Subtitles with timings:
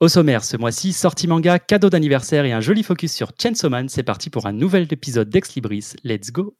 [0.00, 3.90] Au sommaire, ce mois-ci, sortie manga, cadeau d'anniversaire et un joli focus sur Chainsaw Man.
[3.90, 5.92] C'est parti pour un nouvel épisode d'Ex Libris.
[6.04, 6.56] Let's go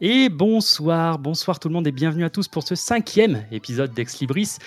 [0.00, 4.20] Et bonsoir, bonsoir tout le monde et bienvenue à tous pour ce cinquième épisode d'Ex
[4.20, 4.58] Libris.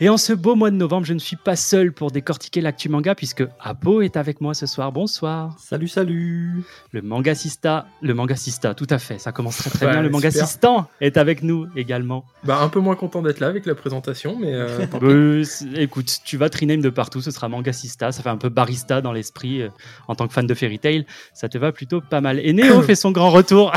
[0.00, 2.88] Et en ce beau mois de novembre, je ne suis pas seul pour décortiquer l'actu
[2.88, 4.90] manga puisque Apo est avec moi ce soir.
[4.90, 5.54] Bonsoir.
[5.60, 10.00] Salut, salut Le mangasista, le mangasista, tout à fait, ça commence très très Ouais, bien.
[10.02, 10.18] Le super.
[10.18, 12.24] mangasistan est avec nous également.
[12.42, 14.98] Bah un peu moins content d'être là avec la présentation, mais euh, tant.
[15.04, 15.44] Euh,
[15.76, 19.12] écoute, tu vas rename de partout, ce sera mangasista, ça fait un peu barista dans
[19.12, 19.68] l'esprit euh,
[20.08, 22.40] en tant que fan de Fairy Tail, ça te va plutôt pas mal.
[22.40, 23.72] Et Néo fait son grand retour.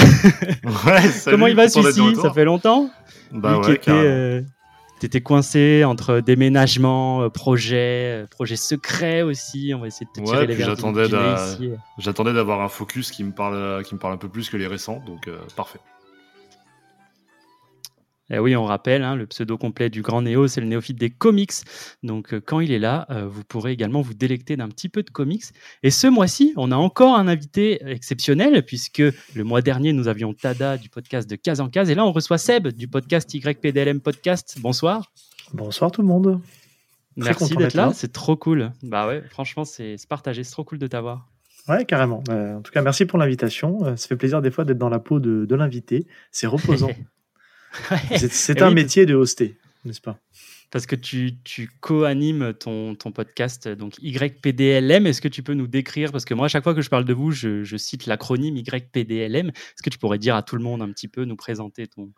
[0.88, 2.16] Ouais, Comment il va celui-ci.
[2.16, 2.90] Ça fait longtemps?
[3.32, 4.04] Bah Lui qui ouais, était, carrément.
[4.06, 4.42] euh,
[5.00, 9.74] T'étais coincé entre déménagement, euh, projet, euh, projet secret aussi.
[9.76, 10.56] On va essayer de te Ouais, tirer les
[11.98, 14.68] j'attendais d'avoir un focus qui me parle, qui me parle un peu plus que les
[14.68, 15.80] récents, donc euh, parfait.
[18.30, 21.10] Eh oui, on rappelle, hein, le pseudo complet du grand Néo, c'est le néophyte des
[21.10, 21.52] comics.
[22.04, 25.04] Donc, euh, quand il est là, euh, vous pourrez également vous délecter d'un petit peu
[25.04, 25.44] de comics.
[25.84, 29.04] Et ce mois-ci, on a encore un invité exceptionnel, puisque
[29.36, 31.90] le mois dernier, nous avions Tada du podcast de Case en Case.
[31.90, 34.58] Et là, on reçoit Seb du podcast YPDLM Podcast.
[34.62, 35.12] Bonsoir.
[35.54, 36.40] Bonsoir tout le monde.
[37.18, 37.88] Merci d'être là.
[37.88, 37.94] là.
[37.94, 38.72] C'est trop cool.
[38.84, 40.44] Bah ouais, franchement, c'est partagé.
[40.44, 41.28] C'est trop cool de t'avoir.
[41.68, 42.24] Ouais, carrément.
[42.30, 43.96] Euh, en tout cas, merci pour l'invitation.
[43.96, 46.08] Ça fait plaisir des fois d'être dans la peau de, de l'invité.
[46.32, 46.90] C'est reposant.
[48.18, 50.20] C'est- un oui, métier de hoster, n'est-ce pas?
[50.72, 55.06] Parce que tu, tu co-animes ton, ton podcast, donc YPDLM.
[55.06, 57.06] Est-ce que tu peux nous décrire Parce que moi, à chaque fois que je parle
[57.06, 59.50] de vous, je, je cite l'acronyme YPDLM.
[59.50, 62.12] Est-ce que tu pourrais dire à tout le monde un petit peu, nous présenter ton,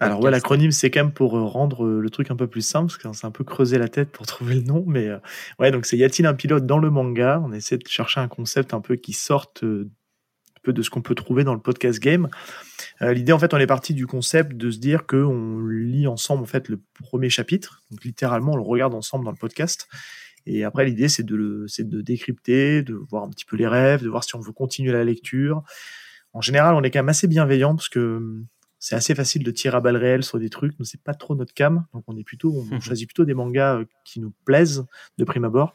[0.00, 2.62] Alors ouais, l'acronyme, c'est quand même pour euh, rendre euh, le truc un peu plus
[2.62, 4.82] simple, parce que c'est un peu creuser la tête pour trouver le nom.
[4.88, 5.18] Mais euh,
[5.60, 7.40] ouais, donc c'est Y a-t-il un pilote dans le manga?
[7.44, 9.88] On essaie de chercher un concept un peu qui sorte euh,
[10.62, 12.28] peu de ce qu'on peut trouver dans le podcast game.
[13.02, 16.42] Euh, L'idée, en fait, on est parti du concept de se dire qu'on lit ensemble
[16.42, 17.82] en fait le premier chapitre.
[17.90, 19.88] Donc littéralement, on le regarde ensemble dans le podcast.
[20.46, 24.08] Et après, l'idée, c'est de, de décrypter, de voir un petit peu les rêves, de
[24.08, 25.62] voir si on veut continuer la lecture.
[26.32, 28.42] En général, on est quand même assez bienveillant parce que
[28.82, 30.76] c'est assez facile de tirer à balles réelles sur des trucs.
[30.78, 31.84] Nous, c'est pas trop notre cam.
[31.94, 32.80] Donc, on est plutôt, on Mhm.
[32.80, 34.86] choisit plutôt des mangas euh, qui nous plaisent
[35.18, 35.74] de prime abord.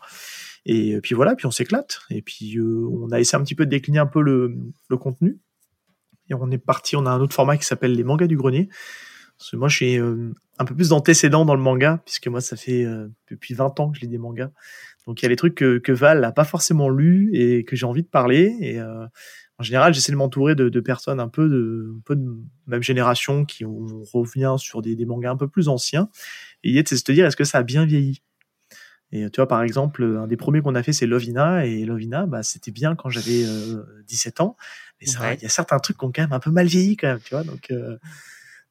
[0.66, 1.99] Et euh, puis voilà, puis on s'éclate.
[2.09, 4.57] Et puis, euh, on a essayé un petit peu de décliner un peu le,
[4.89, 5.39] le contenu.
[6.29, 8.67] Et on est parti, on a un autre format qui s'appelle les mangas du grenier.
[9.38, 12.41] Parce que moi, je suis euh, un peu plus d'antécédent dans le manga, puisque moi,
[12.41, 14.49] ça fait euh, depuis 20 ans que je lis des mangas.
[15.05, 17.75] Donc, il y a des trucs que, que Val n'a pas forcément lus et que
[17.75, 18.55] j'ai envie de parler.
[18.61, 19.05] Et euh,
[19.57, 22.25] en général, j'essaie de m'entourer de, de personnes un peu de, un peu de
[22.67, 26.09] même génération qui on revient sur des, des mangas un peu plus anciens.
[26.63, 28.21] Et l'idée, c'est de se dire, est-ce que ça a bien vieilli?
[29.11, 31.65] Et tu vois, par exemple, un des premiers qu'on a fait, c'est Lovina.
[31.65, 34.57] Et Lovina, bah, c'était bien quand j'avais euh, 17 ans.
[34.99, 35.35] Mais Ouais.
[35.35, 37.19] il y a certains trucs qui ont quand même un peu mal vieilli, quand même,
[37.23, 37.44] tu vois.
[37.44, 37.97] Donc, euh,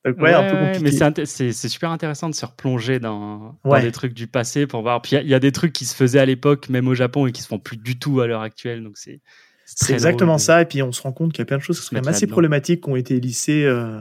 [0.05, 0.99] donc ouais, un peu compliqué.
[1.17, 5.01] mais c'est super intéressant de se replonger dans, dans des trucs du passé pour voir.
[5.01, 7.27] Puis il y y, a des trucs qui se faisaient à l'époque, même au Japon,
[7.27, 8.83] et qui se font plus du tout à l'heure actuelle.
[8.83, 9.23] Donc c'est
[9.67, 10.63] C'est exactement de- ça.
[10.63, 12.03] Et puis, on se rend compte qu'il y a plein de choses qui sont quand
[12.03, 14.01] même assez problématiques qui ont été lissées euh,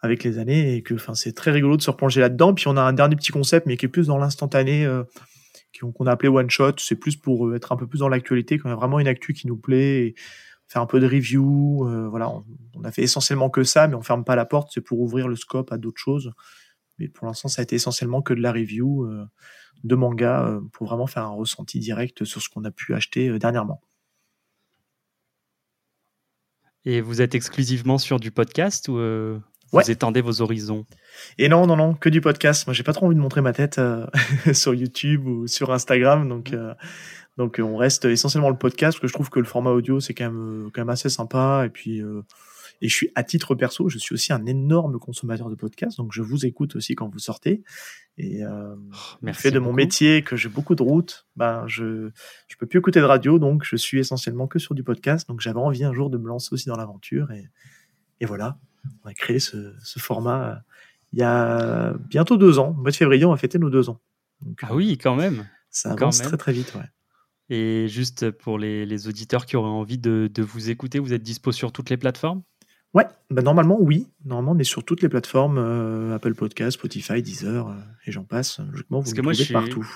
[0.00, 0.76] avec les années.
[0.76, 2.54] Et que enfin, c'est très rigolo de se replonger là-dedans.
[2.54, 5.04] Puis, on a un dernier petit concept, mais qui est plus dans l'instantané, euh,
[5.94, 6.74] qu'on a appelé One Shot.
[6.78, 9.00] C'est plus pour euh, être un peu plus dans l'actualité, quand il y a vraiment
[9.00, 10.06] une actu qui nous plaît.
[10.06, 10.14] Et
[10.68, 11.88] faire un peu de review.
[11.88, 12.44] euh, voilà, on,
[12.74, 14.70] on a fait essentiellement que ça, mais on ferme pas la porte.
[14.72, 16.32] C'est pour ouvrir le scope à d'autres choses.
[16.98, 19.08] Mais pour l'instant, ça a été essentiellement que de la review
[19.82, 23.80] de manga pour vraiment faire un ressenti direct sur ce qu'on a pu acheter dernièrement.
[26.84, 29.38] Et vous êtes exclusivement sur du podcast ou euh,
[29.72, 29.84] Ouais.
[29.84, 30.84] vous étendez vos horizons?
[31.38, 32.66] Et non, non, non, que du podcast.
[32.66, 34.04] Moi, j'ai pas trop envie de montrer ma tête euh,
[34.52, 36.74] sur YouTube ou sur Instagram, donc euh,
[37.38, 40.12] donc on reste essentiellement le podcast parce que je trouve que le format audio c'est
[40.12, 41.62] quand même quand même assez sympa.
[41.66, 42.02] Et puis
[42.82, 46.12] et je suis à titre perso, je suis aussi un énorme consommateur de podcasts, donc
[46.12, 47.62] je vous écoute aussi quand vous sortez.
[48.16, 48.74] Et euh,
[49.22, 52.10] Oh, fait de mon métier que j'ai beaucoup de routes, ben je
[52.48, 55.28] je peux plus écouter de radio, donc je suis essentiellement que sur du podcast.
[55.28, 57.48] Donc j'avais envie un jour de me lancer aussi dans l'aventure et
[58.20, 58.58] et voilà,
[59.04, 60.54] on a créé ce, ce format euh,
[61.12, 62.68] il y a bientôt deux ans.
[62.70, 64.00] Au mois de février, on va fêter nos deux ans.
[64.42, 65.48] Donc, Ah oui, quand même.
[65.70, 66.28] ça quand avance même.
[66.28, 66.72] très très vite.
[66.74, 66.84] Ouais.
[67.48, 71.22] Et juste pour les, les auditeurs qui auraient envie de, de vous écouter, vous êtes
[71.22, 72.42] dispo sur toutes les plateformes?
[72.94, 74.08] Ouais, bah normalement oui.
[74.24, 77.74] Normalement, on est sur toutes les plateformes euh, Apple Podcast, Spotify, Deezer euh,
[78.06, 78.58] et j'en passe.
[78.58, 79.88] Logiquement, vous Parce me que moi, trouvez je suis- partout.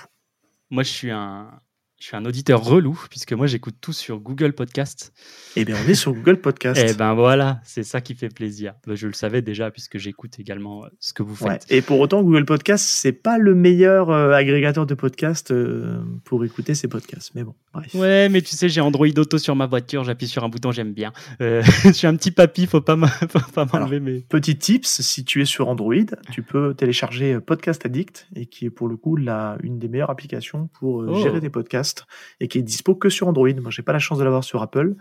[0.71, 1.61] Moi, je suis un,
[2.05, 5.15] Je suis un auditeur relou, puisque moi, j'écoute tout sur Google Podcast.
[5.57, 6.79] Eh bien, on est sur Google Podcast.
[6.87, 8.75] Eh ben voilà, c'est ça qui fait plaisir.
[8.87, 11.53] Ben, Je le savais déjà, puisque j'écoute également euh, ce que vous Ouais.
[11.53, 11.65] faites.
[11.71, 15.97] Et pour autant, Google Podcast, c'est pas le meilleur euh, agrégateur de podcasts euh,
[16.27, 17.31] pour écouter ces podcasts.
[17.35, 17.95] Mais bon, bref.
[17.95, 20.93] Ouais, mais tu sais, j'ai Android Auto sur ma voiture, j'appuie sur un bouton, j'aime
[20.93, 21.11] bien.
[21.41, 24.21] Euh, je suis un petit papy, faut pas m'a- faut pas m'enlever mes.
[24.29, 25.95] Petit tips, si tu es sur Android,
[26.33, 30.11] tu peux télécharger Podcast Addict et qui est pour le coup la, une des meilleures
[30.11, 31.23] applications pour Oh.
[31.23, 31.94] gérer tes podcasts
[32.41, 33.53] et qui est dispo que sur Android.
[33.55, 34.95] Moi, j'ai pas la chance de l'avoir sur Apple,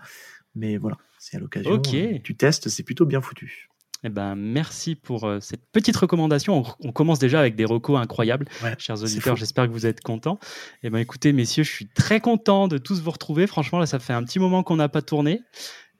[0.56, 1.72] mais voilà, c'est à l'occasion.
[1.72, 1.94] Ok.
[1.94, 3.70] euh, Tu testes, c'est plutôt bien foutu.
[4.06, 6.58] Eh ben, merci pour euh, cette petite recommandation.
[6.82, 8.46] On, on commence déjà avec des recos incroyables.
[8.62, 10.40] Ouais, Chers auditeurs, j'espère que vous êtes contents.
[10.84, 13.48] Eh ben, écoutez, messieurs, je suis très content de tous vous retrouver.
[13.48, 15.42] Franchement, là, ça fait un petit moment qu'on n'a pas tourné.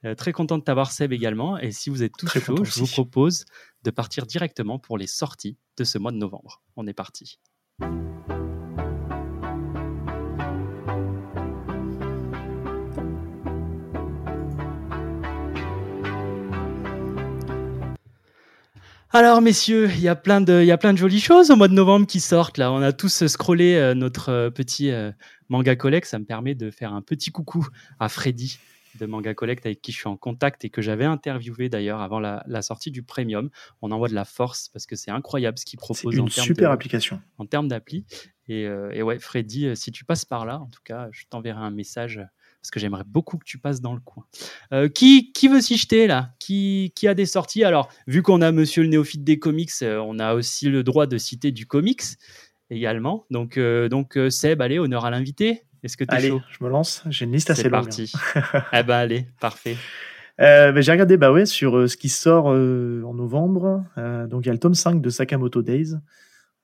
[0.04, 1.56] Euh, très content de t'avoir, Seb, également.
[1.56, 3.46] Et si vous êtes tous Très chauds, je vous propose
[3.84, 6.62] de partir directement pour les sorties de ce mois de novembre.
[6.76, 7.40] On est parti.
[19.16, 21.56] Alors, messieurs, il y, a plein de, il y a plein de jolies choses au
[21.56, 22.58] mois de novembre qui sortent.
[22.58, 25.12] Là, on a tous scrollé euh, notre euh, petit euh,
[25.48, 26.08] manga collect.
[26.08, 27.64] Ça me permet de faire un petit coucou
[28.00, 28.58] à Freddy
[28.98, 32.18] de Manga Collect avec qui je suis en contact et que j'avais interviewé d'ailleurs avant
[32.18, 33.50] la, la sortie du premium.
[33.82, 36.30] On envoie de la force parce que c'est incroyable ce qu'il C'est propose en une
[36.30, 37.20] termes super de- application.
[37.38, 38.04] en termes d'appli.
[38.48, 38.62] Et,
[38.92, 42.20] et ouais, Freddy, si tu passes par là, en tout cas, je t'enverrai un message
[42.64, 44.24] parce que j'aimerais beaucoup que tu passes dans le coin.
[44.72, 46.30] Euh, qui, qui veut s'y jeter là?
[46.38, 47.62] Qui, qui a des sorties?
[47.62, 51.06] Alors, vu qu'on a monsieur le néophyte des comics, euh, on a aussi le droit
[51.06, 52.00] de citer du comics
[52.70, 53.26] également.
[53.30, 55.64] Donc, euh, donc Seb, allez, honneur à l'invité.
[55.82, 56.40] Est-ce que tu es Allez, chaud?
[56.58, 57.02] je me lance.
[57.10, 57.84] J'ai une liste assez C'est longue.
[57.84, 58.10] parti.
[58.72, 59.76] eh ben allez, parfait.
[60.40, 63.84] Euh, ben, j'ai regardé bah ouais, sur euh, ce qui sort euh, en novembre.
[64.30, 65.96] Donc il y a le tome 5 de Sakamoto Days.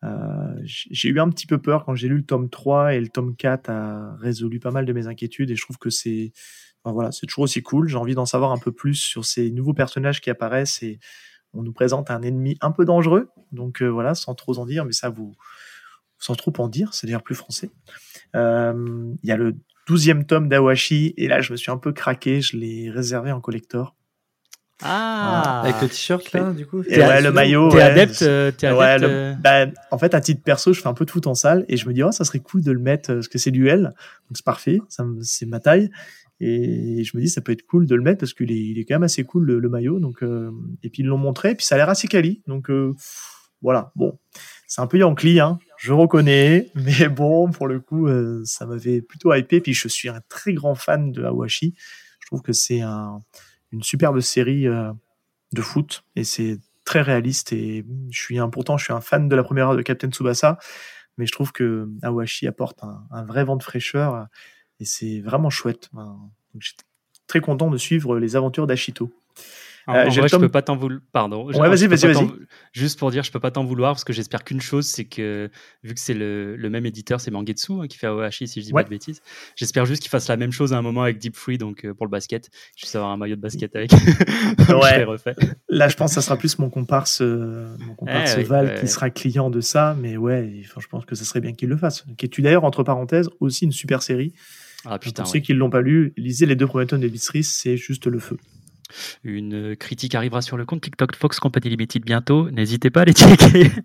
[0.02, 3.08] Euh, j'ai eu un petit peu peur quand j'ai lu le tome 3 et le
[3.08, 6.32] tome 4 a résolu pas mal de mes inquiétudes et je trouve que c'est
[6.84, 7.88] voilà, c'est toujours aussi cool.
[7.88, 10.98] J'ai envie d'en savoir un peu plus sur ces nouveaux personnages qui apparaissent et
[11.52, 13.28] on nous présente un ennemi un peu dangereux.
[13.52, 15.34] Donc euh, voilà, sans trop en dire, mais ça vous
[16.18, 17.70] sans trop en dire, c'est d'ailleurs plus français.
[18.36, 19.56] Euh, Il y a le
[19.88, 23.40] 12e tome d'Awashi et là je me suis un peu craqué, je l'ai réservé en
[23.40, 23.96] collector.
[24.82, 27.68] Ah, Avec le t-shirt là, du coup Et ouais, le maillot.
[27.70, 30.72] T'es ouais, adepte, euh, t'es Ouais, adepte, le- euh, bah, en fait, à titre perso,
[30.72, 32.40] je fais un peu de foot en salle et je me dis, oh, ça serait
[32.40, 35.22] cool de le mettre euh, parce que c'est du L, donc c'est parfait, ça me-
[35.22, 35.90] c'est ma taille.
[36.42, 38.78] Et je me dis, ça peut être cool de le mettre parce qu'il est, il
[38.78, 40.00] est quand même assez cool le, le maillot.
[40.00, 40.50] Donc, euh,
[40.82, 42.40] et puis ils l'ont montré, et puis ça a l'air assez quali.
[42.46, 42.94] Donc euh,
[43.60, 44.18] voilà, bon,
[44.66, 49.02] c'est un peu Yankee, hein, je reconnais, mais bon, pour le coup, euh, ça m'avait
[49.02, 49.60] plutôt hypé.
[49.60, 51.74] Puis je suis un très grand fan de Awashi.
[52.20, 53.22] Je trouve que c'est un,
[53.72, 54.92] une superbe série euh,
[55.52, 59.28] de foot et c'est très réaliste et je suis un, pourtant je suis un fan
[59.28, 60.58] de la première heure de Captain Tsubasa
[61.18, 64.26] mais je trouve que Awashi apporte un, vrai vent de fraîcheur
[64.78, 65.90] et c'est vraiment chouette.
[65.92, 66.76] Donc, je suis
[67.26, 69.12] très content de suivre les aventures d'Ashito
[69.94, 71.00] Euh, en vrai, je peux pas t'en vouloir.
[71.12, 71.46] Pardon.
[71.46, 72.14] Ouais, vas-y, vas-y,
[72.72, 75.50] Juste pour dire, je peux pas t'en vouloir parce que j'espère qu'une chose, c'est que
[75.82, 78.66] vu que c'est le, le même éditeur, c'est Mangetsu hein, qui fait Aohashi, si je
[78.66, 78.82] dis Ouais.
[78.82, 79.20] pas de bêtises.
[79.56, 81.94] J'espère juste qu'il fasse la même chose à un moment avec Deep Free, donc euh,
[81.94, 82.50] pour le basket.
[82.76, 83.90] Je vais avoir un maillot de basket avec.
[84.70, 85.04] Ouais.
[85.04, 85.34] refait.
[85.68, 88.80] là je pense que ça sera plus mon comparse euh, mon comparse Eh Val ouais,
[88.80, 91.68] qui sera client de ça mais ouais enfin, je pense que ça serait bien qu'il
[91.68, 94.32] le fasse qui est d'ailleurs entre parenthèses aussi une super série
[94.84, 97.10] Ah putain, pour ceux qui ne l'ont pas lu lisez les deux premiers tomes de
[97.42, 98.36] c'est juste le feu
[99.24, 102.50] Une critique arrivera sur le compte TikTok Fox Company Limited bientôt.
[102.50, 103.70] N'hésitez pas à les checker.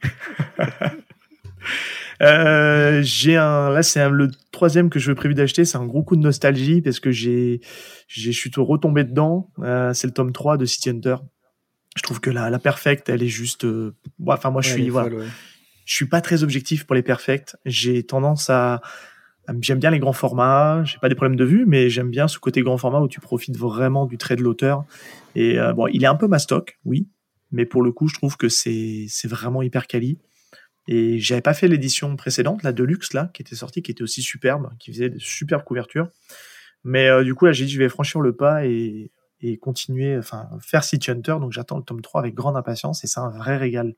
[2.21, 5.65] Euh, j'ai un, là c'est un- le troisième que je veux prévu d'acheter.
[5.65, 7.59] C'est un gros coup de nostalgie parce que j'ai,
[8.07, 9.49] j'ai, je suis tout retombé dedans.
[9.59, 11.15] Euh, c'est le tome 3 de City Hunter.
[11.97, 14.89] Je trouve que la, la perfecte, elle est juste, euh, ouais, enfin moi je suis,
[14.89, 15.09] voilà,
[15.85, 17.55] je suis pas très objectif pour les perfects.
[17.65, 18.81] J'ai tendance à-
[19.61, 20.83] j'aime bien les grands formats.
[20.85, 23.19] J'ai pas des problèmes de vue, mais j'aime bien ce côté grand format où tu
[23.19, 24.85] profites vraiment du trait de l'auteur.
[25.35, 27.07] Et euh, bon, il est un peu mastoc, oui,
[27.51, 30.17] mais pour le coup, je trouve que c'est, vraiment hyper quali.
[30.87, 34.21] Et j'avais pas fait l'édition précédente, la Deluxe, là, qui était sortie, qui était aussi
[34.21, 36.09] superbe, qui faisait de superbes couvertures.
[36.83, 39.11] Mais euh, du coup, là, j'ai dit, je vais franchir le pas et,
[39.41, 41.37] et continuer, enfin, faire City Hunter.
[41.39, 43.95] Donc, j'attends le tome 3 avec grande impatience et c'est un vrai régal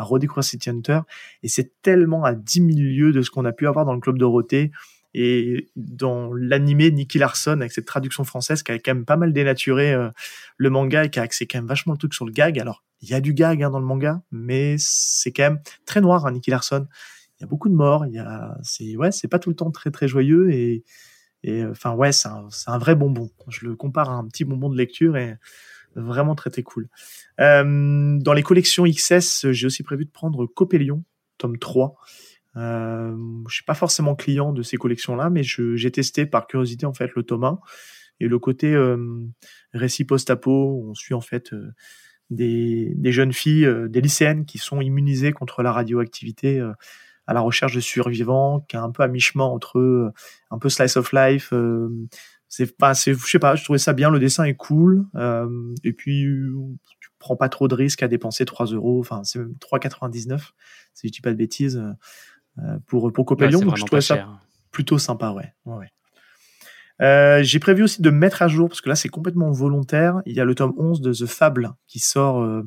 [0.00, 1.00] à redécouvrir City Hunter.
[1.42, 4.00] Et c'est tellement à 10 000 lieues de ce qu'on a pu avoir dans le
[4.00, 4.70] Club Dorothée
[5.12, 9.32] et dans l'animé Nicky Larson avec cette traduction française qui a quand même pas mal
[9.32, 10.08] dénaturé euh,
[10.56, 12.58] le manga et qui a axé quand même vachement le truc sur le gag.
[12.60, 16.00] Alors, il y a du gag hein, dans le manga, mais c'est quand même très
[16.00, 16.86] noir, hein, Nicky Larson.
[17.38, 19.70] Il y a beaucoup de morts, il y a, c'est, ouais, pas tout le temps
[19.70, 20.84] très très joyeux et,
[21.42, 23.30] et euh, enfin ouais, c'est un, un vrai bonbon.
[23.48, 25.36] Je le compare à un petit bonbon de lecture et
[25.96, 26.88] vraiment très très cool.
[27.40, 31.04] Euh, dans les collections XS, j'ai aussi prévu de prendre Copélion,
[31.38, 31.96] tome 3.
[32.56, 33.16] Euh,
[33.48, 37.10] je suis pas forcément client de ces collections-là, mais j'ai testé par curiosité en fait
[37.14, 37.60] le tome 1
[38.20, 39.26] et le côté euh,
[39.72, 40.84] récit post-apo.
[40.86, 41.72] On suit en fait euh,
[42.30, 46.60] des, jeunes filles, des lycéennes qui sont immunisées contre la radioactivité
[47.26, 50.12] à la recherche de survivants, qui est un peu à mi-chemin entre
[50.50, 51.52] un peu slice of life.
[52.50, 54.10] C'est pas, c'est, je sais pas, je trouvais ça bien.
[54.10, 55.06] Le dessin est cool.
[55.14, 55.48] euh,
[55.84, 56.26] et puis,
[57.00, 59.00] tu prends pas trop de risques à dépenser 3 euros.
[59.00, 60.50] Enfin, c'est même 3,99
[60.92, 61.82] si je dis pas de bêtises
[62.58, 63.60] euh, pour pour Copelion.
[63.60, 64.28] donc je trouvais ça
[64.70, 65.54] plutôt sympa, ouais.
[65.64, 65.92] ouais, ouais.
[67.00, 70.34] Euh, j'ai prévu aussi de mettre à jour, parce que là c'est complètement volontaire, il
[70.34, 72.62] y a le tome 11 de The Fable qui sort euh,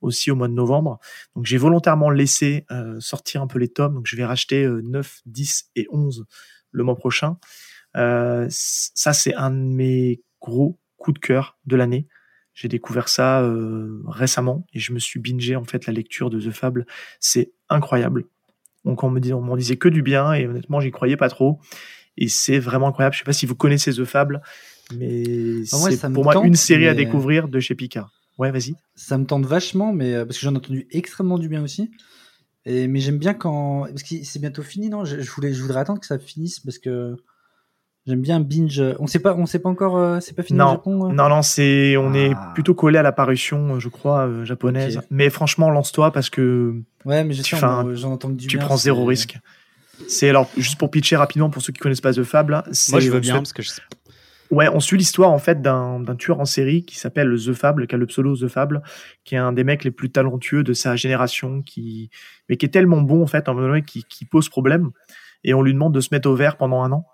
[0.00, 0.98] aussi au mois de novembre.
[1.36, 4.80] Donc j'ai volontairement laissé euh, sortir un peu les tomes, donc je vais racheter euh,
[4.82, 6.24] 9, 10 et 11
[6.70, 7.36] le mois prochain.
[7.96, 12.06] Euh, ça c'est un de mes gros coups de cœur de l'année.
[12.54, 16.40] J'ai découvert ça euh, récemment et je me suis bingé en fait la lecture de
[16.40, 16.86] The Fable.
[17.20, 18.26] C'est incroyable.
[18.84, 21.28] Donc on me dit, on m'en disait que du bien et honnêtement j'y croyais pas
[21.28, 21.58] trop.
[22.16, 23.14] Et c'est vraiment incroyable.
[23.14, 24.40] Je sais pas si vous connaissez The Fable,
[24.96, 25.24] mais
[25.72, 28.12] Ah, moi, c'est pour moi tente, une série à mais- découvrir de chez Picard.
[28.38, 28.74] Ouais, vas-y.
[28.94, 31.90] Ça me tente vachement, mais euh, parce que j'en ai entendu extrêmement du bien aussi.
[32.66, 33.86] Et, mais j'aime bien quand.
[33.88, 35.04] Parce que c'est bientôt fini, non?
[35.04, 37.16] Je voulais, je voudrais attendre que ça finisse parce que
[38.06, 38.82] j'aime bien binge.
[38.98, 39.96] On sait pas, on sait pas encore.
[39.96, 42.18] euh, c'est pas fini au Non, Japon euh non, non, c'est on Ah.
[42.18, 45.00] est plutôt collé à l'apparition, je crois, euh, japonaise.
[45.10, 48.56] Mais franchement, lance-toi parce que Ouais, mais je tu sais, on- j'en entends du tu
[48.58, 48.66] bien.
[48.66, 49.38] prends zéro risque.
[50.08, 52.62] C'est alors juste pour pitcher rapidement pour ceux qui connaissent pas The Fable.
[52.72, 53.70] c'est- Moi, je veux bien suit- parce que je...
[54.50, 57.86] Ouais, on suit l'histoire en fait d'un d'un tueur en série qui s'appelle The Fable,
[57.86, 58.82] qui a le pseudo The Fable,
[59.24, 62.10] qui est un des mecs les plus talentueux de sa génération, qui
[62.48, 64.90] mais qui est tellement bon en fait, en moment donné, qui, qui pose problème.
[65.44, 67.06] Et on lui demande de se mettre au vert pendant un an.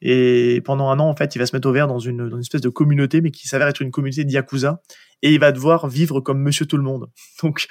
[0.00, 2.36] Et pendant un an, en fait, il va se mettre au vert dans une, dans
[2.36, 4.80] une espèce de communauté, mais qui s'avère être une communauté de yakuza.
[5.22, 7.10] Et il va devoir vivre comme Monsieur Tout le Monde.
[7.42, 7.66] Donc,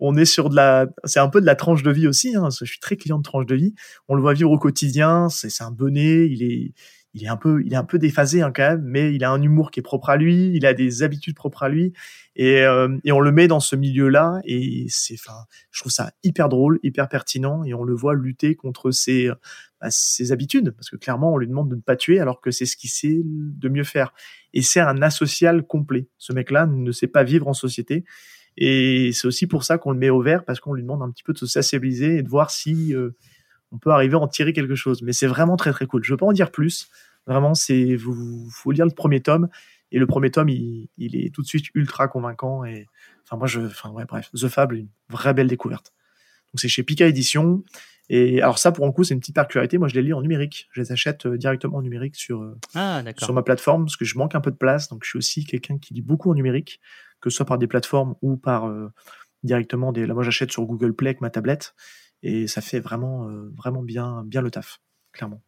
[0.00, 2.34] on est sur de la, c'est un peu de la tranche de vie aussi.
[2.34, 2.48] Hein.
[2.50, 3.74] Je suis très client de tranche de vie.
[4.08, 5.28] On le voit vivre au quotidien.
[5.28, 6.26] C'est un bonnet.
[6.28, 6.72] Il est,
[7.12, 9.30] il est un peu, il est un peu déphasé hein, quand même, mais il a
[9.30, 10.50] un humour qui est propre à lui.
[10.54, 11.92] Il a des habitudes propres à lui.
[12.36, 14.40] Et, euh, et on le met dans ce milieu-là.
[14.44, 17.64] Et c'est, enfin, je trouve ça hyper drôle, hyper pertinent.
[17.64, 19.30] Et on le voit lutter contre ses,
[19.80, 22.50] bah, ses habitudes, parce que clairement, on lui demande de ne pas tuer, alors que
[22.50, 24.12] c'est ce qu'il sait de mieux faire.
[24.54, 26.08] Et c'est un asocial complet.
[26.18, 28.04] Ce mec-là ne sait pas vivre en société.
[28.56, 31.10] Et c'est aussi pour ça qu'on le met au vert, parce qu'on lui demande un
[31.10, 33.10] petit peu de se sensibiliser et de voir si euh,
[33.70, 35.02] on peut arriver à en tirer quelque chose.
[35.02, 36.02] Mais c'est vraiment très très cool.
[36.02, 36.88] Je veux pas en dire plus.
[37.26, 39.48] Vraiment, c'est vous faut lire le premier tome.
[39.92, 42.64] Et le premier tome, il, il est tout de suite ultra convaincant.
[42.64, 42.86] Et
[43.24, 45.92] enfin, moi, je, enfin ouais, bref, The Fable, une vraie belle découverte.
[46.52, 47.62] Donc c'est chez Pika Édition.
[48.10, 49.76] Et alors ça, pour un coup, c'est une petite particularité.
[49.76, 50.68] Moi, je les lis en numérique.
[50.72, 54.06] Je les achète euh, directement en numérique sur euh, Ah, sur ma plateforme parce que
[54.06, 54.88] je manque un peu de place.
[54.88, 56.80] Donc, je suis aussi quelqu'un qui lit beaucoup en numérique,
[57.20, 58.88] que ce soit par des plateformes ou par euh,
[59.42, 60.06] directement des.
[60.06, 61.74] Là, moi, j'achète sur Google Play avec ma tablette
[62.22, 64.80] et ça fait vraiment, euh, vraiment bien, bien le taf,
[65.18, 65.42] clairement.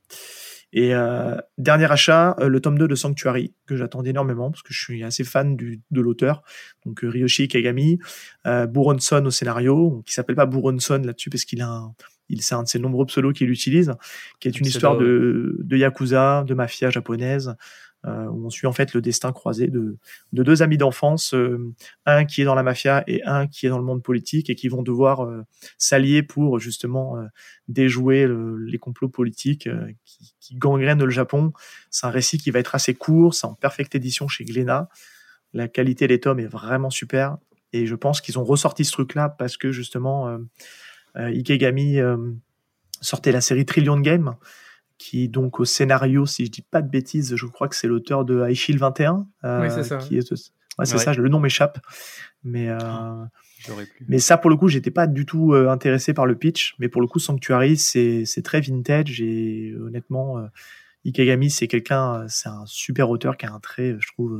[0.72, 4.72] Et euh, dernier achat, euh, le tome 2 de Sanctuary, que j'attends énormément parce que
[4.72, 6.42] je suis assez fan du, de l'auteur.
[6.86, 7.98] Donc, euh, Ryoshi Kagami,
[8.46, 11.94] euh, Buronson au scénario, qui s'appelle pas Buronson là-dessus parce qu'il a un.
[12.28, 13.92] Il, c'est un de ses nombreux pseudos qu'il utilise,
[14.38, 17.56] qui est une histoire de, de yakuza, de mafia japonaise,
[18.06, 19.96] où on suit en fait le destin croisé de,
[20.32, 21.72] de deux amis d'enfance, euh,
[22.06, 24.54] un qui est dans la mafia et un qui est dans le monde politique, et
[24.54, 25.42] qui vont devoir euh,
[25.76, 27.26] s'allier pour justement euh,
[27.68, 31.52] déjouer le- les complots politiques euh, qui, qui gangrènent le Japon.
[31.90, 34.88] C'est un récit qui va être assez court, c'est en perfecte édition chez Glénat.
[35.52, 37.36] La qualité des tomes est vraiment super,
[37.72, 40.38] et je pense qu'ils ont ressorti ce truc-là parce que justement euh,
[41.16, 42.16] euh, Ikegami euh,
[43.00, 44.36] sortait la série Trillion Game
[45.00, 48.26] qui donc au scénario, si je dis pas de bêtises, je crois que c'est l'auteur
[48.26, 49.26] de Aishil 21.
[49.44, 49.96] euh, Oui, c'est ça.
[49.96, 50.36] Qui est, ouais,
[50.84, 50.98] c'est Ouais.
[51.02, 51.80] ça, le nom m'échappe.
[52.44, 52.78] Mais, euh,
[53.66, 54.04] pu.
[54.08, 56.74] mais ça, pour le coup, j'étais pas du tout euh, intéressé par le pitch.
[56.78, 60.36] Mais pour le coup, Sanctuary, c'est c'est très vintage et honnêtement,
[61.06, 64.38] Ikegami, c'est quelqu'un, c'est un super auteur qui a un trait, je trouve,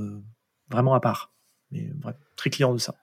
[0.70, 1.32] vraiment à part.
[1.72, 2.94] Mais bref, très client de ça.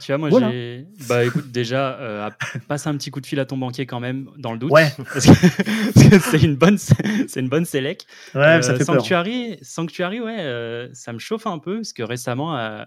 [0.00, 0.50] Tu vois, moi, Voilà.
[0.50, 0.86] j'ai.
[1.08, 2.30] Bah, écoute, déjà, euh,
[2.68, 4.70] passe un petit coup de fil à ton banquier quand même, dans le doute.
[4.72, 4.90] Ouais.
[4.96, 8.06] Parce que c'est une bonne, c'est une bonne sélec.
[8.34, 8.96] Ouais, ça Euh, fait peur.
[8.96, 12.84] Sanctuary, Sanctuary, ouais, euh, ça me chauffe un peu parce que récemment, euh,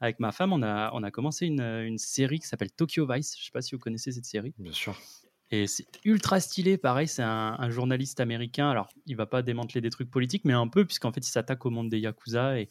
[0.00, 3.34] avec ma femme, on a, on a commencé une, une série qui s'appelle Tokyo Vice.
[3.38, 4.54] Je sais pas si vous connaissez cette série.
[4.58, 4.96] Bien sûr.
[5.50, 8.68] Et c'est ultra stylé, pareil, c'est un, un journaliste américain.
[8.70, 11.64] Alors, il va pas démanteler des trucs politiques, mais un peu, puisqu'en fait, il s'attaque
[11.64, 12.68] au monde des Yakuza et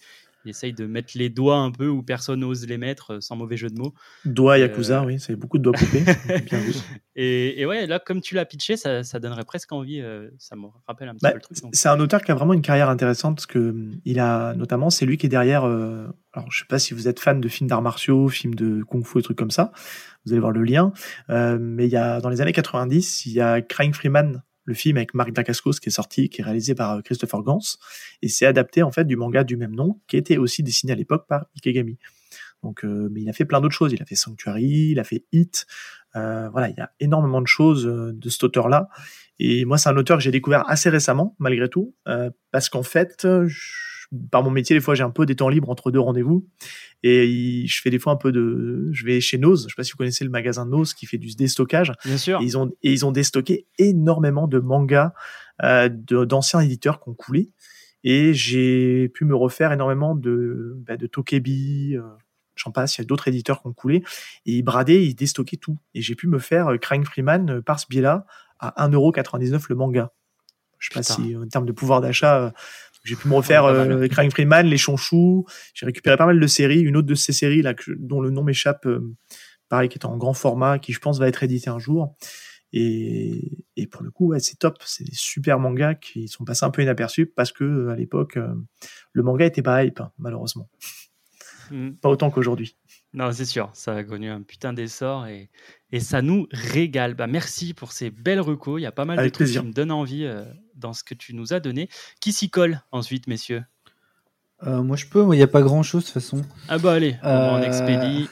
[0.48, 3.36] Il essaye de mettre les doigts un peu où personne n'ose les mettre, euh, sans
[3.36, 3.94] mauvais jeu de mots.
[4.24, 6.04] Doigt Euh, Yakuza, oui, c'est beaucoup de doigts coupés.
[6.46, 6.74] Bien vu.
[7.18, 10.00] Et, et ouais, là, comme tu l'as pitché, ça, ça donnerait presque envie.
[10.02, 11.58] euh, ça me rappelle un petit Bah, peu le truc.
[11.74, 14.90] C'est un auteur qui a vraiment une carrière intéressante parce que hum, il a notamment,
[14.90, 15.66] c'est lui qui est derrière.
[15.68, 18.84] euh, alors, je sais pas si vous êtes fan de films d'arts martiaux, films de
[18.84, 19.72] kung-fu et trucs comme ça.
[20.26, 20.94] Vous allez voir le lien.
[21.30, 24.74] Euh, mais il y a dans les années 90, il y a Crying Freeman, le
[24.76, 27.60] film avec Marc Dacascos qui est sorti, qui est réalisé par euh, Christopher Gans
[28.22, 30.96] et c'est adapté en fait du manga du même nom qui était aussi dessiné à
[30.96, 31.98] l'époque par Ikegami.
[32.64, 33.94] Donc, euh, mais il a fait plein d'autres choses.
[33.94, 35.66] Il a fait Sanctuary, il a fait Hit.
[36.16, 38.90] Euh, voilà, il y a énormément de choses de cet auteur-là.
[39.40, 41.96] Et moi, c'est un auteur que j'ai découvert assez récemment, malgré tout,
[42.52, 43.87] parce qu'en fait, je-
[44.32, 46.48] par mon métier, des fois, j'ai un peu des temps libres entre deux rendez-vous,
[47.04, 49.66] et il- je fais des fois un peu de, je vais chez Nose.
[49.68, 51.92] Je sais pas si vous connaissez le magasin Nose qui fait du déstockage.
[52.06, 52.40] Bien sûr.
[52.42, 55.14] Et ils ont et ils ont déstocké énormément de mangas
[55.64, 57.50] euh, d'anciens éditeurs qui ont coulé.
[58.04, 61.96] Et j'ai pu me refaire énormément de bah, de Tokebi.
[61.98, 62.02] Euh,
[62.56, 63.98] J'en passe, il y a d'autres éditeurs qui ont coulé.
[64.48, 65.78] Et ils bradaient, ils déstockaient tout.
[65.94, 68.26] Et j'ai pu me faire euh, Crying Freeman euh, par ce biais-là
[68.60, 70.12] à 1,99€ le manga.
[70.80, 72.52] Je sais pas si, en termes de pouvoir d'achat, euh,
[73.04, 75.46] j'ai pu me refaire euh, Crying Freeman, Les Chonchous.
[75.74, 76.82] J'ai récupéré pas mal de séries.
[76.82, 79.16] Une autre de ces séries là, que- dont le nom m'échappe, euh,
[79.70, 82.16] pareil, qui est en grand format, qui je pense va être édité un jour.
[82.74, 84.78] Et, et pour le coup, ouais, c'est top.
[84.86, 88.36] C'est des super mangas qui sont passés un peu inaperçus parce que euh, à l'époque,
[88.38, 88.54] euh,
[89.14, 90.70] le manga était pas hype, hein, malheureusement.
[91.72, 91.92] Mm.
[92.02, 92.76] Pas autant qu'aujourd'hui.
[93.14, 95.50] Non, c'est sûr, ça a connu un putain d'essor et,
[95.92, 97.14] et ça nous régale.
[97.14, 98.80] Bah, merci pour ces belles recos.
[98.80, 99.62] Il y a pas mal Avec de trucs plaisir.
[99.62, 100.26] qui me donnent envie
[100.78, 101.90] dans ce que tu nous as donné.
[102.22, 103.64] Qui s'y colle ensuite, messieurs?
[104.64, 105.22] Euh, moi, je peux.
[105.34, 106.42] Il n'y a pas grand chose de toute façon.
[106.68, 108.28] Ah bah allez, on en Euh, expédie.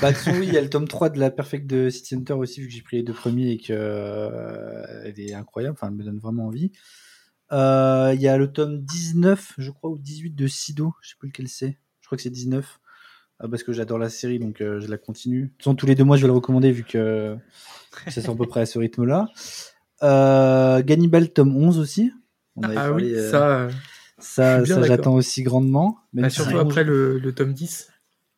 [0.00, 1.90] Bah, de toute façon, oui, il y a le tome 3 de la Perfect de
[1.90, 5.34] City Hunter aussi, vu que j'ai pris les deux premiers et que euh, elle est
[5.34, 5.74] incroyable.
[5.78, 6.72] Enfin, elle me donne vraiment envie.
[7.52, 10.94] Euh, Il y a le tome 19, je crois, ou 18 de Sido.
[11.02, 11.78] Je sais plus lequel c'est.
[12.00, 12.80] Je crois que c'est 19.
[13.38, 15.42] Ah, parce que j'adore la série, donc euh, je la continue.
[15.42, 17.36] De toute façon, tous les deux mois, je vais le recommander, vu que
[18.08, 19.28] ça sort à peu près à ce rythme-là.
[20.02, 22.12] Euh, Gannibal, tome 11 aussi.
[22.56, 23.68] On avait Ah parlé, oui, euh, ça.
[24.18, 25.98] ça, j'attends aussi grandement.
[26.12, 27.88] Même bah, surtout après le, le tome 10.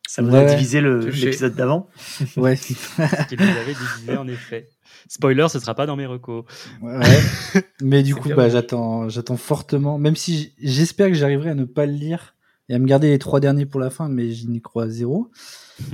[0.07, 0.45] Ça vous Ouais.
[0.45, 1.89] a divisé l'épisode d'avant.
[2.37, 2.55] Ouais.
[2.57, 2.67] Ce
[3.27, 4.69] qu'il nous avait divisé en effet.
[5.09, 6.45] Spoiler, ce sera pas dans mes recos.
[6.81, 6.99] Ouais.
[7.81, 9.97] Mais du coup, bah, j'attends, j'attends fortement.
[9.97, 12.34] Même si j'espère que j'arriverai à ne pas le lire
[12.69, 15.29] et à me garder les trois derniers pour la fin, mais j'y n'y crois zéro.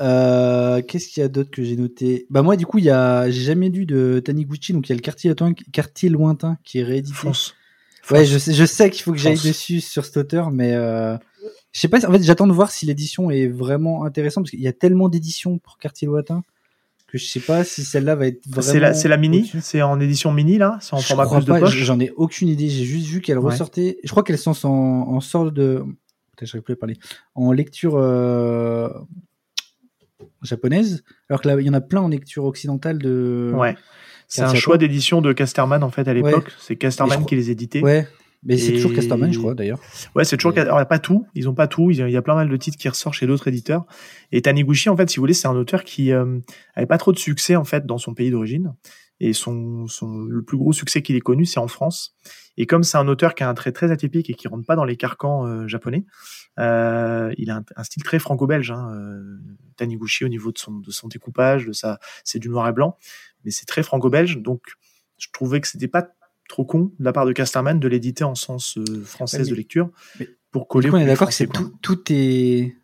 [0.00, 2.26] Euh, qu'est-ce qu'il y a d'autre que j'ai noté?
[2.28, 4.92] Bah moi, du coup, il y a, j'ai jamais lu de Taniguchi, donc il y
[4.92, 7.14] a le quartier lointain, quartier lointain qui est réédité.
[7.14, 7.54] France.
[8.10, 11.16] Ouais, je sais, je sais qu'il faut que j'aille dessus sur cet auteur, mais euh,
[11.72, 12.06] je sais pas.
[12.06, 15.08] En fait, j'attends de voir si l'édition est vraiment intéressante parce qu'il y a tellement
[15.08, 16.42] d'éditions pour quartier lointain
[17.08, 18.62] que je sais pas si celle-là va être vraiment.
[18.72, 19.50] C'est la, c'est la mini?
[19.62, 20.76] C'est en édition mini là?
[20.82, 21.76] C'est en Je format crois de poche?
[21.84, 22.68] J'en ai aucune idée.
[22.68, 23.52] J'ai juste vu qu'elle Ouais.
[23.52, 23.98] ressortait.
[24.04, 24.70] Je crois qu'elles sont en,
[25.14, 25.82] en sorte de.
[26.36, 26.96] Putain, j'arrive plus à parler.
[27.34, 28.88] En lecture euh,
[30.42, 31.02] japonaise.
[31.28, 33.52] Alors que là, il y en a plein en lecture occidentale de.
[33.54, 33.76] Ouais.
[34.28, 36.52] C'est un choix d'édition de Casterman en fait à l'époque.
[36.58, 37.80] C'est Casterman crois- qui les éditait.
[37.80, 38.06] Ouais.
[38.42, 39.80] Mais c'est toujours Casterman, je crois, d'ailleurs.
[40.14, 40.56] Ouais, c'est toujours.
[40.56, 41.26] Alors, il n'y a pas tout.
[41.34, 41.90] Ils pas tout.
[41.90, 43.86] Il y a- plein mal de titres qui ressortent chez d'autres éditeurs.
[44.30, 46.38] Et Taniguchi, en fait, si vous voulez, c'est un auteur qui euh,
[46.74, 48.74] avait pas trop de succès en fait dans son pays d'origine.
[49.18, 52.14] Et son, son le plus gros succès qu'il ait connu, c'est en France.
[52.56, 54.76] Et comme c'est un auteur qui a un trait très atypique et qui rentre pas
[54.76, 56.04] dans les carcans euh, japonais,
[56.58, 58.70] euh, il a un, un style très franco-belge.
[58.70, 59.38] Hein, euh,
[59.76, 62.96] Taniguchi au niveau de son, de son découpage, de sa, c'est du noir et blanc,
[63.44, 64.38] mais c'est très franco-belge.
[64.38, 64.62] Donc,
[65.18, 66.08] je trouvais que c'était pas
[66.48, 70.28] trop con de la part de Casterman de l'éditer en sens mais- de lecture mais-
[70.50, 70.90] pour coller.
[70.90, 72.76] On est d'accord que français, c'est tout, tout est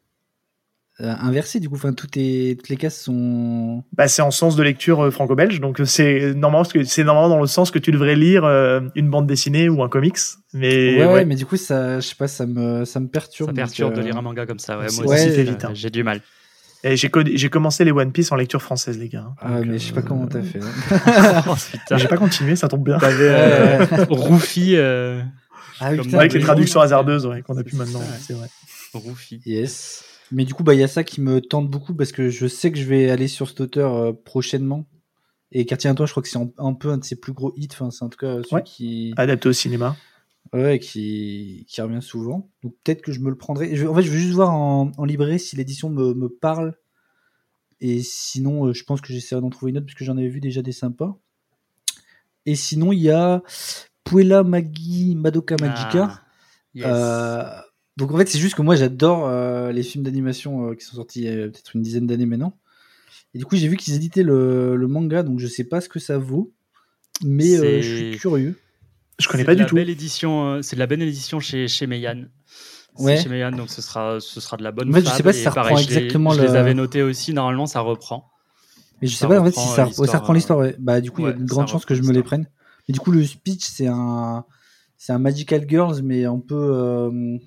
[0.99, 1.59] inversé.
[1.61, 3.83] Du coup, enfin, toutes les cases sont.
[3.93, 7.41] Bah, c'est en sens de lecture euh, franco-belge, donc euh, c'est normalement c'est normalement dans
[7.41, 10.19] le sens que tu devrais lire euh, une bande dessinée ou un comics,
[10.53, 13.09] mais ouais, ouais, ouais, mais du coup, ça, je sais pas, ça me, ça me
[13.09, 13.49] perturbe.
[13.49, 14.79] Ça donc, perturbe de euh, lire un manga comme ça.
[14.79, 15.71] Ouais, moi Ouais, aussi, c'est euh, vite, hein.
[15.75, 16.21] j'ai du mal.
[16.85, 19.29] Et j'ai j'ai commencé les One Piece en lecture française, les gars.
[19.41, 20.59] Ah, Donc, mais je sais pas euh, comment t'as fait.
[20.61, 21.43] hein.
[21.49, 21.97] Oh.
[21.97, 22.99] J'ai pas continué, ça tombe bien.
[22.99, 25.23] T'avais euh, Roufi, euh,
[25.81, 28.49] Ah, avec les traductions hasardeuses ouais, qu'on a pu maintenant, c'est vrai.
[28.95, 29.41] Roufi.
[29.47, 30.03] Yes.
[30.33, 32.47] Mais du coup, bah, il y a ça qui me tente beaucoup parce que je
[32.47, 34.87] sais que je vais aller sur cet auteur euh, prochainement.
[35.53, 37.53] Et Quartier Intois, je crois que c'est un, un peu un de ses plus gros
[37.57, 37.69] hits.
[37.73, 38.63] Enfin, c'est en tout cas celui Ouais.
[38.65, 39.95] qui, Adapté au cinéma.
[40.55, 42.49] ouais, qui, qui revient souvent.
[42.63, 43.77] Donc peut-être que je me le prendrai.
[43.77, 46.75] Je- en fait, je veux juste voir en, en librairie si l'édition me, me parle.
[47.81, 50.29] Et sinon, euh, je pense que j'essaierai d'en trouver une autre parce que j'en avais
[50.29, 51.19] vu déjà des sympas.
[52.47, 53.43] Et sinon, il y a
[54.05, 56.09] Puella Magi Madoka Magica.
[56.11, 56.23] Ah,
[56.75, 56.87] yes.
[56.87, 57.61] Euh,
[57.97, 60.97] donc en fait, c'est juste que moi j'adore euh, les films d'animation euh, qui sont
[60.97, 62.57] sortis il y a peut-être une dizaine d'années maintenant.
[63.35, 65.89] Et du coup, j'ai vu qu'ils éditaient le, le manga, donc je sais pas ce
[65.89, 66.53] que ça vaut,
[67.25, 68.59] mais euh, je suis curieux.
[69.19, 69.75] Je connais pas du tout.
[69.75, 72.25] Belle édition, euh, c'est de la belle édition chez, chez Meian.
[72.99, 73.17] Ouais.
[73.17, 75.33] chez Meian, donc ce sera, ce sera de la bonne En fait, je sais pas
[75.33, 77.33] si ça pareil, reprend je les- exactement Je les le- avais notés aussi.
[77.33, 78.31] Normalement, ça reprend.
[79.01, 79.85] Mais je sais Ça pas en fait si ça,
[80.19, 80.59] reprend l'histoire.
[80.59, 80.77] Ouais.
[80.79, 82.47] Bah du coup il y a une grande chance que je me les prenne.
[82.89, 84.45] Mais du coup le speech c'est un
[84.99, 87.39] c'est un Magical Girls mais un peu euh,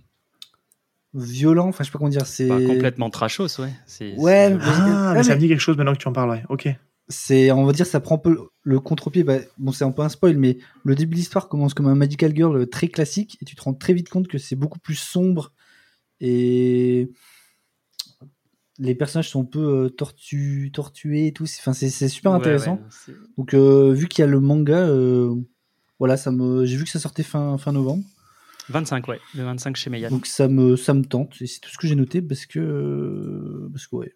[1.16, 1.68] violent.
[1.70, 2.26] Enfin je sais pas comment dire.
[2.28, 3.74] C'est Pas complètement trashos, ouais.
[3.88, 6.14] C'est- Ouais, c'est- mais- Ah, mais ça me dit quelque chose maintenant que tu en
[6.14, 6.44] parles, ouais.
[6.50, 6.68] Ok.
[7.08, 9.24] c'est on va dire ça prend un peu le contre-pied.
[9.24, 11.94] Bah, bon c'est un peu un spoil mais le début de l'histoire commence comme un
[11.94, 14.96] Magical Girl très classique et tu te rends très vite compte que c'est beaucoup plus
[14.96, 15.54] sombre
[16.20, 17.12] et
[18.80, 21.46] les personnages sont un peu euh, tortu- tortués et tout.
[21.46, 22.74] C'est- Enfin c'est c'est super Ouais, intéressant.
[22.76, 25.34] ouais, c'est- Donc euh, vu qu'il y a le manga, euh,
[26.00, 28.04] voilà, ça me, j'ai vu que ça sortait fin fin novembre,
[28.70, 29.20] 25, ouais.
[29.36, 30.10] Le 25 chez Meian.
[30.10, 31.34] donc ça me ça me tente.
[31.42, 34.14] Et c'est tout ce que j'ai noté parce que euh, parce que ouais.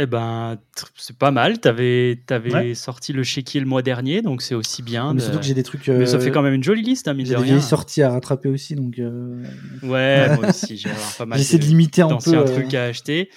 [0.00, 0.58] Eh ben,
[0.94, 1.58] c'est pas mal.
[1.58, 2.74] T'avais avais Ouais.
[2.74, 5.12] sorti le chéquier le mois dernier, donc c'est aussi bien.
[5.12, 5.88] Mais de- surtout que j'ai des trucs.
[5.88, 7.54] Mais ça euh, fait quand même une jolie liste, hein, mine J'ai de des rien.
[7.56, 9.42] vieilles sorties à rattraper aussi, donc euh,
[9.82, 12.32] Ouais, moi aussi, j'ai pas mal j'essaie de limiter un peu.
[12.36, 13.28] euh, trucs à acheter.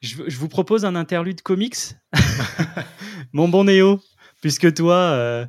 [0.00, 1.76] Je, je vous propose un interlude comics.
[3.34, 4.00] Mon bon Néo,
[4.40, 5.44] puisque toi, euh,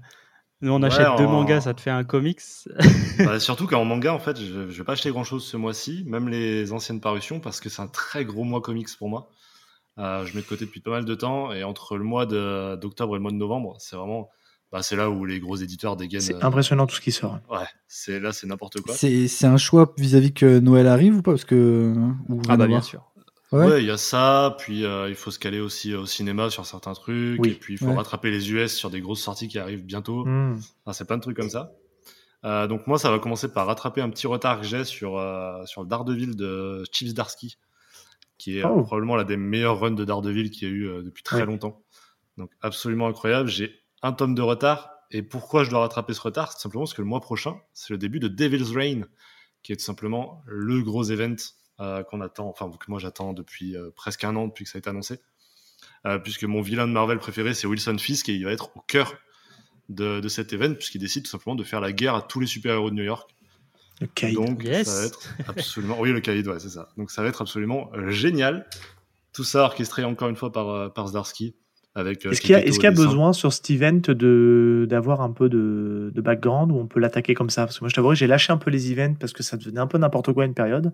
[0.61, 2.41] nous on Ouais, achète deux en- mangas, ça te fait un comics.
[3.17, 6.03] Bah, surtout qu'en manga, en fait, je, je vais pas acheter grand chose ce mois-ci,
[6.07, 9.29] même les anciennes parutions, parce que c'est un très gros mois comics pour moi.
[9.99, 12.75] Euh, je mets de côté depuis pas mal de temps, et entre le mois de-
[12.77, 14.29] d'octobre et le mois de novembre, c'est vraiment,
[14.71, 16.21] bah, c'est là où les gros éditeurs dégainent.
[16.21, 17.39] C'est euh, impressionnant tout ce qui sort.
[17.49, 18.93] Ouais, c'est là, c'est n'importe quoi.
[18.95, 21.31] C'est c'est un choix vis-à-vis que Noël arrive ou pas?
[21.31, 21.93] Parce que
[22.29, 23.10] ou rien Ah bah bien sûr.
[23.51, 23.65] Ouais.
[23.65, 26.65] Ouais, il y a ça, puis euh, il faut se caler aussi au cinéma sur
[26.65, 27.49] certains trucs, Oui.
[27.49, 27.95] et puis il faut Ouais.
[27.95, 30.23] rattraper les US sur des grosses sorties qui arrivent bientôt.
[30.25, 30.57] Hmm.
[30.85, 31.73] Enfin, c'est plein de trucs comme ça.
[32.45, 35.63] Euh, donc moi, ça va commencer par rattraper un petit retard que j'ai sur, euh,
[35.65, 37.57] sur le Daredevil de Steve Zdarsky,
[38.37, 38.83] qui est euh, Oh.
[38.83, 41.83] probablement la des meilleures runs de Daredevil qu'il y a eu euh, depuis très longtemps.
[42.37, 43.49] Donc absolument incroyable.
[43.49, 44.89] J'ai un tome de retard.
[45.13, 46.53] Et pourquoi je dois rattraper ce retard?
[46.53, 49.05] C'est simplement parce que le mois prochain, c'est le début de Devil's Reign,
[49.61, 51.35] qui est tout simplement le gros event euh,
[52.09, 54.79] qu'on attend, enfin que moi j'attends depuis euh, presque un an, depuis que ça a
[54.79, 55.19] été annoncé.
[56.05, 58.81] Euh, puisque mon vilain de Marvel préféré, c'est Wilson Fisk, et il va être au
[58.81, 59.13] cœur
[59.89, 62.47] de, de cet event, puisqu'il décide tout simplement de faire la guerre à tous les
[62.47, 63.29] super-héros de New York.
[63.99, 64.35] Le Caïd.
[64.35, 64.87] Donc Yes.
[64.87, 65.99] ça va être absolument...
[65.99, 66.89] Oui, le caïd, ouais, c'est ça.
[66.97, 68.67] Donc ça va être absolument euh, génial.
[69.33, 71.55] Tout ça orchestré encore une fois par, euh, par Zdarsky.
[71.93, 75.49] Avec, euh, Est-ce qu'il y a, y besoin sur cet event de, d'avoir un peu
[75.49, 77.65] de, de background où on peut l'attaquer comme ça?
[77.65, 79.81] Parce que moi, je t'avoue, j'ai lâché un peu les events parce que ça devenait
[79.81, 80.93] un peu n'importe quoi à une période.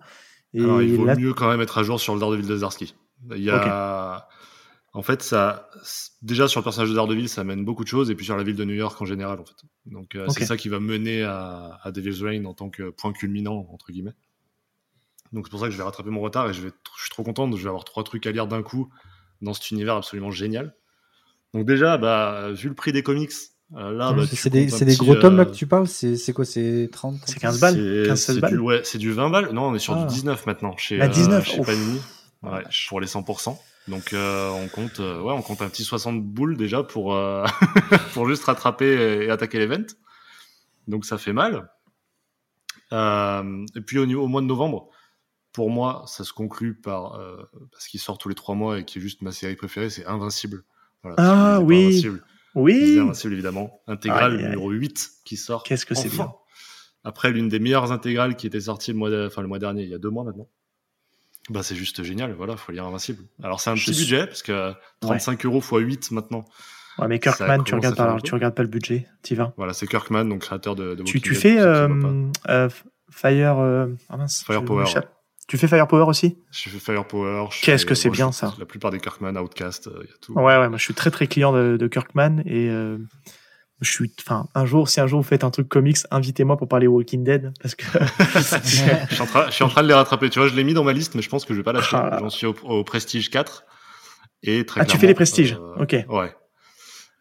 [0.54, 2.58] Et Alors, il vaut là, mieux quand même être à jour sur le Daredevil de
[2.58, 2.96] Zdarsky.
[3.36, 4.28] Il y a...
[4.94, 5.70] En fait, ça,
[6.24, 8.42] déjà sur le personnage de Daredevil, ça mène beaucoup de choses, et puis sur la
[8.42, 9.58] ville de New York en général, en fait.
[9.86, 13.14] Donc, euh, c'est ça qui va mener à, à Devil's Reign en tant que point
[13.14, 14.16] culminant, entre guillemets.
[15.34, 17.12] Donc, c'est pour ça que je vais rattraper mon retard, et je, vais, je suis
[17.12, 18.90] trop content, je vais avoir trois trucs à lire d'un coup
[19.42, 20.76] dans cet univers absolument génial.
[21.54, 23.34] Donc, déjà, bah, vu le prix des comics,
[23.76, 25.88] euh, là, bah, c'est des, des petit, gros tomes là euh, que tu parles.
[25.88, 28.98] C'est c'est quoi C'est 30 C'est 15 balles c'est 15-16 c'est balles du, ouais, c'est
[28.98, 29.52] du 20 balles.
[29.52, 30.06] Non, on est sur Ah.
[30.06, 31.62] du 19 maintenant chez, Ah, 19, euh, chez.
[31.62, 32.00] Panini.
[32.44, 33.58] Ouais, pour les 100%.
[33.88, 37.46] Donc euh, on compte, euh, ouais, on compte un petit 60 boules déjà pour euh,
[38.14, 39.86] pour juste rattraper et attaquer l'event.
[40.88, 41.70] Donc ça fait mal.
[42.94, 44.90] Euh, et puis au, niveau, au mois de novembre,
[45.52, 47.38] pour moi, ça se conclut par euh,
[47.72, 50.06] parce qu'il sort tous les trois mois et qui est juste ma série préférée, c'est
[50.06, 50.64] Invincible.
[51.04, 51.86] Voilà, Ah, oui.
[51.88, 52.24] Invincible,
[52.62, 53.82] Oui Invincible évidemment.
[53.88, 54.43] Intégrale Aïe, aïe.
[54.46, 55.63] numéro 8 qui sort.
[55.63, 56.32] Qu'est-ce que c'est bien.
[57.04, 59.84] Après l'une des meilleures intégrales qui était sortie le mois, de- enfin, le mois dernier,
[59.84, 60.48] il y a deux mois maintenant.
[61.50, 63.24] Bah, c'est juste génial, voilà, faut lire Invincible.
[63.41, 66.43] Alors, c'est un Je petit suis- budget, parce que 35 euros x 8 maintenant.
[66.98, 69.54] Ouais, mais Kirkman, tu regardes, pas, tu regardes pas le budget, t'y vas.
[69.56, 71.88] Voilà, c'est Kirkman, donc créateur de, de Tu, tu fais euh,
[72.50, 72.70] euh,
[73.10, 73.60] Fire.
[73.60, 75.17] euh, ah mince, Firepower, je m'échappe.
[75.48, 76.38] Tu fais Firepower aussi?
[76.52, 77.48] Je fais Firepower.
[77.62, 78.54] Qu'est-ce que c'est bien, ça.
[78.60, 80.34] La plupart des Kirkman, Outcast, il y a tout.
[80.34, 82.98] Ouais, ouais, moi je suis très très client de, de Kirkman et euh,
[83.80, 84.12] je suis.
[84.20, 87.24] Enfin, un jour, si un jour vous faites un truc comics, invitez-moi pour parler Walking
[87.24, 87.86] Dead parce que.
[88.36, 90.30] je, suis en train, je suis en train de les rattraper.
[90.30, 91.74] Tu vois, je l'ai mis dans ma liste, mais je pense que je vais pas
[91.74, 91.96] l'acheter.
[91.98, 92.18] Ah.
[92.20, 93.64] J'en suis au, au Prestige 4.
[94.44, 95.96] Et très Ah, tu fais les Prestiges, euh, ok.
[96.10, 96.36] Ouais.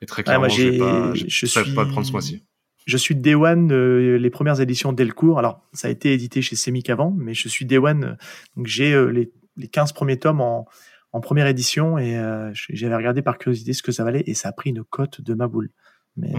[0.03, 2.12] Et très Ouais, clairement, moi, je vais j'ai- pas, je, suis- pas le prendre ce
[2.12, 2.45] mois-ci.
[2.87, 5.38] Je suis Day One, euh, les premières éditions Delcourt.
[5.38, 8.05] Alors, ça a été édité chez Semic avant, mais je suis Day One.
[8.05, 8.14] euh,
[8.57, 10.66] donc, j'ai euh, les, les 15 premiers tomes en,
[11.12, 14.49] en première édition et euh, j'avais regardé par curiosité ce que ça valait et ça
[14.51, 15.70] a pris une cote de ma boule.
[16.16, 16.33] Mais,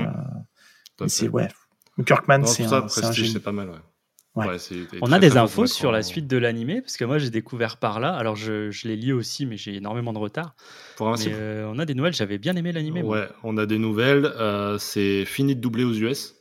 [1.08, 1.48] c'est, ouais.
[2.06, 3.34] Kirkman, c'est pour ça, un, c'est un Prestige, génie.
[3.34, 3.76] c'est pas mal, ouais.
[5.02, 8.00] On a des infos sur la suite de l'animé, parce que moi j'ai découvert par
[8.00, 8.14] là.
[8.14, 10.56] Alors je, je les lis aussi, mais j'ai énormément de retard.
[10.96, 13.02] Pour Mais euh, on a des nouvelles, j'avais bien aimé l'animé.
[13.02, 13.18] moi.
[13.20, 14.26] Ouais, on a des nouvelles.
[14.26, 16.36] euh, c'est fini de doubler aux US.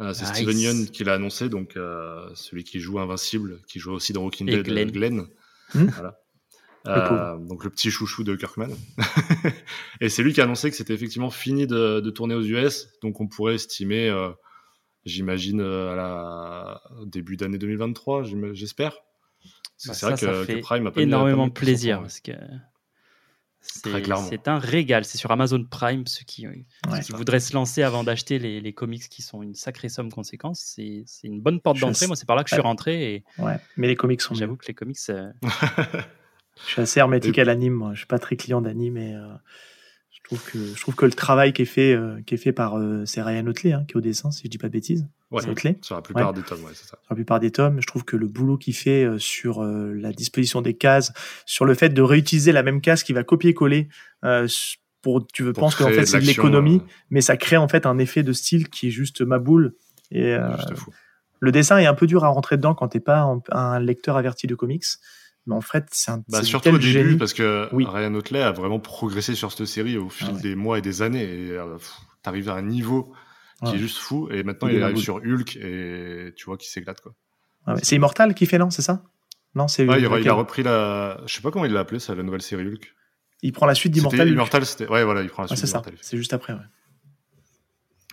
[0.00, 0.36] Euh, c'est Nice.
[0.36, 4.22] Steven Yeun qui l'a annoncé, donc euh, celui qui joue Invincible, qui joue aussi dans
[4.22, 4.90] Walking Dead, Glenn.
[4.90, 5.26] Glenn.
[5.74, 5.86] Hmm.
[5.86, 6.20] Voilà.
[6.84, 8.68] Le Euh, donc le petit chouchou de Kirkman.
[10.00, 12.88] et c'est lui qui a annoncé que c'était effectivement fini de, de tourner aux US,
[13.02, 14.30] donc on pourrait estimer, euh,
[15.04, 18.92] j'imagine, à la début d'année 2023, j'im- j'espère.
[19.86, 22.32] Bah, c'est vrai ça que, fait que Prime a pas énormément mis plaisir parce que
[23.60, 25.04] c'est un régal.
[25.04, 26.06] C'est sur Amazon Prime.
[26.06, 26.64] Ceux qui, Ouais.
[27.04, 30.60] qui voudraient se lancer avant d'acheter les, les comics qui sont une sacrée somme conséquence,
[30.60, 32.06] c'est c'est une bonne porte d'entrée.
[32.06, 33.56] Moi, c'est par là que je suis rentré et Ouais.
[33.76, 34.34] Mais les comics sont.
[34.34, 35.30] j'avoue que les comics, euh,
[36.66, 37.72] Je suis assez hermétique Et- à l'anime.
[37.74, 37.90] moi.
[37.94, 39.28] Je suis pas très client d'anime et euh,
[40.36, 42.76] trouve que je trouve que le travail qui est fait euh, qui est fait par
[42.78, 45.06] euh, c'est Ryan Otley hein, qui est au dessin si je dis pas de bêtises.
[45.30, 45.42] Ouais,
[45.82, 46.96] sur la plupart des tomes, ouais, c'est ça.
[47.02, 47.80] sur la plupart des tomes.
[47.80, 51.12] Je trouve que le boulot qu'il fait euh, sur euh, la disposition des cases,
[51.44, 53.88] sur le fait de réutiliser la même case qui va copier-coller,
[54.24, 56.78] euh, s- pour tu veux penses qu'en fait c'est de l'économie,
[57.10, 59.74] mais ça crée en fait un effet de style qui est juste ma boule.
[60.10, 60.92] Et euh, juste fou.
[61.40, 64.16] le dessin est un peu dur à rentrer dedans quand t'es pas un, un lecteur
[64.16, 64.84] averti de comics.
[65.48, 67.16] Mais en fait, c'est un Bah, surtout au début, génie.
[67.16, 67.84] parce que Oui.
[67.88, 70.40] Ryan Otley a vraiment progressé sur cette série au fil Ah ouais.
[70.42, 71.24] des mois et des années.
[71.24, 71.76] Et euh,
[72.22, 73.12] t'arrives à un niveau
[73.64, 73.74] qui Ouais.
[73.76, 74.28] est juste fou.
[74.30, 77.00] Et maintenant, Il il, arrive sur Hulk et tu vois qu'il s'éclate.
[77.00, 77.14] Quoi.
[77.66, 77.80] Ah ouais.
[77.82, 79.02] C'est Immortal qui fait non, c'est ça?
[79.54, 81.20] Non, c'est Ouais, il, a repris la.
[81.26, 82.94] Je sais pas comment il l'a appelé, ça, la nouvelle série Hulk.
[83.42, 84.28] Il prend la suite d'Immortal.
[84.28, 84.86] Immortal, c'était.
[84.86, 85.94] Ouais, voilà, il prend la suite d'Immortal.
[86.02, 86.52] C'est juste après.
[86.52, 86.60] Ouais.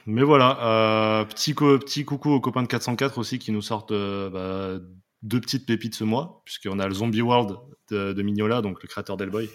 [0.07, 0.59] Mais voilà,
[1.21, 4.85] euh, petit, co- petit coucou aux copains de 404 aussi qui nous sortent euh, bah,
[5.25, 7.57] deux petites pépites ce mois, puisqu'on a le Zombie World
[7.89, 9.49] de, de Mignola, donc le créateur d'Hellboy,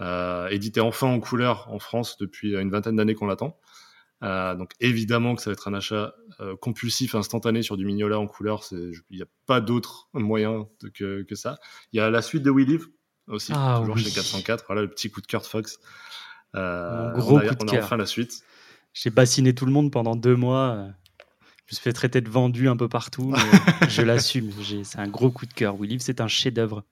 [0.00, 3.56] euh, édité enfin en couleur en France depuis une vingtaine d'années qu'on l'attend.
[4.22, 8.18] Euh, donc évidemment que ça va être un achat euh, compulsif, instantané sur du Mignola
[8.18, 8.62] en couleur.
[8.72, 11.58] Il n'y a pas d'autre moyen de- que, que ça.
[11.92, 12.86] Il y a la suite de We Live
[13.28, 14.02] aussi, Ah toujours oui.
[14.04, 14.64] chez 404.
[14.68, 15.78] Voilà le petit coup de cœur de Fox.
[16.54, 18.42] Mon gros on a, coup de on a enfin la suite.
[18.94, 20.88] j'ai bassiné tout le monde pendant deux mois.
[21.66, 23.32] Je me suis fait traiter de vendu un peu partout.
[23.32, 24.50] mais je l'assume.
[24.84, 25.78] C'est un gros coup de cœur.
[25.78, 26.84] We Live, c'est un chef-d'œuvre.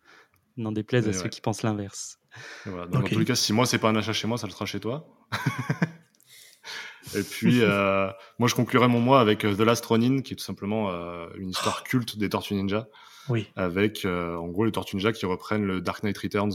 [0.56, 2.18] N'en déplaise à ceux qui pensent l'inverse.
[2.64, 2.86] Voilà.
[2.86, 3.02] Donc, Ok.
[3.02, 4.66] Dans tous les cas, si moi c'est pas un achat chez moi, ça le sera
[4.66, 5.06] chez toi.
[7.14, 8.08] Et puis, euh,
[8.38, 11.26] moi je conclurai mon mois avec euh, The Last Ronin, qui est tout simplement euh,
[11.36, 12.88] une histoire culte des Tortues Ninja,
[13.28, 13.46] Oui.
[13.56, 16.52] avec euh, en gros les Tortues Ninja qui reprennent le Dark Knight Returns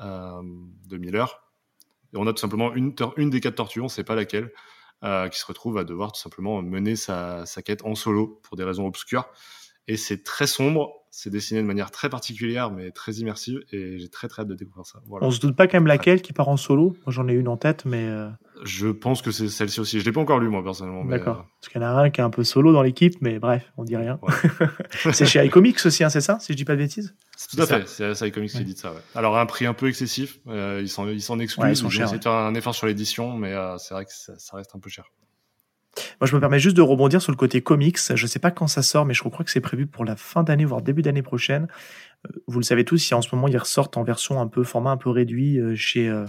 [0.00, 0.42] euh,
[0.88, 1.42] de Miller.
[2.14, 2.94] Et on a tout simplement une,
[3.30, 4.50] des quatre tortues, on sait pas laquelle,
[5.04, 8.56] euh, qui se retrouve à devoir tout simplement mener sa, sa quête en solo pour
[8.56, 9.28] des raisons obscures.
[9.88, 14.08] Et c'est très sombre, c'est dessiné de manière très particulière, mais très immersive, et j'ai
[14.08, 15.00] très très hâte de découvrir ça.
[15.06, 15.26] Voilà.
[15.26, 16.96] On se doute pas quand même laquelle qui part en solo.
[17.04, 18.30] Moi, j'en ai une en tête, mais euh,
[18.64, 20.00] Je pense que c'est celle-ci aussi.
[20.00, 21.04] Je l'ai pas encore lu moi personnellement.
[21.04, 21.46] mais, d'accord.
[21.60, 23.70] Parce qu'il y en a un qui est un peu solo dans l'équipe, mais bref,
[23.76, 24.18] on dit rien.
[24.22, 24.32] Ouais.
[25.12, 27.14] c'est chez iComics aussi, hein, c'est ça Si je dis pas de bêtises?
[27.14, 27.88] Euh, c'est tout à C'est fait.
[27.88, 28.64] C'est SI Comics qui Ouais.
[28.64, 28.92] dit ça.
[28.92, 29.00] Ouais.
[29.14, 30.38] Alors à un prix un peu excessif.
[30.48, 31.64] euh, ils s'en ils s'en excluent.
[31.64, 33.92] Ouais, ils sont ont chers, essayé de faire un effort sur l'édition, mais euh, c'est
[33.92, 35.04] vrai que ça, ça reste un peu cher.
[36.20, 37.98] Moi, je me permets juste de rebondir sur le côté comics.
[38.14, 40.42] Je sais pas quand ça sort, mais je crois que c'est prévu pour la fin
[40.42, 41.68] d'année, voire début d'année prochaine.
[42.26, 44.64] Euh, Vous le savez tous, si en ce moment ils ressortent en version un peu
[44.64, 46.24] format un peu réduit euh, chez euh,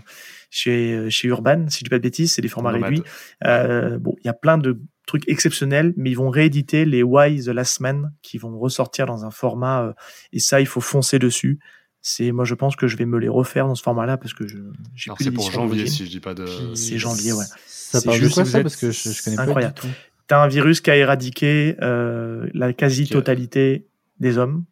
[0.49, 3.03] chez chez Urban, si je dis pas de bêtises, c'est des formats réduits.
[3.45, 7.43] Euh, bon, il y a plein de trucs exceptionnels, mais ils vont rééditer les Why
[7.43, 9.93] the Last Man qui vont ressortir dans un format
[10.31, 11.59] et ça, il faut foncer dessus.
[12.05, 14.45] C'est moi, je pense que je vais me les refaire dans ce format-là parce que
[14.45, 14.57] je
[14.93, 16.45] j'ai Alors plus c'est pour janvier si je dis pas de.
[16.75, 17.45] C'est janvier, ouais.
[17.65, 19.73] Ça C'est parle de juste quoi ça Parce que je, je connais Incroyable.
[19.73, 19.99] pas du tout.
[20.27, 23.87] T'as un virus qui a éradiqué euh, la quasi-totalité
[24.19, 24.65] des hommes.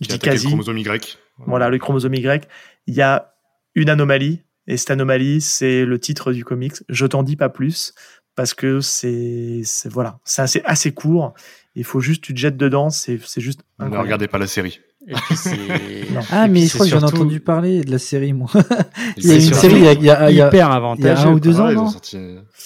[0.00, 0.46] Je dis attaqué le quasi.
[0.46, 1.18] chromosome Y.
[1.46, 2.46] Voilà, le chromosome Y.
[2.86, 3.34] Il y a
[3.74, 6.74] une anomalie, et cette anomalie, c'est le titre du comics.
[6.88, 7.94] Je t'en dis pas plus,
[8.36, 11.34] parce que c'est, voilà, c'est assez, assez court.
[11.74, 13.60] Il faut juste, tu te jettes dedans, c'est, c'est juste.
[13.78, 14.04] Ne incroyable.
[14.06, 14.80] regardez pas la série.
[15.08, 15.36] Et puis.
[16.30, 18.48] Ah, Et mais puis je crois que j'en ai entendu parler de la série, moi.
[19.18, 20.66] Il y a une série il y a, il y a- il y a- hyper
[20.98, 22.16] il y a un ou deux Ah, ans, non sorti.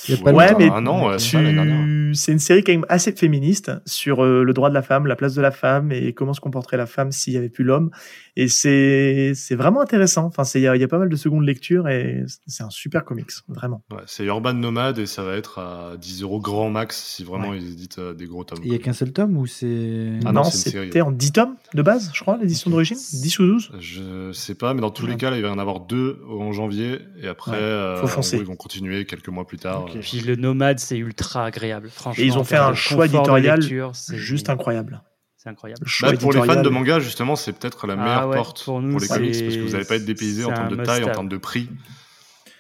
[0.09, 2.87] Il y a pas Ouais, mais un an, ouais, Tu- c'est une série quand même
[2.89, 6.13] assez féministe sur euh, le droit de la femme, la place de la femme et
[6.13, 7.91] comment se comporterait la femme s'il y avait plus l'homme.
[8.37, 10.25] Et c'est c'est vraiment intéressant.
[10.27, 12.71] Enfin, il y, a- il y a pas mal de secondes lecture et c'est un
[12.71, 13.83] super comics, vraiment.
[13.91, 17.53] Ouais, c'est Urban Nomade et ça va être à 10 euros grand max si vraiment
[17.53, 18.61] ils éditent euh, des gros tomes.
[18.65, 20.11] Il y a qu'un seul tome ou c'est.
[20.25, 23.47] Ah non, non, c'était en 10 tomes de base, je crois, l'édition d'origine, 10 ou
[23.47, 23.71] 12.
[23.81, 26.21] Je sais pas, mais dans tous les cas, là, il va y en avoir deux
[26.29, 28.37] en janvier et après, Ouais, euh, foncer.
[28.39, 29.83] ils vont continuer quelques mois plus tard.
[29.85, 29.97] Ok.
[29.97, 31.89] Euh, Puis le nomade, c'est ultra agréable.
[31.91, 35.03] Franchement, Et ils ont fait un choix éditorial lecture, c'est Juste incroyable.
[35.37, 35.87] C'est incroyable.
[36.03, 38.81] Bah, pour les fans de manga, justement, c'est peut-être la Ah meilleure ouais, porte pour
[38.81, 41.13] pour, les comics parce que vous n'allez pas être dépaysé en termes de taille, en
[41.13, 41.69] termes de prix.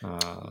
[0.03, 0.09] Euh,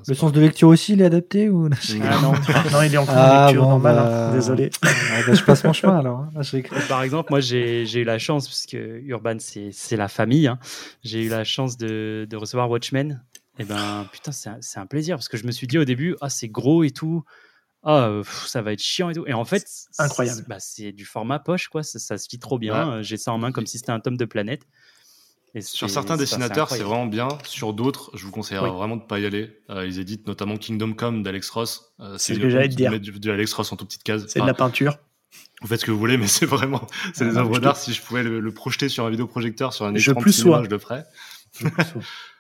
[0.08, 1.68] Le sens de lecture aussi, il est adapté ou
[2.02, 2.32] Ah non.
[2.72, 3.96] non, il est encore Ah, en lecture bon, normale.
[3.96, 4.28] bah.
[4.30, 4.34] hein.
[4.34, 4.70] Désolé.
[4.84, 6.20] Ah, bah, Je passe mon chemin alors.
[6.20, 6.30] hein.
[6.36, 6.58] Ah, je.
[6.88, 10.48] Par exemple, moi, j'ai j'ai eu la chance, parce que Urban, c'est c'est la famille,
[10.48, 10.60] hein.
[11.04, 13.24] j'ai eu la chance de, de recevoir Watchmen.
[13.58, 15.84] Et ben, putain, c'est un, c'est un plaisir, parce que je me suis dit au
[15.86, 17.24] début, ah, c'est gros et tout.
[17.84, 19.26] Ah, pff, ça va être chiant et tout.
[19.26, 20.44] Et en fait, c'est- Incroyable.
[20.48, 21.82] bah, c'est du format poche, quoi.
[21.82, 23.02] Ça, ça se lit trop bien.
[23.02, 24.62] J'ai ça en main comme si c'était un tome de planète.
[25.56, 27.28] Et Sur certains dessinateurs, c'est vraiment bien.
[27.44, 28.76] Sur d'autres, je vous conseillerais Oui.
[28.76, 29.58] vraiment de pas y aller.
[29.70, 31.94] Euh, ils éditent notamment Kingdom Come d'Alex Ross.
[32.00, 32.92] Euh, C'est ce que j'allais te de dire.
[32.92, 34.26] mettre du, du Alex Ross en toute petite case.
[34.28, 34.98] C'est de la peinture.
[35.62, 37.78] Vous faites ce que vous voulez, mais c'est vraiment, c'est des œuvres je d'art.
[37.78, 40.34] Si je pouvais le, le projeter sur un vidéoprojecteur, sur un Je écran de plus
[40.34, 40.66] cinéma, sois.
[40.66, 41.04] je le ferais.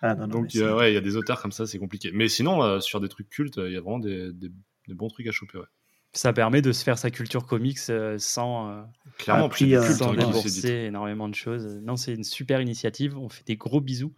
[0.02, 2.12] Ah, non, non, Donc, euh, ouais, il y a des auteurs comme ça, c'est compliqué.
[2.13, 4.52] Mais sinon, sur des trucs cultes, il y a vraiment des, des-
[4.88, 5.65] des bons trucs à choper, ouais.
[6.13, 8.82] Ça permet de se faire sa culture comics euh, sans, euh,
[9.19, 10.65] Clairement, Ah, puis euh, sans s'éditent.
[10.65, 11.80] énormément de choses.
[11.84, 13.15] Non, c'est une super initiative.
[13.17, 14.13] On fait des gros bisous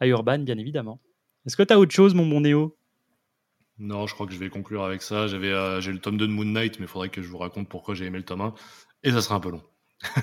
[0.00, 1.00] à Urban, bien évidemment.
[1.46, 2.76] Est-ce que tu as autre chose, mon bon Néo?
[3.78, 5.26] Non, je crois que je vais conclure avec ça.
[5.26, 7.38] J'avais, euh, j'ai le tome 2 de Moon Knight, mais il faudrait que je vous
[7.38, 8.54] raconte pourquoi j'ai aimé le tome 1.
[9.02, 9.62] Et ça sera un peu long.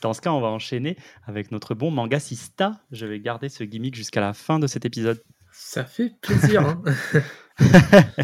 [0.00, 2.80] Dans ce cas, on va enchaîner avec notre bon manga Sista.
[2.90, 5.22] Je vais garder ce gimmick jusqu'à la fin de cet épisode.
[5.52, 6.62] Ça fait plaisir.
[6.66, 6.82] hein.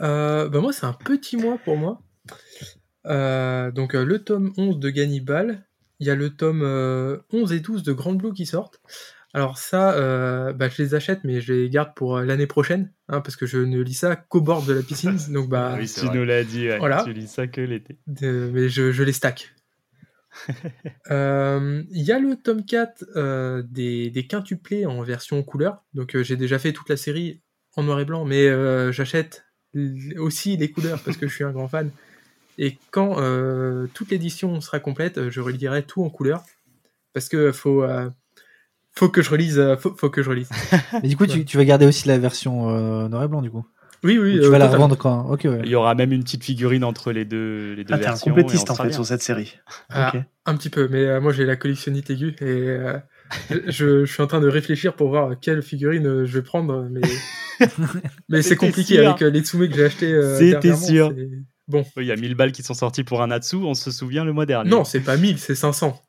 [0.00, 2.00] Euh, bah moi, c'est un petit mois pour moi.
[3.06, 5.64] Euh, donc, euh, le tome 11 de Gannibal.
[6.00, 8.80] Il y a le tome euh, 11 et 12 de Grand Blue qui sortent.
[9.32, 12.92] Alors ça, euh, bah, je les achète, mais je les garde pour euh, l'année prochaine,
[13.08, 15.16] hein, parce que je ne lis ça qu'au bord de la piscine.
[15.32, 16.16] Donc, bah, Ah oui, tu vrai.
[16.16, 16.78] nous l'as dit, ouais.
[16.78, 17.02] Voilà.
[17.04, 17.98] tu lis ça que l'été.
[18.22, 19.52] mais je, je les stack.
[21.10, 25.82] Euh, Il y a le tome 4 euh, des, des quintuplés en version couleur.
[25.94, 27.40] Donc euh, j'ai déjà fait toute la série
[27.74, 29.45] en noir et blanc, mais euh, j'achète
[30.18, 31.90] aussi les couleurs parce que je suis un grand fan.
[32.58, 36.42] Et quand euh, toute l'édition sera complète, euh, je relirai tout en couleur
[37.12, 38.08] parce que faut euh,
[38.92, 40.48] faut que je relise, euh, faut, faut que je relise.
[41.02, 41.28] Mais du coup, Ouais.
[41.30, 43.66] tu, tu vas garder aussi la version euh, noir et blanc, du coup.
[44.04, 44.36] Oui, oui.
[44.36, 45.28] Ou tu euh, vas la revendre quand?
[45.30, 45.60] Ok, ouais.
[45.64, 48.10] Il y aura même une petite figurine entre les deux, les deux Ah, t'es un
[48.10, 48.30] versions.
[48.30, 48.96] complétiste et on en sera fait bien.
[48.96, 49.58] sur cette série.
[49.90, 50.22] Ah, Ok.
[50.46, 52.96] Un petit peu, mais euh, moi j'ai la collectionnite aiguë et euh,
[53.50, 56.88] je, je suis en train de réfléchir pour voir quelle figurine euh, je vais prendre,
[56.90, 57.00] mais,
[58.28, 59.08] mais c'est compliqué sûr.
[59.08, 60.12] avec euh, les Tsume que j'ai acheté.
[60.12, 61.12] euh, C'était sûr.
[61.68, 63.90] Bon, Oui, Il y a 1000 balles qui sont sorties pour un Natsu, on se
[63.90, 64.70] souvient le mois dernier.
[64.70, 66.00] non, c'est pas 1000, c'est 500.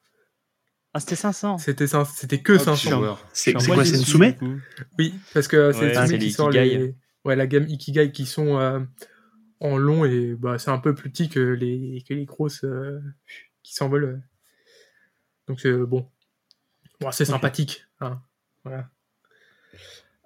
[0.93, 1.57] Ah, c'était 500.
[1.57, 2.89] C'était cin- c'était que Hop, 500.
[2.97, 3.25] joueur.
[3.33, 4.55] C'est quoi C'est coup.
[4.97, 6.95] Oui, parce que c'est Ouais, Tsume les qui sort les...
[7.25, 8.79] Ouais, la gamme Ikigai qui sont euh,
[9.59, 12.99] en long et bah, c'est un peu plus petit que les, que les grosses euh,
[13.63, 14.21] qui s'envolent.
[15.47, 16.07] Donc c'est bon.
[16.99, 17.85] Bon, c'est sympathique.
[18.01, 18.21] hein.
[18.63, 18.89] Voilà.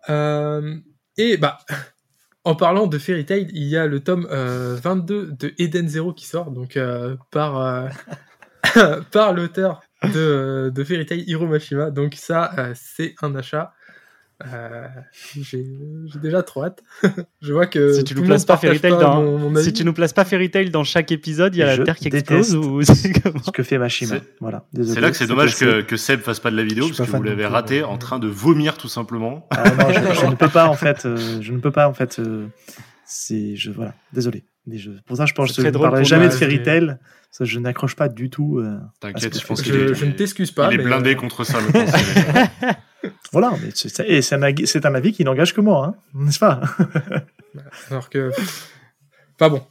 [0.10, 0.78] Euh,
[1.18, 1.60] et bah,
[2.44, 6.14] en parlant de Fairy Tail, il y a le tome euh, 22 de Eden Zero
[6.14, 7.90] qui sort, donc euh, par, euh,
[9.12, 9.82] par l'auteur
[10.14, 11.92] de, de Fairy Tail, Hiro Mashima.
[11.92, 13.74] Donc ça, euh, c'est un achat.
[14.54, 14.88] Euh,
[15.42, 15.66] j'ai
[16.22, 16.82] déjà trop hâte.
[17.42, 19.84] Je vois que Si tu nous places pas Fairy Tail dans, mon, mon si tu
[19.84, 22.08] nous places pas Fairy Tail dans chaque épisode, il y a Je la Terre qui
[22.08, 24.16] explose ou Ce que fait Mashima.
[24.16, 24.66] C'est- Voilà.
[24.84, 27.16] C'est là que c'est dommage que, que Seb fasse pas de la vidéo, parce que
[27.18, 29.48] vous l'avez raté en train de vomir tout simplement.
[29.52, 31.06] Ah non, je, je ne peux pas en fait.
[31.06, 32.20] euh, je ne peux pas en fait.
[32.20, 32.48] euh,
[33.06, 33.94] c'est je voilà.
[34.14, 34.44] Désolé.
[35.08, 36.98] Pour ça, je pense que je ne parlerai jamais de Fairy Tail.
[37.32, 38.60] Ça, je n'accroche pas du tout.
[38.60, 40.68] euh, T'inquiète, que je pense qu'il je, est, je ne t'excuse pas.
[40.70, 41.86] il est mais, blindé euh, contre ça maintenant.
[43.32, 43.54] Voilà.
[43.64, 46.38] Mais c'est et c'est un avis- c'est un avis qui n'engage que moi, hein, n'est-ce
[46.40, 46.62] pas?
[47.90, 48.32] Alors que.
[49.38, 49.64] Pas bon.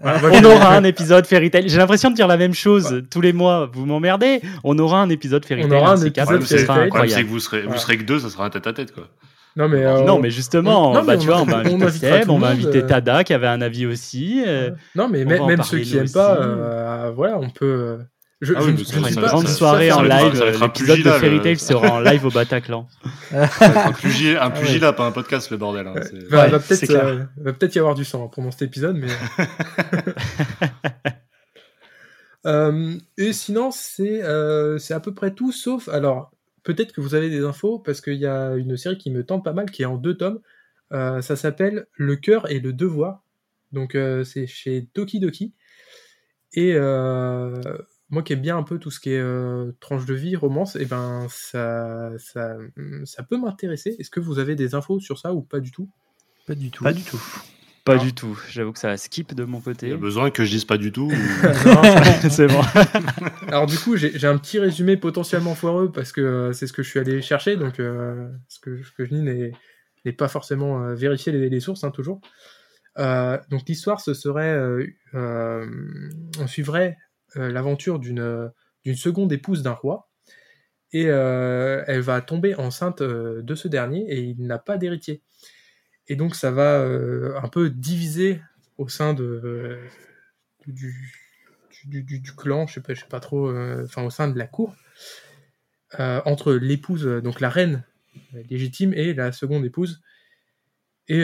[0.00, 1.68] Voilà, On aura un épisode Fairy Tail.
[1.68, 3.70] J'ai l'impression de dire la même chose tous les mois.
[3.72, 4.40] Vous m'emmerdez.
[4.64, 5.78] On aura un épisode Fairy On Tail.
[5.78, 7.24] aura un de ces quatre, épisode Le Fairy c'est le problème, c'est incroyable.
[7.24, 9.08] que vous serez, vous serez que deux, ça sera un tête à tête quoi.
[9.56, 9.84] Non, mais.
[9.84, 11.84] euh, Non, mais justement, on- non, mais bah, on tu vois, on va on inviter
[11.84, 12.86] invitera Seb, tout on le va inviter euh.
[12.86, 14.42] Tada qui avait un avis aussi.
[14.46, 17.98] euh, Non, mais on même, ceux qui nous aiment pas, euh, voilà, on peut.
[18.40, 19.28] Je, Ah je oui, je suis être une pas.
[19.28, 20.44] grande ça- soirée ça en live.
[20.60, 22.86] L'épisode de Fairy Tail sera en live au Bataclan.
[23.32, 25.86] Un pugilat, un pugilat, pas un podcast le bordel.
[25.86, 27.28] hein, Ouais, c'est- va, Ouais, va c'est peut-être clair.
[27.38, 29.06] va peut-être y avoir du sang hein, pendant cet épisode, mais.
[32.46, 35.88] Euh, et sinon, c'est euh, c'est à peu près tout, sauf.
[35.88, 36.30] Alors,
[36.64, 39.44] peut-être que vous avez des infos, parce qu'il y a une série qui me tente
[39.44, 40.40] pas mal, qui est en deux tomes.
[40.92, 43.22] Euh, ça s'appelle Le cœur et le devoir.
[43.72, 45.52] Donc, euh, c'est chez Doki Doki.
[46.52, 47.60] Et euh,
[48.10, 50.76] moi qui aime bien un peu tout ce qui est euh, tranche de vie, romance,
[50.76, 52.56] et ben ça, ça,
[53.04, 53.96] ça peut m'intéresser.
[53.98, 55.88] Est-ce que vous avez des infos sur ça ou pas du tout?
[56.46, 56.84] Pas du tout.
[56.84, 57.20] Pas du tout.
[57.84, 58.02] Pas Non.
[58.02, 58.40] du tout.
[58.50, 59.92] J'avoue que ça skip de mon Il y côté.
[59.92, 61.10] a besoin que je dise pas du tout.
[61.10, 61.10] ou-.
[62.30, 62.60] C'est bon.
[63.48, 66.82] Alors du coup, j'ai un petit résumé potentiellement foireux parce que euh, c'est ce que
[66.82, 70.82] je suis allé chercher, donc euh, ce, que, ce que je dis n'est pas forcément
[70.82, 72.20] euh, vérifié les, les sources, hein, toujours.
[72.98, 75.66] Euh, donc l'histoire, ce serait, euh, euh,
[76.38, 76.96] on suivrait
[77.36, 78.50] euh, l'aventure d'une
[78.84, 80.10] d'une seconde épouse d'un roi,
[80.92, 85.22] et euh, elle va tomber enceinte euh, de ce dernier, et il n'a pas d'héritier.
[86.08, 88.40] Et donc ça va euh, un peu diviser
[88.76, 89.78] au sein de, euh,
[90.66, 94.46] du, clan, je sais pas, je sais pas trop, euh, enfin au sein de la
[94.46, 94.74] cour,
[95.98, 97.84] entre l'épouse, donc la reine
[98.50, 100.02] légitime et la seconde épouse.
[101.06, 101.22] Et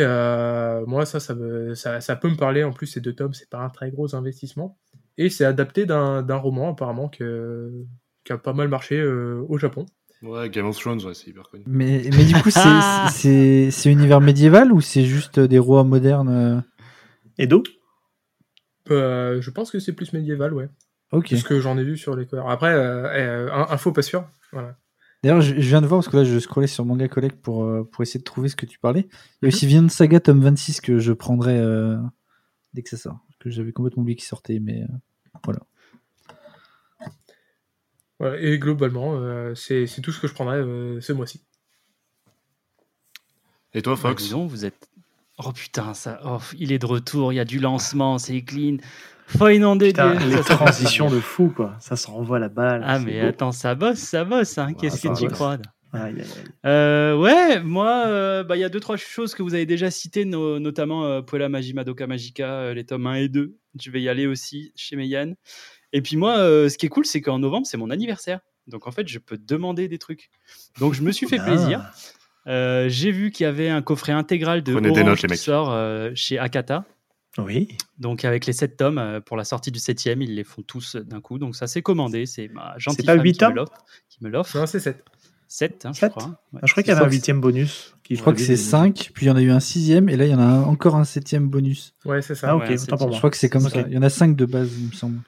[0.87, 2.63] moi, ça ça, peut me parler.
[2.63, 4.79] En plus, ces deux tomes, c'est pas un très gros investissement.
[5.17, 9.87] Et c'est adapté d'un roman, apparemment, qui a pas mal marché au Japon.
[10.23, 11.65] Ouais, Game of Thrones, ouais, c'est hyper connu.
[11.67, 12.61] Mais, mais du coup, c'est-
[13.11, 16.61] c'est c'est univers médiéval ou c'est juste des rois modernes euh
[17.39, 17.63] Edo?
[18.91, 20.69] Euh, je pense que c'est plus médiéval, ouais.
[21.13, 21.29] Ok.
[21.29, 22.49] Ce que j'en ai vu sur les covers.
[22.49, 24.29] Après, euh, euh, info pas sûr.
[24.53, 24.77] Voilà.
[25.23, 27.67] D'ailleurs, je, je viens de voir, parce que là, je scrollais sur Manga Collect pour,
[27.91, 29.09] pour essayer de trouver ce que tu parlais.
[29.11, 31.97] Il y a aussi Vinland Saga tome 26 que je prendrai euh,
[32.75, 33.19] dès que ça sort.
[33.39, 34.87] Que j'avais complètement oublié qu'il sortait, mais euh,
[35.45, 35.61] voilà.
[38.21, 41.43] Voilà, Et globalement, euh, c'est tout ce que je prendrais euh, ce mois-ci.
[43.75, 44.89] Et toi, Bah, Fox dis donc, vous êtes.
[45.39, 46.21] Oh putain, ça.
[46.25, 48.77] oh, il est de retour, il y a du lancement, c'est clean.
[49.27, 51.77] Faut inonder Putain, des- les transitions de fou, quoi.
[51.81, 52.83] Ça s'envoie la balle.
[52.85, 53.29] Ah, mais beau.
[53.29, 54.59] attends, ça bosse, ça bosse.
[54.59, 54.75] Hein.
[54.75, 55.63] Qu'est-ce que tu crois là
[55.93, 56.45] Aïe, aïe, aïe.
[56.67, 59.91] Euh, ouais, moi, euh, bah, il y a deux, trois choses que vous avez déjà
[59.91, 63.57] citées, no- notamment euh, Puella Magi Madoka Magica, euh, les tomes 1 et 2.
[63.81, 65.33] Je vais y aller aussi chez Meian.
[65.93, 68.41] Et puis moi, euh, ce qui est cool, c'est qu'en novembre, c'est mon anniversaire.
[68.67, 70.31] Donc en fait, je peux demander des trucs.
[70.79, 71.45] Donc je me suis fait Ah.
[71.45, 71.91] plaisir.
[72.47, 75.27] Euh, J'ai vu qu'il y avait un coffret intégral de Prenez des Orange notes, les
[75.29, 75.41] qui mecs.
[75.41, 76.85] sort euh, chez Akata.
[77.39, 77.69] Oui.
[77.99, 81.21] Donc avec les 7 tomes, pour la sortie du 7 ils les font tous d'un
[81.21, 81.39] coup.
[81.39, 82.27] Donc ça c'est commandé.
[82.27, 84.59] C'est ma gentille pas femme huit qui me tomes l'offre- qui me l'offre.
[84.59, 85.05] Non, c'est 7.
[85.47, 86.27] 7, hein, je Sept crois.
[86.53, 86.61] Ouais.
[86.63, 87.95] Ah, je crois qu'il y avait un huitième bonus.
[88.05, 90.09] qui Je crois que c'est des- 5, puis il y en a eu un sixième,
[90.09, 91.93] et là, il y en a encore un septième bonus.
[92.05, 92.51] Ouais, c'est ça.
[92.51, 93.15] Ah, ok, Ouais, c'est autant pour dit.
[93.15, 93.81] Je crois que c'est comme ça.
[93.87, 95.19] Il y en a 5 de base, il me semble.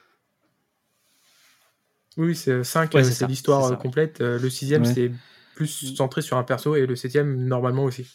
[2.17, 4.21] Oui, c'est 5, Ouais, c'est l'histoire euh, complète.
[4.21, 4.93] Euh, Le sixième, Ouais.
[4.93, 5.11] c'est
[5.55, 8.07] plus centré sur un perso, et le septième, normalement aussi.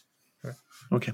[0.91, 1.13] Ok.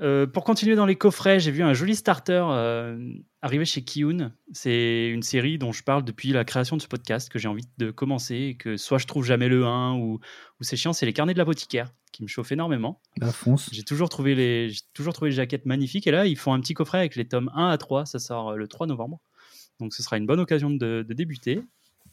[0.00, 2.98] Euh, pour continuer dans les coffrets, j'ai vu un joli starter euh,
[3.42, 4.32] arriver chez Kiyun.
[4.52, 7.68] C'est une série dont je parle depuis la création de ce podcast que j'ai envie
[7.78, 11.06] de commencer et que soit je trouve jamais le 1 ou, ou c'est chiant, c'est
[11.06, 13.00] les carnets de l'apothicaire qui me chauffent énormément.
[13.18, 13.68] La fonce.
[13.72, 16.60] J'ai toujours trouvé les j'ai toujours trouvé les jaquettes magnifiques et là ils font un
[16.60, 19.20] petit coffret avec les tomes 1 à 3, ça sort euh, le 3 novembre.
[19.80, 21.62] Donc ce sera une bonne occasion de, de débuter.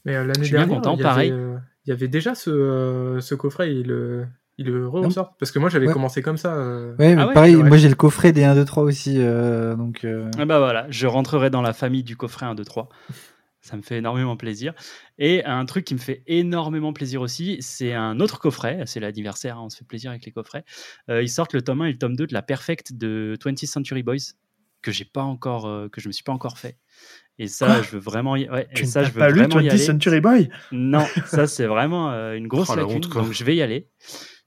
[0.06, 1.32] Mais euh, l'année dernière, content, il, y pareil.
[1.32, 4.26] Avait, euh, il y avait déjà ce, euh, ce coffret, il le,
[4.58, 5.36] il le ressort.
[5.38, 5.94] Parce que moi, j'avais Ouais.
[5.94, 6.56] commencé comme ça.
[6.56, 9.18] euh, Ouais, mais Ah ouais, pareil, moi j'ai le coffret des 1, 2, 3 aussi.
[9.20, 12.64] euh, donc, euh, Ah bah voilà, je rentrerai dans la famille du coffret 1, 2,
[12.66, 12.90] 3.
[13.64, 14.74] Ça me fait énormément plaisir.
[15.20, 18.82] Et un truc qui me fait énormément plaisir aussi, c'est un autre coffret.
[18.88, 20.66] C'est l'anniversaire, hein, on se fait plaisir avec les coffrets.
[21.10, 23.68] Euh, ils sortent le tome 1 et le tome 2 de la Perfect de 20th
[23.68, 24.34] Century Boys
[24.82, 26.78] que j'ai pas encore, euh, que je me suis pas encore fait.
[27.40, 27.82] Et ça, Quoi?
[27.82, 29.68] je veux vraiment y, ouais, et Tu ça, n'as je veux pas lu vraiment y
[29.68, 29.78] 20th aller.
[29.80, 30.50] Century Boy?
[30.72, 32.98] Non, ça c'est vraiment euh, une grosse Oh, la lacune.
[32.98, 33.90] honte, donc je vais y aller.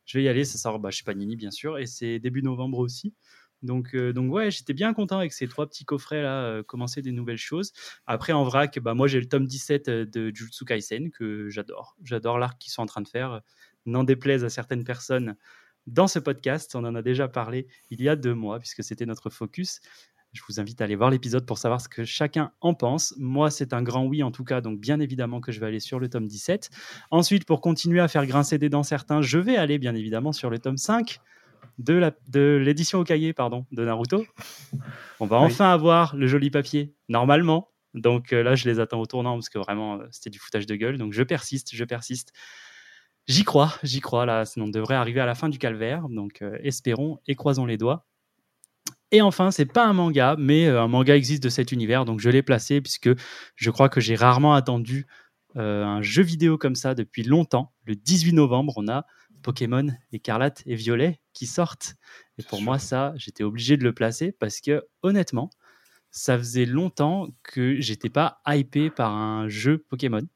[0.05, 0.45] Je vais y aller.
[0.45, 3.15] Ça sort bah, chez Panini bien sûr, et c'est début novembre aussi.
[3.63, 7.01] Donc, euh, donc ouais, j'étais bien content avec ces trois petits coffrets là, euh, commencer
[7.01, 7.73] des nouvelles choses.
[8.07, 11.97] Après en vrac, bah moi j'ai le tome 17 euh, de Jujutsu Kaisen que j'adore.
[12.03, 13.41] J'adore l'arc qu'ils sont en train de faire.
[13.87, 15.35] N'en déplaise à certaines personnes
[15.87, 19.07] dans ce podcast, on en a déjà parlé il y a deux mois puisque c'était
[19.07, 19.81] notre focus.
[20.35, 23.15] Je vous invite à aller voir l'épisode pour savoir ce que chacun en pense.
[23.19, 25.81] Moi, c'est un grand oui en tout cas, donc bien évidemment que je vais aller
[25.81, 26.71] sur le tome 17.
[27.13, 30.51] Ensuite, pour continuer à faire grincer des dents certains, je vais aller bien évidemment sur
[30.51, 31.21] le tome 5
[31.79, 34.25] de l'édition au cahier pardon, de Naruto.
[35.21, 35.47] On va Oui.
[35.47, 37.71] enfin avoir le joli papier, normalement.
[37.95, 40.67] Donc euh, là, je les attends au tournant parce que vraiment, euh, c'était du foutage
[40.67, 40.99] de gueule.
[40.99, 42.33] Donc je persiste, je persiste.
[43.29, 44.27] J'y crois, j'y crois.
[44.27, 46.09] Là, sinon on devrait arriver à la fin du calvaire.
[46.09, 48.05] Donc euh, espérons et croisons les doigts.
[49.15, 52.19] Et enfin, c'est pas un manga, mais euh, un manga existe de cet univers, donc
[52.19, 53.11] je l'ai placé puisque
[53.55, 55.07] je crois que j'ai rarement attendu
[55.55, 57.73] euh, un jeu vidéo comme ça depuis longtemps.
[57.85, 59.07] Le 18 novembre, on a
[59.43, 61.95] Pokémon Écarlate et Violet qui sortent.
[62.39, 65.49] Et pour moi, ça, j'étais obligé de le placer parce que honnêtement,
[66.11, 70.27] ça faisait longtemps que j'étais pas hypé par un jeu Pokémon.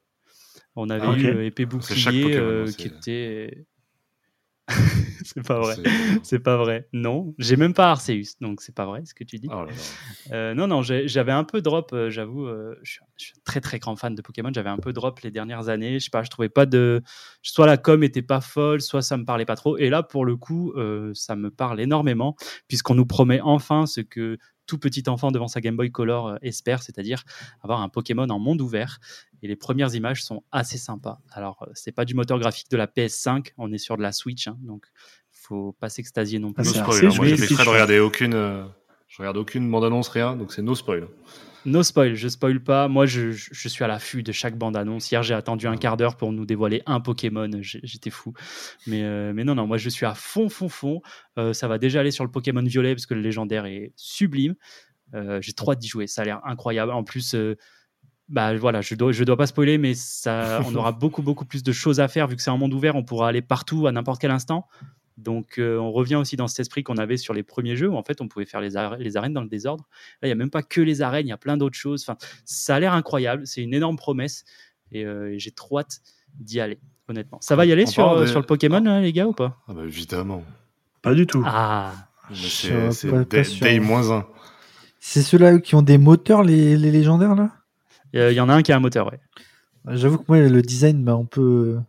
[0.77, 3.65] On avait Ah, eu euh, épée bouclier Pokémon, euh, qui était.
[5.25, 5.75] c'est pas vrai.
[6.23, 6.87] C'est- pas vrai.
[6.93, 9.47] Non, j'ai même pas Arceus, donc c'est pas vrai ce que tu dis.
[9.51, 9.71] Oh là là.
[10.35, 12.45] Euh, non, non, j'avais un peu drop, euh, j'avoue.
[12.47, 14.51] euh, je, suis, je suis un très très grand fan de Pokémon.
[14.53, 15.99] J'avais un peu drop les dernières années.
[15.99, 17.01] Je sais pas, je trouvais pas de.
[17.41, 19.77] Soit la com était pas folle, soit ça me parlait pas trop.
[19.77, 20.73] Et là, pour le coup,
[21.13, 22.35] ça me parle énormément,
[22.67, 24.37] puisqu'on nous promet enfin ce que
[24.69, 27.23] tout petit enfant devant sa Game Boy Color euh, espère, c'est-à-dire
[27.61, 28.99] avoir un Pokémon en monde ouvert.
[29.41, 31.19] Et les premières images sont assez sympas.
[31.31, 34.11] Alors, euh, c'est pas du moteur graphique de la PS5, on est sur de la
[34.11, 34.85] Switch, hein, donc
[35.31, 36.61] faut pas s'extasier non plus.
[36.61, 37.05] Ah, No c'est spoil.
[37.07, 37.13] hein.
[37.17, 38.33] Moi, exprès de regarder aucune.
[38.35, 38.63] euh,
[39.07, 41.07] Je regarde aucune bande-annonce, rien, donc c'est no spoil.
[41.65, 42.87] No spoil, je spoil pas.
[42.87, 45.11] Moi, je, je- suis à l'affût de chaque bande-annonce.
[45.11, 47.49] Hier, j'ai attendu un quart d'heure pour nous dévoiler un Pokémon.
[47.61, 48.33] J'étais fou.
[48.87, 51.01] Mais, euh, mais non, non, moi, je suis à fond, fond, fond.
[51.37, 54.55] Euh, ça va déjà aller sur le Pokémon Violet parce que le légendaire est sublime.
[55.13, 56.07] Euh, j'ai trop hâte d'y jouer.
[56.07, 56.91] Ça a l'air incroyable.
[56.91, 57.35] En plus,
[58.29, 61.63] bah voilà, je dois, je dois pas spoiler, mais ça, on aura beaucoup, beaucoup plus
[61.63, 62.95] de choses à faire vu que c'est un monde ouvert.
[62.95, 64.67] On pourra aller partout à n'importe quel instant.
[65.19, 67.95] Donc, euh, on revient aussi dans cet esprit qu'on avait sur les premiers jeux où
[67.97, 69.85] en fait on pouvait faire les, ar- les arènes dans le désordre.
[70.21, 72.03] Là, il n'y a même pas que les arènes, il y a plein d'autres choses.
[72.07, 73.45] Enfin, ça a l'air incroyable.
[73.45, 74.45] C'est une énorme promesse
[74.91, 75.99] et euh, j'ai trop hâte
[76.39, 77.37] d'y aller, honnêtement.
[77.41, 79.57] Ça va y aller sur, euh, de- sur le Pokémon, les gars, ou pas?
[79.67, 80.43] Ah bah évidemment.
[81.01, 81.43] Pas du tout.
[81.45, 81.91] Ah,
[82.29, 83.65] c'est suis c'est pas- pas Day- sûr.
[83.67, 84.25] Day moins 1.
[85.01, 87.51] C'est ceux-là qui ont des moteurs, les, les légendaires, là?
[88.15, 89.19] Euh, Il y en a un qui a un moteur, ouais.
[89.87, 91.79] J'avoue que moi, le design m'a un peu.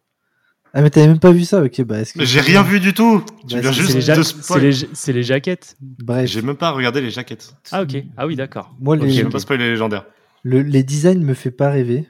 [0.73, 2.01] Ah, mais t'avais même pas vu ça Ok, bah.
[2.01, 3.25] est-ce que- j'ai rien vu du tout.
[3.49, 4.15] Tu Bah, c'est- juste C'est les, ja-
[4.61, 5.77] les, c'est les jaquettes.
[5.81, 7.55] Bref, J'ai même pas regardé les jaquettes.
[7.73, 7.97] Ah, ok.
[8.17, 8.75] Ah, oui, d'accord.
[8.81, 10.05] moi, Donc, les, J'ai même pas spoil les légendaires.
[10.45, 12.09] le- les designs me fait pas rêver.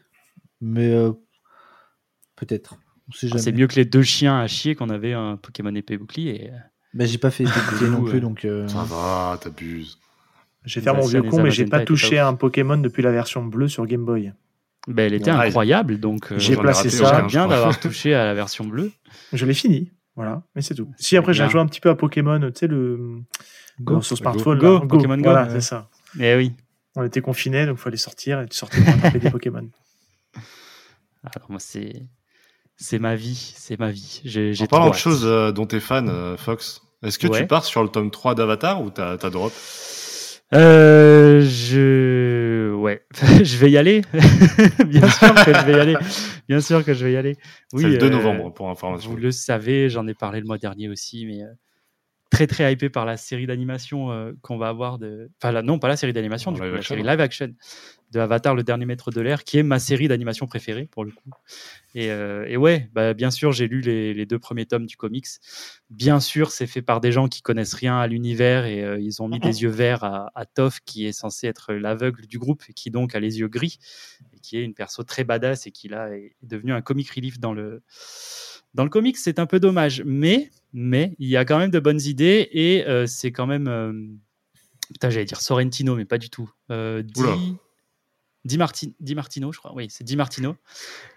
[0.61, 1.13] Mais euh,
[2.37, 2.77] peut-être.
[3.13, 3.41] Jamais.
[3.41, 6.45] C'est mieux que les deux chiens à chier qu'on avait un Pokémon épée bouclier.
[6.45, 6.57] et, euh,
[6.95, 7.45] Bah, j'ai pas fait
[7.81, 8.11] dégoûter non Ouais.
[8.11, 8.45] plus, donc.
[8.45, 9.99] euh, Ça va, t'abuses.
[10.65, 13.11] Je vais faire mon Bah, vieux con, mais j'ai pas touché un Pokémon depuis la
[13.11, 14.33] version bleue sur Game Boy.
[14.89, 15.47] Ben, elle était Ouais.
[15.49, 17.23] incroyable, donc euh, J'ai placé raté ça.
[17.23, 18.91] bien d'avoir touché à la version bleue.
[19.33, 20.89] Je l'ai fini, voilà, mais c'est tout.
[20.99, 23.21] Si après j'ai joué un petit peu à Pokémon, tu sais, le.
[23.81, 23.97] Go.
[23.97, 24.59] Go, sur smartphone.
[24.59, 24.87] Go, là.
[24.87, 25.23] Pokémon Go.
[25.25, 25.51] Voilà, Ouais.
[25.53, 25.89] c'est ça.
[26.19, 26.53] Eh oui.
[26.97, 29.69] On était confinés, donc il fallait sortir et tu sortais pour des Pokémon.
[31.23, 31.93] Alors, moi, c'est.
[32.83, 34.23] C'est ma vie, c'est ma vie.
[34.25, 34.99] J'ai, En parlant de hâte.
[34.99, 37.41] choses euh, dont t'es fan, euh, Fox, est-ce que Ouais.
[37.43, 39.53] tu pars sur le tome 3 d'Avatar ou t'as t'as drop?
[40.53, 43.05] Euh, je, ouais,
[43.45, 44.03] je vais y aller.
[44.87, 45.97] Bien sûr que je vais y aller.
[46.49, 47.37] Bien sûr que je vais y aller.
[47.73, 49.11] Oui, C'est le 2 euh, novembre, pour information.
[49.11, 51.47] Vous le savez, j'en ai parlé le mois dernier aussi, mais euh,
[52.31, 55.31] très très hypé par la série d'animation euh, qu'on va avoir de.
[55.41, 57.53] Enfin, la- non, pas la série d'animation, du coup, la série live action
[58.11, 61.13] de Avatar, le dernier maître de l'air, qui est ma série d'animation préférée pour le
[61.13, 61.31] coup.
[61.95, 64.97] Et, euh, et ouais, bah, bien sûr, j'ai lu les, les deux premiers tomes du
[64.97, 65.27] comics.
[65.91, 69.23] Bien sûr, c'est fait par des gens qui connaissent rien à l'univers et euh, ils
[69.23, 72.63] ont mis des yeux verts à, à Toph, qui est censé être l'aveugle du groupe
[72.69, 73.79] et qui donc a les yeux gris
[74.35, 77.39] et qui est une perso très badass et qui là est devenu un comic relief
[77.39, 77.83] dans le
[78.75, 79.17] dans le comics.
[79.17, 82.87] C'est un peu dommage, mais mais il y a quand même de bonnes idées et
[82.87, 83.93] euh, c'est quand même euh,
[84.93, 86.51] putain j'allais dire Sorrentino mais pas du tout.
[86.71, 87.37] Euh, Oula.
[88.45, 89.73] Di, Di, Marti- Di Martino, je crois.
[89.75, 90.57] Oui, c'est Di Martino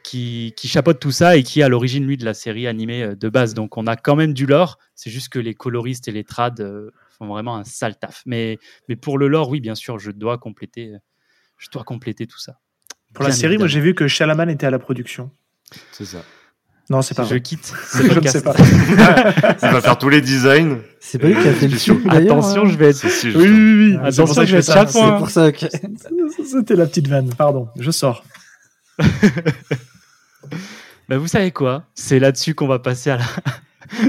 [0.03, 3.03] qui, qui chapeaute tout ça et qui est à l'origine lui de la série animée
[3.03, 3.53] euh, de base.
[3.53, 4.77] Donc on a quand même du lore.
[4.95, 8.23] C'est juste que les coloristes et les trades euh, font vraiment un sale taf.
[8.25, 8.57] Mais
[8.89, 10.89] mais pour le lore, oui, bien sûr, je dois compléter.
[10.93, 10.97] euh,
[11.57, 12.59] Je dois compléter tout ça.
[13.13, 15.31] Pour la série, moi j'ai vu que Shalaman était à la production.
[15.91, 16.23] C'est ça.
[16.89, 17.41] Non, c'est pas Je vrai.
[17.41, 18.53] quitte ce Je ne sais pas.
[18.59, 20.79] Il va faire tous les designs.
[20.99, 21.95] C'est pas lui qui a fait le Attention.
[21.99, 22.09] film.
[22.09, 23.09] Attention, hein je vais être.
[23.09, 23.97] Si, Oui, oui, oui.
[24.01, 24.73] Ah, C'est pour attention, ça que je je vais être ça.
[24.73, 25.11] chafouin.
[25.13, 25.65] C'est pour ça que.
[26.45, 27.33] C'était la petite vanne.
[27.35, 28.23] Pardon, je sors.
[31.09, 31.83] Bah, vous savez quoi?
[31.95, 33.25] C'est là-dessus qu'on va passer à la.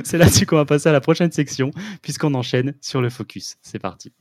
[0.05, 1.71] C'est là-dessus qu'on va passer à la prochaine section,
[2.03, 3.57] puisqu'on enchaîne sur le focus.
[3.63, 4.13] C'est parti.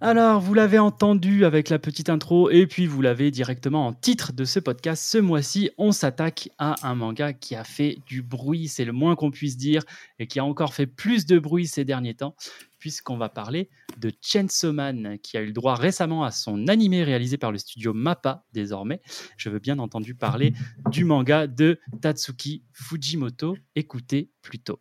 [0.00, 4.32] Alors, vous l'avez entendu avec la petite intro, et puis vous l'avez directement en titre
[4.32, 5.02] de ce podcast.
[5.04, 9.16] Ce mois-ci, on s'attaque à un manga qui a fait du bruit, c'est le moins
[9.16, 9.82] qu'on puisse dire,
[10.20, 12.36] et qui a encore fait plus de bruit ces derniers temps,
[12.78, 17.02] puisqu'on va parler de Chainsaw Man, qui a eu le droit récemment à son animé
[17.02, 19.02] réalisé par le studio MAPPA désormais.
[19.36, 20.52] Je veux bien entendu parler
[20.92, 23.56] du manga de Tatsuki Fujimoto.
[23.74, 24.78] Écoutez plutôt.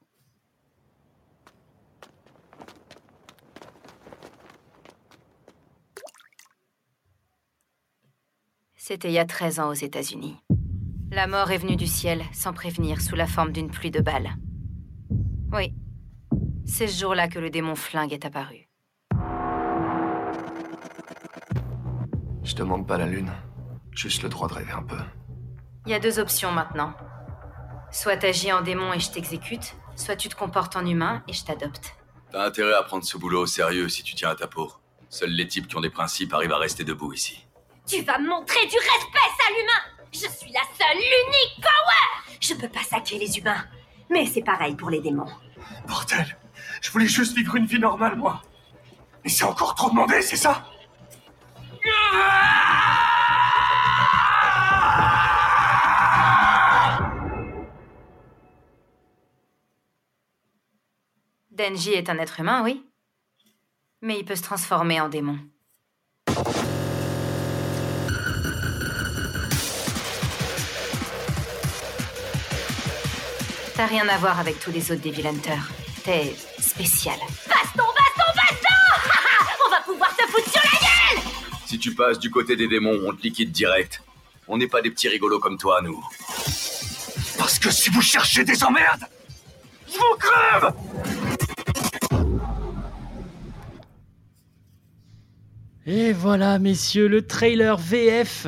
[8.88, 10.38] C'était il y a 13 ans aux États-Unis.
[11.12, 14.30] La mort est venue du ciel sans prévenir sous la forme d'une pluie de balles.
[15.52, 15.74] Oui.
[16.66, 18.70] C'est ce jour-là que le démon flingue est apparu.
[22.44, 23.34] Je demande pas la lune,
[23.92, 25.00] juste le droit de rêver un peu.
[25.86, 26.94] Il y a deux options maintenant.
[27.92, 31.44] Soit t'agis en démon et je t'exécute, soit tu te comportes en humain et je
[31.44, 31.98] t'adopte.
[32.32, 34.72] T'as intérêt à prendre ce boulot au sérieux si tu tiens à ta peau.
[35.10, 37.47] Seuls les types qui ont des principes arrivent à rester debout ici.
[37.88, 42.54] Tu vas me montrer du respect, sale humain Je suis la seule, l'unique power Je
[42.54, 43.64] peux pas sacrer les humains,
[44.10, 45.32] mais c'est pareil pour les démons.
[45.88, 46.38] Bordel
[46.82, 48.42] Je voulais juste vivre une vie normale, moi
[49.24, 50.66] Mais c'est encore trop demandé, c'est ça?
[61.52, 62.86] Denji est un être humain, oui.
[64.02, 65.40] Mais il peut se transformer en démon.
[73.78, 75.70] T'as rien à voir avec tous les autres Devil Hunters.
[76.04, 77.16] T'es spécial.
[77.48, 78.74] Baston, baston, baston
[79.68, 81.24] On va pouvoir te foutre sur la gueule
[81.68, 84.02] Si tu passes du côté des démons, on te liquide direct.
[84.48, 86.04] On n'est pas des petits rigolos comme toi, nous.
[87.38, 89.06] Parce que si vous cherchez des emmerdes,
[89.88, 90.74] je vous crève
[95.86, 98.48] Et voilà, messieurs, le trailer VF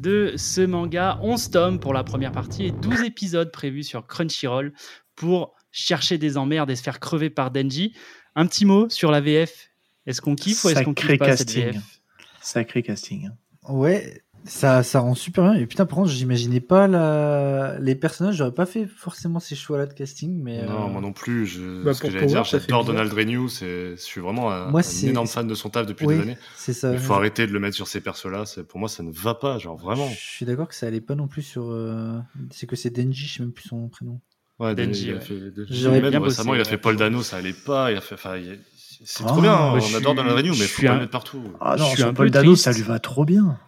[0.00, 1.18] de ce manga.
[1.22, 4.72] 11 tomes pour la première partie et 12 épisodes prévus sur Crunchyroll
[5.14, 7.94] pour chercher des emmerdes et se faire crever par Denji.
[8.34, 9.70] Un petit mot sur la VF.
[10.06, 11.72] Est-ce qu'on kiffe ou est-ce qu'on Sacré kiffe pas cette casting.
[11.72, 12.00] VF
[12.40, 13.30] Sacré casting.
[13.68, 14.23] Ouais.
[14.46, 15.54] Ça, ça rend super bien.
[15.54, 17.78] Et putain, par contre, j'imaginais pas la...
[17.80, 18.36] les personnages.
[18.36, 20.62] J'aurais pas fait forcément ces choix-là de casting, mais.
[20.66, 21.46] Non, euh, moi non plus.
[21.46, 22.84] Je, Bah, ce que j'allais dire, j'adore.
[22.84, 23.48] Donald Renew.
[23.48, 26.16] C'est, je suis vraiment un, Moi, un c'est- énorme fan de son taf depuis oui,
[26.16, 26.38] des années.
[26.56, 26.92] c'est ça.
[26.92, 28.44] Il faut arrêter de le mettre sur ces persos-là.
[28.44, 29.56] C'est, pour moi, ça ne va pas.
[29.58, 30.08] Genre vraiment.
[30.10, 31.70] Je suis d'accord que ça allait pas non plus sur.
[31.70, 32.18] euh,
[32.50, 34.20] C'est que c'est Denji, je sais même plus son prénom.
[34.58, 35.20] Ouais, Denji, il a ouais.
[35.20, 37.90] fait, même bien récemment, bossé, il a fait Paul Dano, ça allait pas.
[37.92, 38.60] Il a fait, enfin, il-
[39.06, 39.54] c'est Ah, trop bien.
[39.58, 41.42] on adore suis- Donald Renew, mais faut pas le mettre partout.
[41.60, 43.58] Ah Je non, suis sur un Paul Dano, ça lui va trop bien.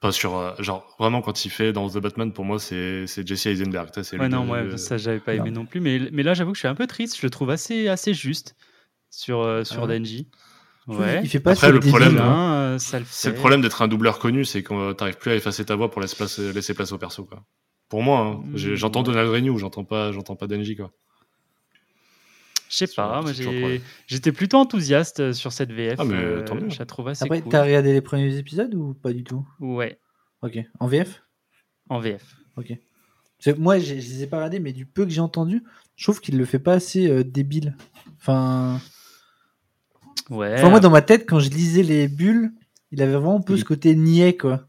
[0.00, 3.26] Pas sur, euh, genre, vraiment, quand il fait dans The Batman, pour moi, c'est, c'est
[3.26, 3.88] Jesse Eisenberg.
[3.94, 5.60] C'est Ouais, le- non, ouais, ça j'avais pas aimé Non.
[5.62, 5.80] non plus.
[5.80, 7.16] Mais, mais là, j'avoue que je suis un peu triste.
[7.18, 8.56] Je le trouve assez, assez juste
[9.08, 9.98] sur, euh, sur Ah ouais.
[9.98, 10.28] Denji.
[10.86, 11.20] Ouais.
[11.24, 12.52] Il fait pas Après, le problème, hein.
[12.74, 15.34] euh, ça le C'est le problème d'être un doubleur connu, c'est que t'arrives plus à
[15.34, 17.42] effacer ta voix pour laisser place, laisser place au perso, quoi.
[17.88, 19.06] Pour moi, hein, Mm, j'ai- j'entends ouais.
[19.06, 20.92] Donald Renew, j'entends pas, j'entends pas Denji, quoi.
[22.68, 23.22] Je sais pas,
[24.06, 25.96] j'étais plutôt enthousiaste euh, sur cette VF.
[26.00, 26.68] Ah, mais euh, tant mieux.
[26.70, 27.52] je la trouve assez Après, cool.
[27.52, 29.46] t'as regardé les premiers épisodes ou pas du tout?
[29.60, 29.98] Ouais,
[30.42, 30.58] Ok.
[30.80, 31.22] En VF
[31.88, 32.22] en VF.
[32.56, 32.72] Ok.
[33.58, 35.62] Moi, je les ai pas regardés, mais du peu que j'ai entendu,
[35.94, 37.76] je trouve qu'il le fait pas assez euh, débile.
[38.18, 38.80] Enfin,
[40.30, 40.54] Ouais.
[40.54, 42.50] enfin, moi, dans ma tête, quand je lisais les bulles,
[42.90, 44.66] il avait vraiment un peu Il- ce côté niais, quoi.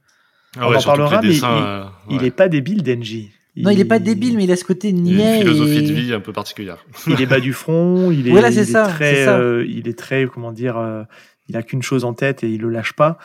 [0.56, 2.28] Ah On en parlera, mais dessins, il- euh, Il ouais.
[2.28, 3.32] est pas débile, Denji.
[3.64, 5.36] Non, il est pas débile, mais il a ce côté Il a niais.
[5.38, 6.86] une philosophie et- de vie un peu particulière.
[7.08, 9.38] il est bas du front, il est, Voilà, c'est il est ça, très, c'est ça.
[9.40, 11.04] euh, il est très, comment dire, euh,
[11.50, 13.18] il a qu'une chose en tête et il le lâche pas.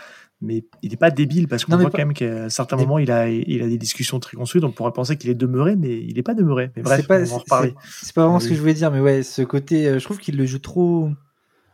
[0.45, 3.13] Mais il n'est pas débile parce qu'on voit pas- quand même qu'à certains moments il
[3.13, 4.65] a, il a des discussions très construites.
[4.65, 6.73] On pourrait penser qu'il est demeuré, mais il n'est pas demeuré.
[6.77, 7.75] Mais bref, C'est pas- on va en reparler.
[7.89, 10.19] c'est- pas vraiment ce que je voulais dire, mais ouais, ce côté, euh, je trouve
[10.19, 11.11] qu'il le joue trop.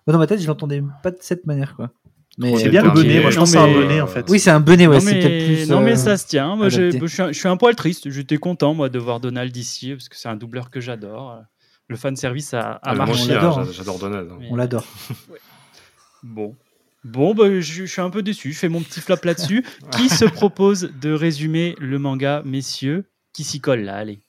[0.07, 1.91] Dans ma tête, je l'entendais pas de cette manière, quoi.
[2.41, 3.21] Mais C'est bien le bonnet.
[3.21, 4.25] Moi, je pense que c'est un bonnet en fait.
[4.31, 5.69] Oui, c'est un bonnet, ouais, non, c'est mais, peut-être plus.
[5.71, 6.55] non, mais euh, ça se tient.
[6.57, 8.09] Moi, je, suis un, je suis un poil triste.
[8.11, 11.41] J'étais content, moi, de voir Donald ici, parce que c'est un doubleur que j'adore.
[11.89, 13.35] Le fan service a, a Ah, marché.
[13.35, 14.29] hein, j'a- j'adore Donald.
[14.31, 14.37] hein.
[14.41, 14.85] Mais- On l'adore.
[16.23, 16.57] Bon.
[17.05, 18.53] Bon, bah, je, je suis un peu déçu.
[18.53, 19.65] Je fais mon petit flop là-dessus.
[19.93, 23.05] qui se propose de résumer le manga, messieurs?
[23.33, 24.21] Qui s'y colle là Allez.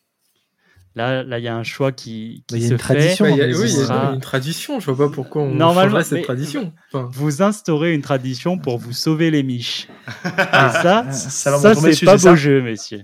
[0.99, 2.83] Là, là, il y a un choix qui, qui il y a se une fait.
[2.93, 3.23] tradition.
[3.25, 4.79] Bah, il y a- mais oui, il y a ce sera- une tradition.
[4.81, 6.73] Je vois pas pourquoi on Normalement, changerait cette tradition.
[6.91, 9.87] Enfin, Vous instaurez une tradition pour vous sauver les miches.
[10.25, 10.29] Et
[10.81, 13.03] ça, ça ça, tomber c'est pas beau ça jeu, messieurs.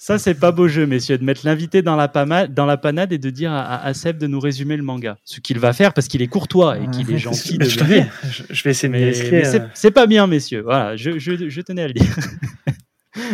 [0.00, 3.12] Ça, c'est pas beau jeu, messieurs, de mettre l'invité dans, la pama- dans la panade
[3.12, 5.18] et de dire à, à- à Seb de nous résumer le manga.
[5.24, 8.06] Ce qu'il va faire parce qu'il est courtois et qu'il est gentil de je, vais,
[8.50, 10.62] je, vais essayer de c'est- c'est pas bien, messieurs.
[10.62, 12.06] Voilà, je, je- je tenais à le dire.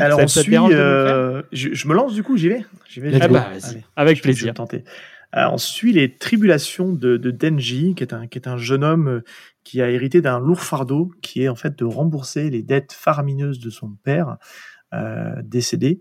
[0.01, 2.65] Alors ça- on ça suit, euh, je, je me lance du coup, j'y vais.
[2.89, 3.19] J'y vais.
[3.21, 3.85] Ah bah, Allez.
[3.97, 4.55] avec Je- je vais plaisir.
[4.55, 4.85] tenter.
[5.33, 8.85] Alors, on suit les tribulations de, de Denji, qui est, un, qui est un jeune
[8.85, 9.21] homme euh,
[9.65, 13.59] qui a hérité d'un lourd fardeau, qui est en fait de rembourser les dettes faramineuses
[13.59, 14.37] de son père
[14.93, 15.99] euh, décédé,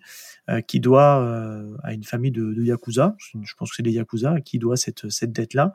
[0.68, 4.42] qui doit euh, à une famille de, de yakuza, je pense que c'est des yakuza,
[4.42, 5.74] qui doit cette, cette dette-là.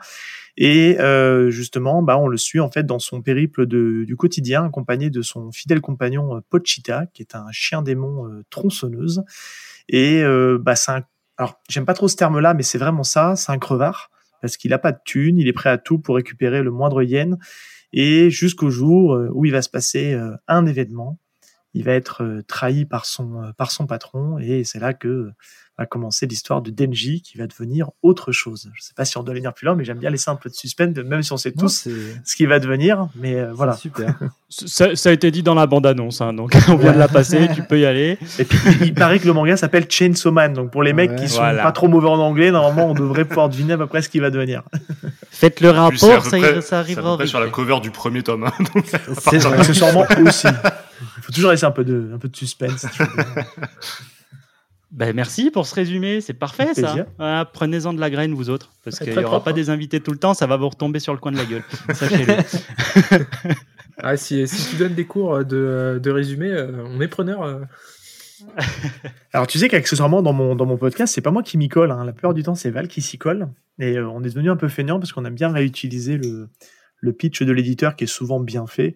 [0.57, 4.65] Et euh, justement, bah, on le suit en fait dans son périple de, du quotidien,
[4.65, 9.23] accompagné de son fidèle compagnon euh, Pochita, qui est un chien démon euh, tronçonneuse.
[9.89, 11.03] Et euh, bah, c'est un
[11.39, 14.11] alors, j'aime pas trop ce terme-là, mais c'est vraiment ça, c'est un crevard,
[14.43, 17.03] parce qu'il a pas de thune, il est prêt à tout pour récupérer le moindre
[17.05, 17.39] yen,
[17.93, 21.19] et jusqu'au jour euh, où il va se passer euh, un événement,
[21.79, 25.31] il va être euh, trahi par son, euh, par son patron, et c'est là que
[25.79, 28.69] va commencer l'histoire de Denji, qui va devenir autre chose.
[28.75, 30.49] Je sais pas si on doit aller plus loin, mais j'aime bien laisser un peu
[30.51, 31.93] de suspense, même si on sait tous c'est
[32.25, 33.75] ce qui va devenir, mais euh, voilà.
[33.75, 34.13] c'est super.
[34.49, 37.49] Ça, ça a été dit dans la bande-annonce, hein, donc on vient de la passer,
[37.55, 38.19] tu peux y aller.
[38.41, 41.17] Et puis, il, paraît que le manga s'appelle Chainsaw Man, donc pour les mecs Ouais.
[41.17, 41.63] qui sont Voilà.
[41.63, 44.23] pas trop mauvais en anglais, normalement, on devrait pouvoir deviner à peu près ce qu'il
[44.23, 44.63] va devenir.
[45.31, 48.45] Faites le c'est rapport, ça, c'est arrivera près sur la cover du premier tome.
[48.45, 48.85] hein, donc,
[49.21, 50.49] C'est accessoirement aussi.
[51.29, 52.87] Il faut toujours laisser un peu de, un peu de suspense.
[54.91, 57.07] Ben, merci pour ce résumé, c'est parfait ça.
[57.19, 59.55] Voilà, Prenez-en de la graine vous autres, parce qu'il n'y aura propre, pas hein.
[59.55, 61.63] des invités tout le temps, ça va vous retomber sur le coin de la gueule.
[61.93, 63.53] Sachez-le.
[63.99, 67.43] ah, si, si tu donnes des cours de, de résumé, euh, on est preneur.
[67.43, 67.61] euh.
[69.35, 71.91] Alors, tu sais qu'accessoirement, dans mon, dans mon podcast, c'est pas moi qui m'y colle.
[71.91, 72.07] hein.
[72.07, 73.49] La plupart du temps, c'est Val qui s'y colle.
[73.79, 76.49] Et euh, on est devenu un peu feignant parce qu'on aime bien réutiliser le,
[77.01, 78.95] le pitch de l'éditeur qui est souvent bien fait.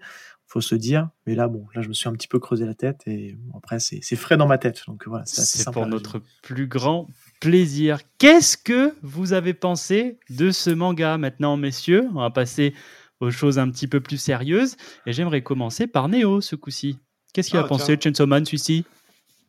[0.53, 1.09] Faut se dire.
[1.27, 3.57] Mais là, bon, là, je me suis un petit peu creusé la tête et bon,
[3.57, 4.83] après, c'est c'est frais dans ma tête.
[4.87, 7.09] Donc voilà, c'est assez C'est simple pour notre plus grand
[7.41, 8.01] plaisir.
[8.19, 11.17] Qu'est-ce que vous avez pensé de ce manga?
[11.17, 12.75] Maintenant, messieurs On va passer
[13.21, 14.77] aux choses un petit peu plus sérieuses.
[15.07, 16.99] Et j'aimerais commencer par Néo ce coup-ci.
[17.33, 18.85] Qu'est-ce qu'il Ah, a pensé de Chainsaw Man, celui-ci?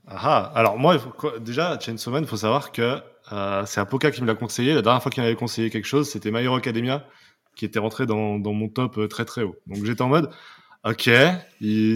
[0.07, 0.51] Ah, ah.
[0.55, 0.97] alors moi,
[1.41, 3.01] déjà, Chainsaw Man, il faut savoir que
[3.33, 4.73] euh, c'est Apoka qui me l'a conseillé.
[4.73, 7.05] La dernière fois qu'il m'avait conseillé quelque chose, c'était My Hero Academia,
[7.57, 9.57] qui était rentré dans, dans mon top euh, très très haut.
[9.67, 10.29] Donc j'étais en mode,
[10.83, 11.09] ok,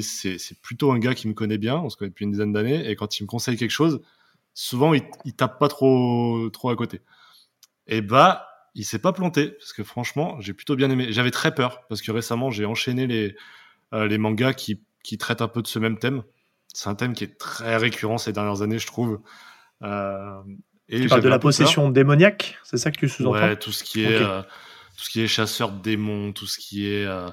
[0.01, 2.89] c'est plutôt un gars qui me connaît bien, on se connaît depuis une dizaine d'années,
[2.89, 4.01] et quand il me conseille quelque chose,
[4.53, 7.01] souvent il, il tape pas trop trop à côté.
[7.87, 11.07] Et bah, il s'est pas planté, parce que franchement, j'ai plutôt bien aimé.
[11.09, 13.35] J'avais très peur, parce que récemment, j'ai enchaîné les,
[13.93, 16.23] euh, les mangas qui, qui traitent un peu de ce même thème
[16.73, 19.21] C'est un thème qui est très récurrent ces dernières années, je trouve.
[19.83, 20.41] Euh,
[20.89, 21.49] et Tu parles de la peur.
[21.49, 23.39] possession démoniaque, c'est ça que tu sous-entends?
[23.39, 26.59] Ouais, tout ce qui est, euh, tout ce qui est chasseur de démons, tout ce
[26.59, 27.29] qui est, euh,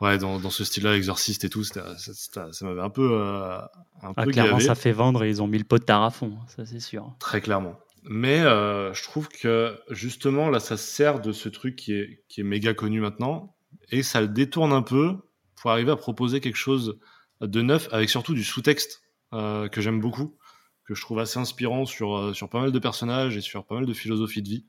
[0.00, 3.58] ouais, dans, dans ce style-là, exorciste et tout, c'était- ça, m'avait un peu, euh,
[4.02, 4.64] un Ah, peu clairement, gavé.
[4.64, 7.14] ça fait vendre et ils ont mis le potard à fond, ça c'est sûr.
[7.18, 7.78] Très clairement.
[8.04, 12.22] Mais euh, je trouve que justement, là, ça se sert de ce truc qui est,
[12.28, 13.54] qui est méga connu maintenant
[13.90, 15.16] et ça le détourne un peu
[15.60, 16.98] pour arriver à proposer quelque chose
[17.40, 19.02] de neuf avec surtout du sous-texte
[19.34, 20.36] euh, que j'aime beaucoup,
[20.84, 23.84] que je trouve assez inspirant sur, sur pas mal de personnages et sur pas mal
[23.84, 24.64] de philosophies de vie.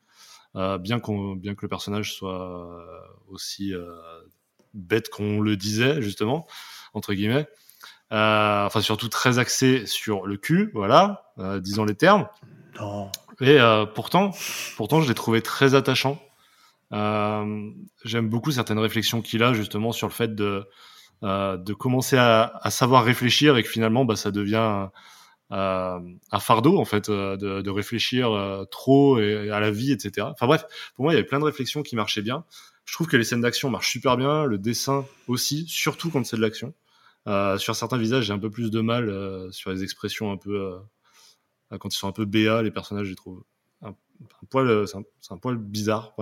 [0.56, 2.68] Euh, bien, qu'on, bien que le personnage soit
[3.28, 3.86] aussi euh,
[4.74, 6.48] bête qu'on le disait, justement,
[6.94, 7.48] entre guillemets.
[8.12, 12.28] Euh, enfin, surtout très axé sur le cul, voilà, euh, disons les termes.
[12.80, 13.12] Non.
[13.42, 14.32] Et euh, pourtant,
[14.78, 16.20] pourtant, je l'ai trouvé très attachant.
[16.92, 17.70] Euh,
[18.04, 20.68] J'aime beaucoup certaines réflexions qu'il a justement sur le fait de
[21.22, 24.88] de commencer à, à savoir réfléchir et que finalement, bah, ça devient
[25.52, 26.00] euh,
[26.32, 30.28] un fardeau en fait euh, de, de réfléchir euh, trop et à la vie, etc.
[30.32, 30.64] Enfin bref,
[30.96, 32.46] pour moi, il y avait plein de réflexions qui marchaient bien.
[32.90, 36.38] Je trouve que les scènes d'action marchent super bien, le dessin aussi, surtout quand c'est
[36.38, 36.74] de l'action.
[37.28, 40.38] Euh, sur certains visages, j'ai un peu plus de mal euh, sur les expressions un
[40.38, 43.44] peu euh, quand ils sont un peu béats, les personnages, je les trouve
[43.84, 43.94] un,
[44.50, 46.16] poil, c'est un, poil bizarre,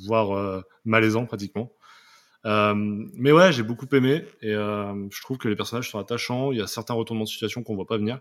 [0.00, 1.72] voire malaisant pratiquement.
[2.44, 6.50] Mais ouais, j'ai beaucoup aimé et je trouve que les personnages sont attachants.
[6.50, 8.18] Il y a certains retournements de situation qu'on voit pas venir.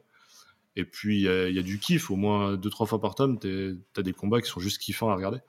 [0.76, 3.40] Et puis il y, y a du kiff, au moins deux trois fois par tome.
[3.40, 5.40] T'as des combats qui sont juste kiffants à regarder.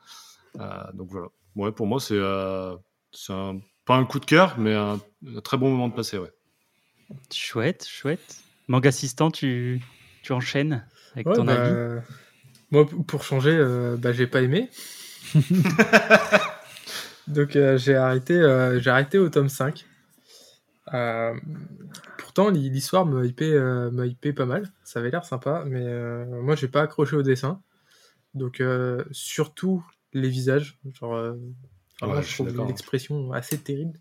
[0.95, 1.29] Donc voilà.
[1.59, 2.75] Ouais, pour moi c'est euh,
[3.29, 6.17] un, pas un coup de cœur, mais un, un très bon moment de passer.
[6.19, 6.33] Ouais.
[7.33, 8.43] Chouette, chouette.
[8.69, 9.81] Manga assistant, tu,
[10.23, 11.73] tu enchaînes avec Ouais, ton bah, avis?
[12.71, 14.69] Moi, pour changer, euh, bah, j'ai pas aimé.
[17.29, 19.85] Donc euh, j'ai arrêté, euh, j'ai arrêté au tome 5.
[20.95, 21.35] Euh,
[22.19, 24.71] pourtant, l'hi- l'histoire me hypait, euh, me hypait pas mal.
[24.85, 27.61] Ça avait l'air sympa, mais euh, moi, j'ai pas accroché au dessin.
[28.35, 30.79] Donc, euh, surtout les visages.
[30.95, 31.35] Genre, euh,
[32.03, 33.99] Ouais, je je trouve l'expression assez terrible.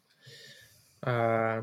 [1.08, 1.62] Euh,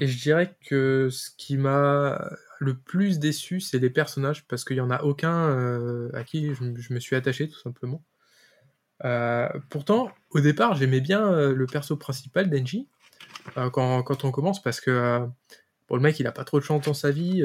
[0.00, 4.76] et je dirais que ce qui m'a le plus déçu, c'est les personnages, parce qu'il
[4.76, 8.02] y en a aucun euh, à qui je, me suis attaché, tout simplement.
[9.04, 12.86] Euh, pourtant, au départ, j'aimais bien le perso principal, Denji,
[13.72, 15.26] quand, quand on commence, parce que
[15.88, 17.42] bon, le mec, il a pas trop de chance dans sa vie,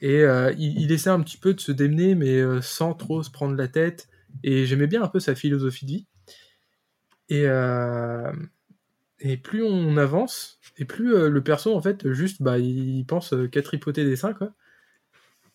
[0.00, 3.54] et il, il essaie un petit peu de se démener, mais sans trop se prendre
[3.54, 4.08] la tête,
[4.42, 6.06] et j'aimais bien un peu sa philosophie de vie.
[7.28, 8.32] Et, euh,
[9.20, 13.32] et plus on avance, et plus euh, le perso, en fait, juste, bah, il pense
[13.32, 14.52] euh, qu'à tripoter des seins, quoi.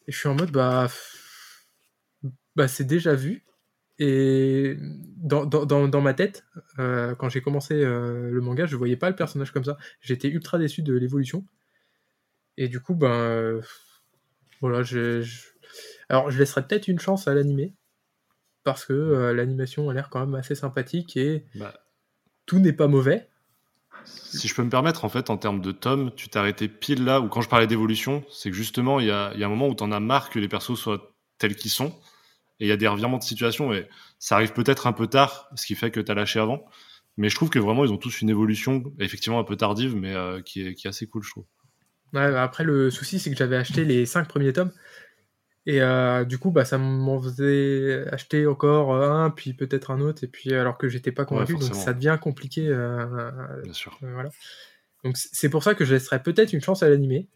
[0.08, 0.90] Et je suis en mode, bah,
[2.56, 3.44] bah c'est déjà vu.
[4.00, 4.78] Et
[5.18, 6.44] dans, dans, dans, ma tête,
[6.78, 9.78] quand j'ai commencé le manga, je voyais pas le personnage comme ça.
[10.00, 11.46] J'étais ultra déçu de l'évolution.
[12.58, 13.62] Et du coup, ben,
[14.60, 15.50] voilà, je, je-
[16.10, 17.76] alors je laisserai peut-être une chance à l'animé
[18.64, 21.74] parce que euh, l'animation a l'air quand même assez sympathique et Bah,
[22.46, 23.28] tout n'est pas mauvais.
[24.06, 27.04] Si je peux me permettre, en fait, en termes de tome, tu t'es arrêté pile
[27.04, 29.46] là où, quand je parlais d'évolution, c'est que justement, il y a, il y a
[29.46, 31.90] un moment où tu en as marre que les persos soient tels qu'ils sont.
[32.60, 33.74] Et il y a des revirements de situation.
[33.74, 33.88] Et
[34.20, 36.66] ça arrive peut-être un peu tard, ce qui fait que tu as lâché avant.
[37.18, 40.16] Mais je trouve que vraiment, ils ont tous une évolution, effectivement un peu tardive, mais
[40.16, 41.46] euh, qui, est, qui est assez cool, je trouve.
[42.14, 44.72] Ouais, bah après, le souci, c'est que j'avais acheté les cinq premiers tomes.
[45.68, 50.24] Et euh, du coup, bah, ça m'en faisait acheter encore un, puis peut-être un autre,
[50.24, 52.68] et puis alors que j'étais pas convaincu, donc ça devient compliqué.
[52.68, 53.32] euh,
[53.64, 53.98] Bien sûr.
[54.04, 54.30] euh, voilà.
[55.04, 57.28] Donc c'est pour ça que je laisserai peut-être une chance à l'animé.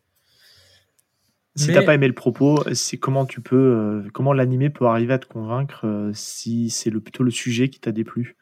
[1.56, 4.86] Si Mais- t'as pas aimé le propos, c'est comment tu peux, euh, comment l'animé peut
[4.88, 8.36] arriver à te convaincre euh, si c'est le, plutôt le sujet qui t'a déplu?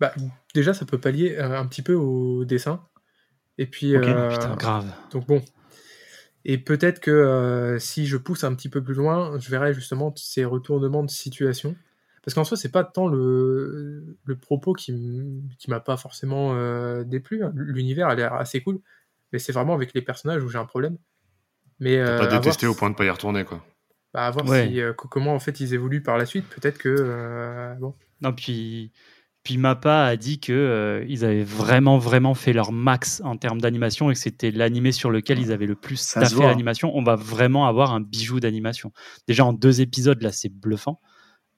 [0.00, 0.12] Bah,
[0.54, 2.82] déjà, ça peut pallier euh, un petit peu au dessin.
[3.58, 4.08] Et puis, Ok.
[4.08, 4.92] euh, Putain, grave.
[5.12, 5.40] donc bon.
[6.50, 10.12] Et peut-être que euh, si je pousse un petit peu plus loin, je verrai justement
[10.16, 11.76] ces retournements de situation.
[12.24, 14.92] Parce qu'en soi, c'est pas tant le, le propos qui
[15.58, 17.44] qui m'a pas forcément euh, déplu.
[17.44, 17.52] hein.
[17.54, 18.80] L'univers a l'air assez cool,
[19.32, 20.96] mais c'est vraiment avec les personnages où j'ai un problème.
[21.80, 23.62] Mais euh, pas détesté au point de pas y retourner, quoi.
[24.14, 24.66] bah, à voir Ouais.
[24.66, 26.46] si, euh, co- comment en fait ils évoluent par la suite.
[26.48, 27.94] Peut-être que euh, bon.
[28.20, 28.90] Non, puis,
[29.48, 33.62] puis Mappa a dit que euh, ils avaient vraiment, vraiment fait leur max en termes
[33.62, 36.48] d'animation et que c'était l'animé sur lequel ils avaient le plus Ça se taffé voit.
[36.48, 36.94] l'animation.
[36.94, 38.92] On va vraiment avoir un bijou d'animation.
[39.26, 41.00] Déjà en deux épisodes, là, c'est bluffant.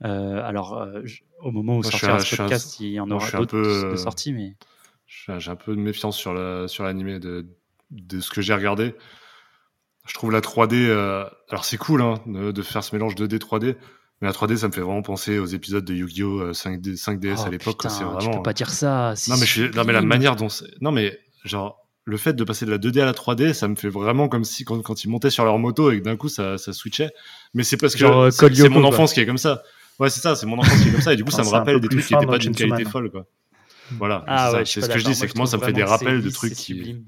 [0.05, 1.03] Euh, alors, euh,
[1.41, 3.69] au moment où Moi, sortira ce un- podcast, il y en aura d'autres peu, de
[3.87, 4.55] euh, sortie, mais
[5.09, 7.45] J'ai un peu de méfiance sur la sur l'animé de
[7.91, 8.95] de ce que j'ai regardé.
[10.07, 13.39] Je trouve la 3D euh, alors c'est cool hein, de, de faire ce mélange 2D
[13.39, 13.75] 3D
[14.21, 17.37] mais la 3D ça me fait vraiment penser aux épisodes de Yu-Gi-Oh euh, 5D 5DS
[17.39, 19.15] Oh, à l'époque c'est tu vraiment peux pas dire ça.
[19.29, 20.49] Non mais je suis non mais la manière dont
[20.81, 23.77] non mais genre le fait de passer de la 2D à la 3D, ça me
[23.77, 26.29] fait vraiment comme si quand, quand ils montaient sur leur moto et que d'un coup
[26.29, 27.11] ça, ça switchait.
[27.55, 28.89] Mais c'est parce que euh, c'est mon quoi.
[28.89, 29.63] enfance qui est comme ça.
[29.99, 31.13] Ouais, c'est ça, c'est mon enfance qui est comme ça.
[31.13, 32.33] Et du coup, Ah, ça me c'est un rappelle des trucs qui fin étaient dans
[32.33, 33.27] pas d'une qualité folle, quoi.
[33.99, 34.25] Voilà.
[34.27, 36.23] Ah c'est ouais, ce que je dis, c'est que moi, ça me fait des rappels
[36.23, 37.05] de trucs qui.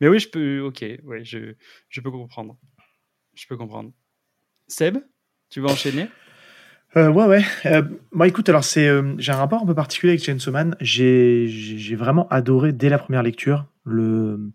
[0.00, 0.60] Mais oui, je peux.
[0.60, 1.54] Ok, ouais, je,
[1.88, 2.56] je peux comprendre.
[3.34, 3.90] Je peux comprendre.
[4.68, 4.98] Seb,
[5.50, 6.08] tu veux enchaîner?
[6.96, 7.44] Euh, ouais, ouais.
[7.66, 7.82] Euh,
[8.12, 10.76] moi, écoute, alors c'est, euh, j'ai un rapport un peu particulier avec Chainsaw Man.
[10.80, 14.52] J'ai, j'ai vraiment adoré dès la première lecture le,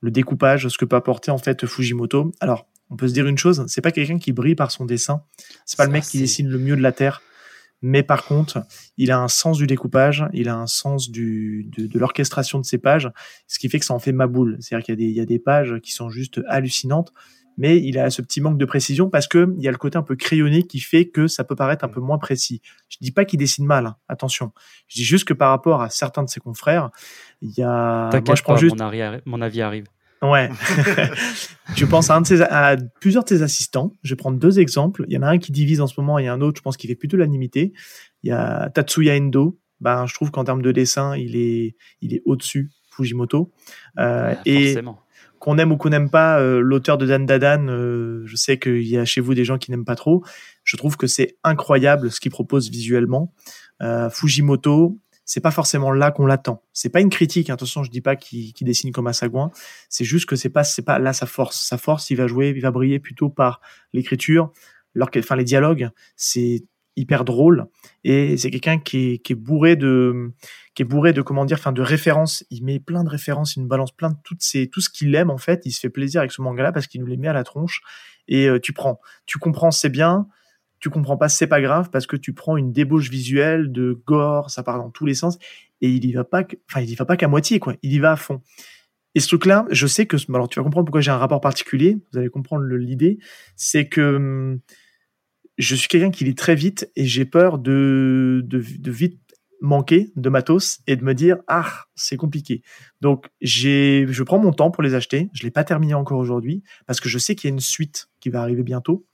[0.00, 2.32] le découpage, ce que peut apporter en fait Fujimoto.
[2.40, 5.22] Alors, on peut se dire une chose, c'est pas quelqu'un qui brille par son dessin.
[5.64, 7.22] C'est pas le mec qui dessine le mieux de la terre.
[7.82, 8.64] Mais par contre,
[8.96, 12.64] il a un sens du découpage, il a un sens du, de, de l'orchestration de
[12.64, 13.10] ses pages,
[13.48, 14.56] ce qui fait que ça en fait ma boule.
[14.60, 17.12] C'est-à-dire qu'il y a des, il y a des pages qui sont juste hallucinantes,
[17.56, 19.96] mais il a ce petit manque de précision parce que il y a le côté
[19.96, 22.60] un peu crayonné qui fait que ça peut paraître un peu moins précis.
[22.88, 24.52] Je dis pas qu'il dessine mal, hein, attention.
[24.88, 26.90] Je dis juste que par rapport à certains de ses confrères,
[27.40, 28.76] il y a, moi T'inquiète je prends pas, juste,
[29.26, 29.86] mon, avis arrive.
[30.22, 30.50] Ouais.
[31.76, 33.92] je pense à, un de ses, à plusieurs de ses assistants.
[34.02, 35.04] Je vais prendre deux exemples.
[35.08, 36.76] Il y en a un qui divise en ce moment et un autre, je pense,
[36.76, 37.72] qui fait plutôt l'animité.
[38.22, 39.58] Il y a Tatsuya Endo.
[39.80, 43.52] Ben, je trouve qu'en termes de dessin, il est, il est au-dessus Fujimoto.
[43.98, 45.00] Euh, Ah, et forcément.
[45.38, 48.86] Qu'on aime ou qu'on n'aime pas euh, l'auteur de Dan Dadan, euh, je sais qu'il
[48.86, 50.24] y a chez vous des gens qui n'aiment pas trop.
[50.64, 53.32] Je trouve que c'est incroyable ce qu'il propose visuellement.
[53.82, 56.62] Euh, Fujimoto, c'est pas forcément là qu'on l'attend.
[56.72, 57.50] C'est pas une critique.
[57.50, 57.54] hein.
[57.54, 59.50] Attention, je dis pas qu'il dessine comme un sagouin.
[59.88, 61.60] C'est juste que c'est pas, c'est pas là sa force.
[61.60, 63.60] Sa force, il va jouer, il va briller plutôt par
[63.92, 64.52] l'écriture,
[64.98, 65.90] enfin les dialogues.
[66.16, 66.64] C'est
[66.96, 67.66] hyper drôle.
[68.04, 70.32] Et c'est quelqu'un qui qui est bourré de
[70.74, 72.44] qui est bourré de comment dire enfin de références.
[72.50, 75.14] Il met plein de références il nous balance plein de toutes ces tout ce qu'il
[75.14, 75.62] aime en fait.
[75.64, 77.44] Il se fait plaisir avec ce manga là parce qu'il nous les met à la
[77.44, 77.82] tronche.
[78.28, 79.00] Et euh, tu prends.
[79.26, 80.26] Tu comprends c'est bien.
[80.80, 84.50] Tu comprends pas c'est pas grave parce que tu prends une débauche visuelle de gore
[84.50, 85.38] ça part dans tous les sens.
[85.82, 87.74] Et il y va pas enfin il y va pas qu'à moitié quoi.
[87.82, 88.40] Il y va à fond.
[89.14, 91.40] Et ce truc là je sais que alors tu vas comprendre pourquoi j'ai un rapport
[91.40, 91.98] particulier.
[92.12, 93.18] Vous allez comprendre l'idée.
[93.56, 94.60] C'est que hum,
[95.58, 99.20] je suis quelqu'un qui lit très vite et j'ai peur de, de, vite
[99.60, 102.62] manquer de matos et de me dire ah c'est compliqué
[103.00, 105.30] donc j'ai je prends mon temps pour les acheter.
[105.32, 108.08] Je l'ai pas terminé encore aujourd'hui parce que je sais qu'il y a une suite
[108.20, 109.06] qui va arriver bientôt.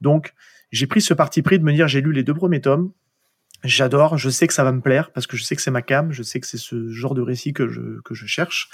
[0.00, 0.34] Donc
[0.72, 2.92] j'ai pris ce parti pris de me dire j'ai lu les deux premiers tomes.
[3.62, 4.18] J'adore.
[4.18, 6.12] Je sais que ça va me plaire parce que je sais que c'est ma cam.
[6.12, 8.68] Je sais que c'est ce genre de récit que je que je cherche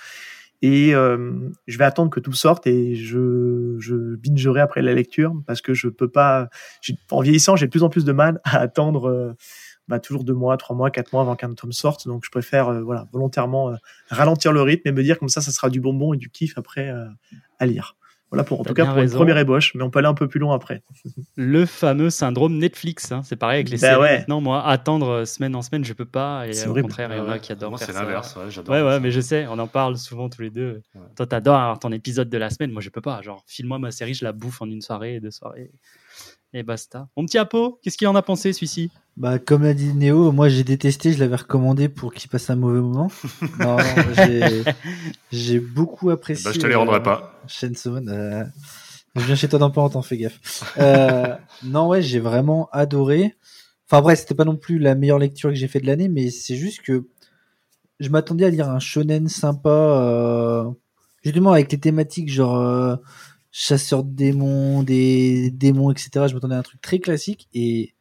[0.62, 1.32] et euh,
[1.66, 5.72] je vais attendre que tout sorte et je, je bingerai après la lecture parce que
[5.72, 6.48] je peux pas.
[7.10, 9.32] En vieillissant, j'ai de plus en plus de mal à attendre euh,
[9.88, 12.06] bah, toujours deux mois, trois mois, quatre mois avant qu'un tome sorte.
[12.06, 13.76] Donc je préfère euh, voilà volontairement euh,
[14.10, 16.58] ralentir le rythme et me dire comme ça, ça sera du bonbon et du kiff
[16.58, 16.92] après
[17.58, 17.96] à lire.
[18.30, 19.14] Voilà pour en tout cas pour raison.
[19.14, 20.82] une première ébauche, mais on peut aller un peu plus loin après.
[21.36, 23.10] Le fameux syndrome Netflix.
[23.10, 23.22] hein.
[23.24, 24.00] C'est pareil avec les Bah séries.
[24.00, 24.18] ouais.
[24.18, 26.46] Maintenant, moi, attendre euh, semaine en semaine, je peux pas.
[26.46, 26.86] Et C'est au horrible.
[26.88, 28.36] contraire, il y en a qui adorent c'est l'inverse.
[28.36, 28.72] Ouais, j'adore.
[28.74, 29.00] Ouais, ouais, ça.
[29.00, 30.80] mais je sais, on en parle souvent tous les deux.
[30.94, 31.00] Ouais.
[31.16, 32.70] Toi, t'adores avoir ton épisode de la semaine.
[32.70, 33.20] Moi, je peux pas.
[33.22, 35.70] Genre, file-moi ma série, je la bouffe en une soirée, deux soirées.
[36.52, 37.08] Et basta.
[37.16, 38.90] Mon petit Apo, qu'est-ce qu'il en a pensé, celui-ci?
[39.16, 42.56] Bah, comme l'a dit Néo, moi j'ai détesté, je l'avais recommandé pour qu'il passe un
[42.56, 43.10] mauvais moment.
[43.60, 43.78] non,
[45.30, 46.44] j'ai- beaucoup apprécié.
[46.44, 47.40] Bah, je te les rendrai euh, pas.
[47.86, 48.44] Man, euh,
[49.14, 50.74] je viens chez toi dans pas longtemps, fais gaffe.
[50.78, 53.36] Euh, non, ouais, j'ai vraiment adoré.
[53.86, 56.30] Enfin, bref, c'était pas non plus la meilleure lecture que j'ai fait de l'année, mais
[56.30, 57.06] c'est juste que
[57.98, 60.64] je m'attendais à lire un shonen sympa, euh,
[61.22, 62.98] justement avec les thématiques genre
[63.50, 66.26] euh, chasseur de démons, des démons, etc.
[66.28, 67.94] Je m'attendais à un truc très classique et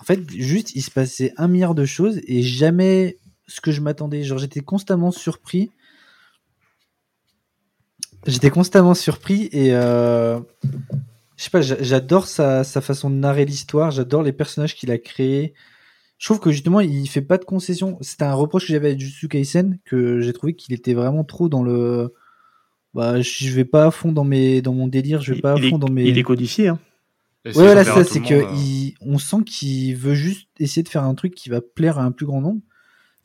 [0.00, 3.80] en fait, juste, il se passait un milliard de choses et jamais ce que je
[3.80, 4.22] m'attendais.
[4.24, 5.70] Genre, j'étais constamment surpris.
[8.26, 10.40] J'étais constamment surpris et euh,
[11.36, 14.98] je sais pas, j'a- j'adore sa, façon de narrer l'histoire, j'adore les personnages qu'il a
[14.98, 15.54] créés.
[16.18, 17.98] Je trouve que justement, il fait pas de concessions.
[18.00, 21.48] C'était un reproche que j'avais à Jujutsu Kaisen, que j'ai trouvé qu'il était vraiment trop
[21.48, 22.14] dans le.
[22.94, 25.56] Bah, je vais pas à fond dans mes, dans mon délire, je vais pas à
[25.56, 26.04] fond est, dans mes.
[26.08, 26.68] il est codifié.
[26.68, 26.78] Hein.
[27.44, 30.88] Et Ouais, voilà, ça, c'est que euh, il- on sent qu'il veut juste essayer de
[30.88, 32.60] faire un truc qui va plaire à un plus grand nombre.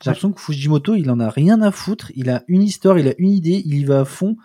[0.02, 2.10] J'ai l'impression que Fujimoto, il en a rien à foutre.
[2.16, 4.36] Il a une histoire, il a une idée, il y va à fond.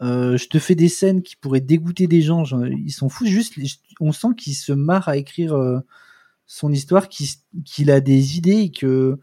[0.00, 2.44] Euh, je te fais des scènes qui pourraient dégoûter des gens.
[2.44, 3.54] genre, ils s'en foutent juste.
[4.00, 5.80] On sent qu'il se marre à écrire euh,
[6.46, 7.26] son histoire, qu'il
[7.64, 9.18] qu'il a des idées et que.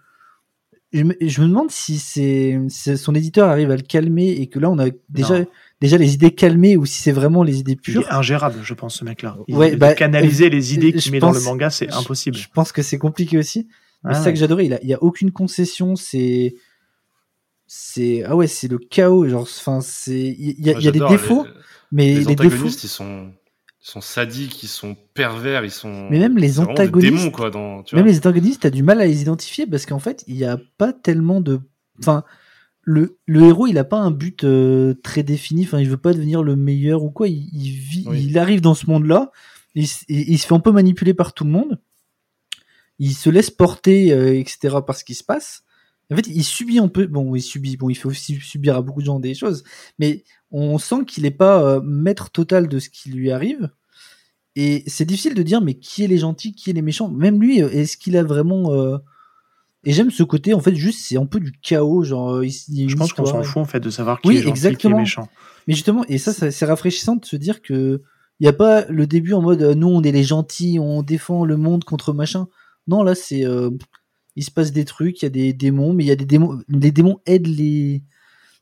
[0.98, 4.48] Je me, je me demande si c'est c'est- son éditeur arrive à le calmer et
[4.48, 5.46] que là on a déjà Non.
[5.82, 8.02] déjà les idées calmées ou si c'est vraiment les idées Il pures.
[8.04, 9.38] est ingérable, je pense, ce mec-là.
[9.48, 12.38] Il- Ouais, bah, canaliser les idées je qu'il met dans le pense- manga, c'est impossible.
[12.38, 13.68] Je pense que c'est compliqué aussi.
[14.04, 14.34] Mais Ah c'est ça ouais.
[14.34, 14.66] que j'adorais.
[14.68, 15.96] Il a, il y a aucune concession.
[15.96, 16.56] C'est,
[17.68, 19.28] c'est, ah ouais, c'est le chaos.
[19.28, 21.50] Genre, enfin, c'est, il y a, il y a des défauts, les-
[21.92, 22.68] mais Les, les, défauts.
[22.68, 23.32] ils sont,
[23.86, 26.08] ils sont sadiques, ils sont pervers, ils sont.
[26.10, 28.12] Mais même les antagonistes- démons, quoi, dans, tu Même vois.
[28.12, 30.92] les antagonistes, t'as du mal à les identifier parce qu'en fait, il y a pas
[30.92, 31.60] tellement de,
[32.00, 32.24] enfin,
[32.82, 35.64] le, le héros, il a pas un but euh, très défini.
[35.66, 37.28] Enfin, il veut pas devenir le meilleur ou quoi.
[37.28, 38.26] Il, il vit, Oui.
[38.28, 39.32] il arrive dans ce monde-là.
[39.76, 41.80] Il, s- il- il se fait un peu manipuler par tout le monde.
[42.98, 44.78] Il se laisse porter, euh, etc.
[44.86, 45.64] par ce qui se passe.
[46.12, 47.08] En fait, il subit un peu.
[47.08, 47.78] Bon, il subit.
[47.78, 49.64] Bon, il fait aussi subir à beaucoup de gens des choses.
[50.00, 53.70] Mais on sent qu'il est pas euh, maître total de ce qui lui arrive.
[54.56, 57.10] Et c'est difficile de dire, mais qui est les gentils, qui est les méchants?
[57.10, 58.98] Même lui, euh, est-ce qu'il a vraiment euh,
[59.84, 62.44] Et j'aime ce côté, en fait, juste c'est un peu du chaos, genre.
[62.44, 64.50] il- il Je pense qu'on s'en fout en fait de savoir qui Oui, est gentil,
[64.52, 64.96] exactement.
[64.96, 65.28] qui est méchant.
[65.68, 68.02] Mais justement, et ça, ça c'est rafraîchissant de se dire que
[68.40, 71.02] il n'y a pas le début en mode euh, nous on est les gentils, on
[71.04, 72.48] défend le monde contre machin.
[72.88, 73.70] Non, là c'est euh,
[74.36, 76.26] il se passe des trucs, il y a des démons, mais il y a des
[76.26, 76.62] démons.
[76.68, 78.04] Les démons aident les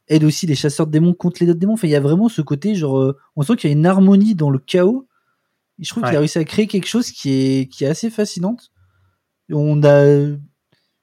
[0.10, 1.74] aident aussi les chasseurs de démons contre les autres démons.
[1.74, 3.86] Enfin, il y a vraiment ce côté genre euh, on sent qu'il y a une
[3.86, 5.08] harmonie dans le chaos.
[5.80, 8.10] Et je trouve qu'il a réussi à créer quelque chose qui est qui est assez
[8.10, 8.72] fascinante.
[9.52, 10.38] On a je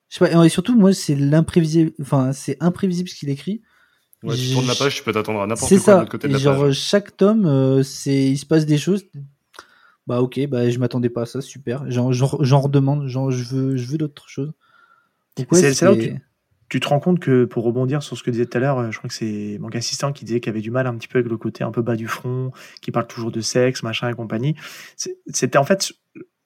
[0.09, 3.63] sais pas, et surtout moi c'est l'imprévisible enfin c'est imprévisible ce qu'il écrit.
[4.23, 5.99] Ouais, tu tournes la page, tu peux t'attendre à n'importe quoi de ça.
[6.01, 6.75] l'autre côté de Et la genre page.
[6.79, 9.05] chaque tome, euh, c'est il se passe des choses.
[10.11, 11.85] Bah ok, bah je m'attendais pas à ça, super.
[11.89, 14.53] J'en redemande, genre je veux je veux d'autres choses.
[15.61, 16.21] C'est- c'est là où c'est-
[16.69, 18.91] Tu te rends compte que pour rebondir sur ce que disait tout à l'heure, euh,
[18.91, 21.19] je crois que c'est mon assistant qui disait qu'il avait du mal un petit peu
[21.19, 22.51] avec le côté un peu bas du front,
[22.81, 24.55] qui parle toujours de sexe, machin et compagnie.
[25.27, 25.93] C'était en fait,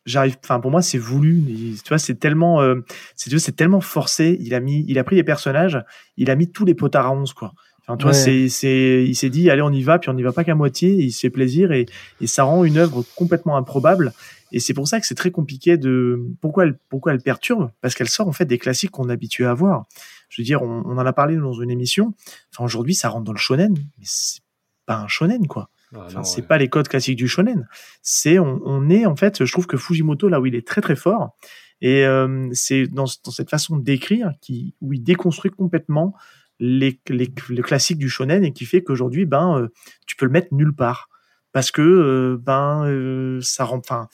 [0.07, 1.43] j'arrive, enfin pour moi c'est voulu.
[1.49, 2.81] Il- Tu vois, c'est tellement, euh,
[3.17, 4.37] c'est tellement forcé.
[4.41, 5.79] Il a mis, il a pris les personnages,
[6.19, 7.53] il a mis tous les potards à 11 quoi.
[7.87, 8.19] Enfin, tu vois, Ouais.
[8.19, 10.55] c'est, c'est, il s'est dit, allez, on y va, puis on n'y va pas qu'à
[10.55, 11.87] moitié, et il se fait plaisir, et,
[12.21, 14.13] et ça rend une œuvre complètement improbable.
[14.53, 17.71] Et c'est pour ça que c'est très compliqué de, pourquoi elle, pourquoi elle perturbe?
[17.81, 19.85] Parce qu'elle sort, en fait, des classiques qu'on est habitué à voir.
[20.31, 22.15] Je veux dire, on, on en a parlé dans une émission.
[22.53, 24.41] Enfin, aujourd'hui, ça rentre dans le shonen, mais c'est
[24.87, 25.69] pas un shonen, quoi.
[25.95, 26.47] Ah, Enfin, non, c'est ouais.
[26.49, 27.69] pas les codes classiques du shonen.
[28.03, 30.81] C'est on, on est en fait, je trouve que Fujimoto là où il est très
[30.81, 31.37] très fort
[31.81, 36.15] et euh, c'est dans, dans cette façon d'écrire qui où il déconstruit complètement
[36.61, 39.69] les, les le classique du shonen et qui fait qu'aujourd'hui ben euh,
[40.07, 41.09] tu peux le mettre nulle part.
[41.53, 44.09] Parce que euh, ben euh, ça rend enfin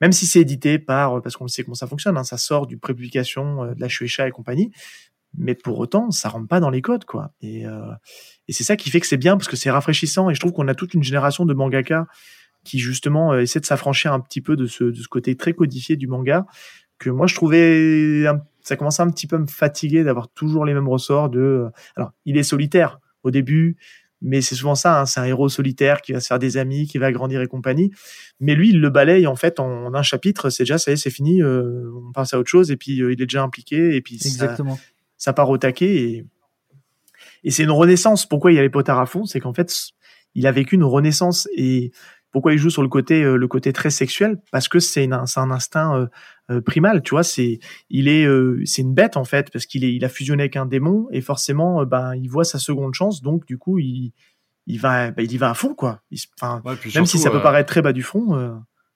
[0.00, 2.76] même si c'est édité par parce qu'on sait comment ça fonctionne hein, ça sort du
[2.78, 4.72] prépublication de la Shueisha et compagnie
[5.38, 7.32] mais pour autant ça rentre pas dans les codes quoi.
[7.40, 7.62] Et
[8.48, 10.52] et c'est ça qui fait que c'est bien parce que c'est rafraîchissant et je trouve
[10.52, 12.06] qu'on a toute une génération de mangaka
[12.64, 15.96] qui justement essaie de s'affranchir un petit peu de ce, de ce côté très codifié
[15.96, 16.44] du manga
[16.98, 20.64] que moi je trouvais un- ça commençait un petit peu à me fatiguer d'avoir toujours
[20.64, 23.76] les mêmes ressorts de euh, alors il est solitaire au début
[24.20, 26.86] mais c'est souvent ça hein, c'est un héros solitaire qui va se faire des amis
[26.86, 27.90] qui va grandir et compagnie.
[28.40, 30.94] Mais lui il le balaye en fait en, en un chapitre c'est déjà ça y
[30.94, 33.42] est c'est fini euh, on passe à autre chose et puis euh, il est déjà
[33.42, 34.18] impliqué et puis
[35.16, 36.26] ça part au taquet et,
[37.44, 38.26] et c'est une renaissance.
[38.26, 39.24] Pourquoi il y a les potards à fond?
[39.24, 39.72] C'est qu'en fait,
[40.34, 41.92] il a vécu une renaissance et
[42.32, 44.40] pourquoi il joue sur le côté, euh, le côté très sexuel?
[44.50, 46.06] Parce que c'est un instinct euh,
[46.50, 47.22] euh, primal, tu vois.
[47.22, 47.60] C'est,
[47.90, 50.56] il est, euh, c'est une bête en fait parce qu'il est, il a fusionné avec
[50.56, 54.12] un démon et forcément, euh, ben, il voit sa seconde chance, donc du coup, il,
[54.66, 56.00] il va, ben, il y va à fond quoi.
[56.10, 56.18] Il
[56.64, 58.52] Ouais, même si ça peut paraître très bas du front, euh,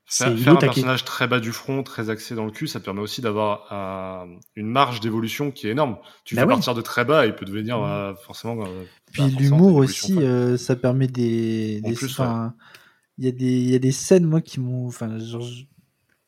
[0.08, 2.68] c'est Faire, il faire un personnage très bas du front, très axé dans le cul,
[2.68, 5.98] ça te permet aussi d'avoir un- une marge d'évolution qui est énorme.
[6.24, 6.54] Tu Bah fais oui.
[6.54, 8.56] partir de très bas, il peut devenir euh, forcément.
[8.62, 11.80] euh, Puis bah, l'humour aussi, euh, ça permet des.
[11.84, 12.20] En des- plus,
[13.18, 15.64] il y a des, il y a des scènes moi qui m'ont, enfin, genre, je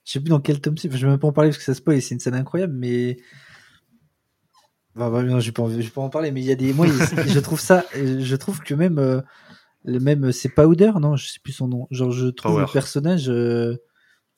[0.05, 0.89] je sais plus dans quel tome c'est.
[0.89, 1.99] Enfin, je vais même pas en parler parce que ça spoil.
[1.99, 3.19] et C'est une scène incroyable, mais.
[4.95, 6.57] Bah, bah, non, je vais pas, je vais pas en parler, mais il y a
[6.57, 6.93] des, moi, il-
[7.29, 9.21] je trouve ça, je trouve que même, euh,
[9.85, 11.87] le même, c'est Powder, non, je sais plus son nom.
[11.91, 12.67] Genre, je trouve Power.
[12.67, 13.77] le personnage, euh,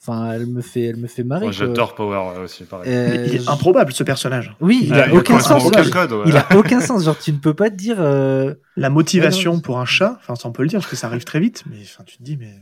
[0.01, 1.45] enfin, elle me fait, elle me fait marrer.
[1.47, 1.53] Moi.
[1.53, 2.93] J'adore Power ouais, aussi, pareil.
[2.93, 4.55] Euh, il est je- improbable ce personnage.
[4.61, 5.65] Oui, il Ouais, a il aucun sens.
[5.65, 6.25] aucun code, ouais.
[6.27, 7.05] Il a aucun sens.
[7.05, 7.97] Genre, tu ne peux pas te dire.
[8.01, 10.91] euh, La motivation Ouais, non, pour un chat, enfin ça on peut le dire parce
[10.91, 12.55] que ça arrive très vite, mais enfin tu te dis mais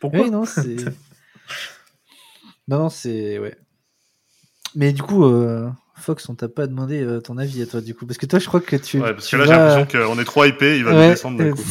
[0.00, 0.76] pourquoi Oui, non, c'est.
[2.68, 3.38] non, non, c'est.
[3.38, 3.54] Ouais.
[4.76, 7.94] Mais du coup, euh, Fox, on t'a pas demandé euh, ton avis à toi, du
[7.94, 8.06] coup.
[8.06, 9.00] Parce que toi, je crois que tu.
[9.00, 11.10] Ouais, parce tu que là, j'ai l'impression qu'on est trop hypé, il va Ouais, nous
[11.12, 11.62] descendre d'un coup.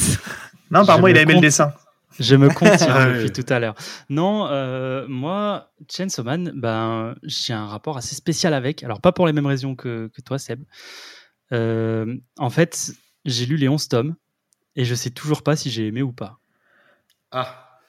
[0.71, 1.73] Non, apparemment Je il a aimé le dessin.
[2.19, 3.75] Je me contient Ah depuis tout à l'heure.
[4.09, 8.83] Non, euh, moi, Chainsaw Man, ben, j'ai un rapport assez spécial avec.
[8.83, 10.63] Alors, pas pour les mêmes raisons que, que toi, Seb.
[11.51, 12.91] Euh, en fait,
[13.25, 14.15] j'ai lu les 11 tomes
[14.75, 16.39] et je sais toujours pas si j'ai aimé ou pas.
[17.31, 17.79] Ah,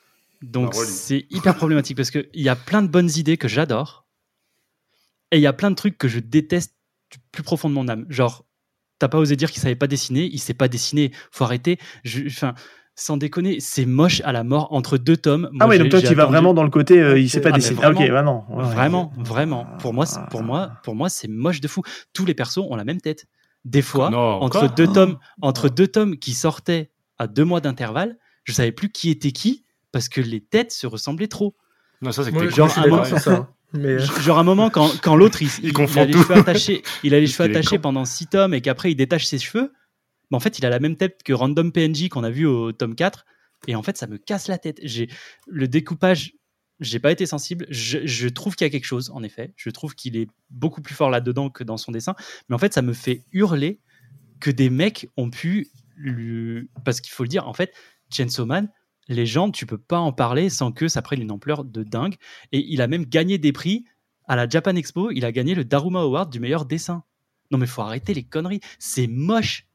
[0.42, 4.06] Donc, c'est hyper problématique parce qu'il y a plein de bonnes idées que j'adore
[5.30, 6.74] et il y a plein de trucs que je déteste
[7.10, 8.06] du plus profond de mon âme.
[8.08, 8.44] Genre,
[8.98, 11.78] t'as pas osé dire qu'il savait pas dessiner, il sait pas dessiner, faut arrêter.
[12.26, 12.54] Enfin,
[12.94, 15.48] sans déconner, c'est moche à la mort entre deux tomes.
[15.60, 17.48] Ah oui, donc toi tu vas attendu- vraiment dans le côté euh, il sait pas
[17.52, 17.80] Ah, dessiner.
[17.82, 18.12] Ah, ok, vraiment.
[18.12, 18.58] bah non.
[18.58, 18.74] Ouais, ouais.
[18.74, 19.66] Vraiment, vraiment.
[19.78, 21.82] Pour moi, c'est- pour moi, pour moi, c'est moche de fou.
[22.12, 23.26] Tous les persos ont la même tête.
[23.64, 28.16] Des fois, Non, entre deux tomes, entre deux tomes qui sortaient à deux mois d'intervalle,
[28.44, 31.54] je savais plus qui était qui parce que les têtes se ressemblaient trop.
[32.02, 33.48] non, ça, c'est genre un moment- ça.
[33.72, 36.22] Mais euh, Genre un moment quand, quand l'autre il, Il il confond a les tout.
[36.22, 39.38] cheveux attachés, il a les cheveux attachés pendant 6 tomes et qu'après il détache ses
[39.38, 39.72] cheveux,
[40.30, 42.72] mais en fait il a la même tête que Random PNJ qu'on a vu au
[42.72, 43.24] tome 4
[43.68, 44.80] et en fait ça me casse la tête.
[44.82, 45.08] J'ai
[45.46, 46.34] le découpage,
[46.80, 47.66] j'ai pas été sensible.
[47.70, 49.52] Je, trouve qu'il y a quelque chose en effet.
[49.56, 52.14] Je trouve qu'il est beaucoup plus fort là-dedans que dans son dessin,
[52.48, 53.80] mais en fait ça me fait hurler
[54.40, 56.70] que des mecs ont pu lui...
[56.84, 57.74] parce qu'il faut le dire en fait
[58.10, 58.70] Chainsaw Man
[59.10, 62.14] les gens, tu peux pas en parler sans que ça prenne une ampleur de dingue.
[62.52, 63.84] Et il a même gagné des prix
[64.26, 65.10] à la Japan Expo.
[65.10, 67.02] Il a gagné le Daruma Award du meilleur dessin.
[67.50, 68.60] Non, mais faut arrêter les conneries.
[68.78, 69.66] C'est moche.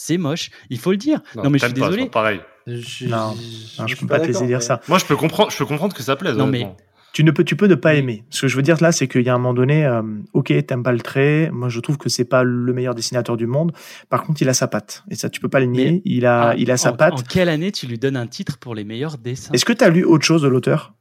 [0.00, 0.50] C'est moche.
[0.70, 1.20] Il faut le dire.
[1.34, 2.08] Non, mais je suis pas, désolé.
[2.08, 2.40] pareil.
[2.68, 3.34] Je, Non,
[3.78, 4.80] non, je peux pas te laisser dire mais- ça.
[4.86, 6.36] Moi, je peux comprendre, je peux comprendre que ça plaise.
[6.36, 6.68] Non, mais-.
[7.12, 8.22] Tu ne peux, tu peux ne pas aimer.
[8.30, 10.02] Ce que je veux dire là, c'est qu'il y a un moment donné, euh,
[10.34, 11.50] ok, t'aimes pas le trait.
[11.52, 13.72] Moi, je trouve que c'est pas le meilleur dessinateur du monde.
[14.08, 15.02] Par contre, il a sa patte.
[15.10, 15.90] Et ça, tu peux pas le nier.
[15.92, 17.14] Mais- il a, Ah, il a sa en- patte.
[17.14, 19.50] En quelle année tu lui donnes un titre pour les meilleurs dessins?
[19.52, 20.94] Est-ce que tu as lu autre chose de l'auteur?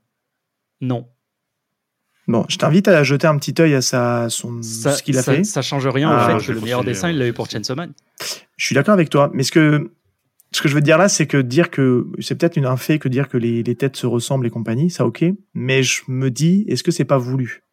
[0.82, 1.08] Non.
[2.28, 5.24] Bon, je t'invite à jeter un petit œil à sa, son, Ça, ce qu'il a
[5.24, 5.44] ça- fait.
[5.46, 7.76] ça change rien Ah, au fait que le meilleur dessin, il l'a eu pour Chainsaw
[7.76, 7.94] Man.
[8.58, 9.32] Je suis d'accord avec toi.
[9.34, 9.92] Mais ce que,
[10.52, 13.00] ce que je veux dire là, c'est que dire que c'est peut-être une- un fait
[13.00, 15.24] que dire que les, les têtes se ressemblent et compagnie, ça ok.
[15.54, 17.64] Mais je me dis, est-ce que c'est pas voulu?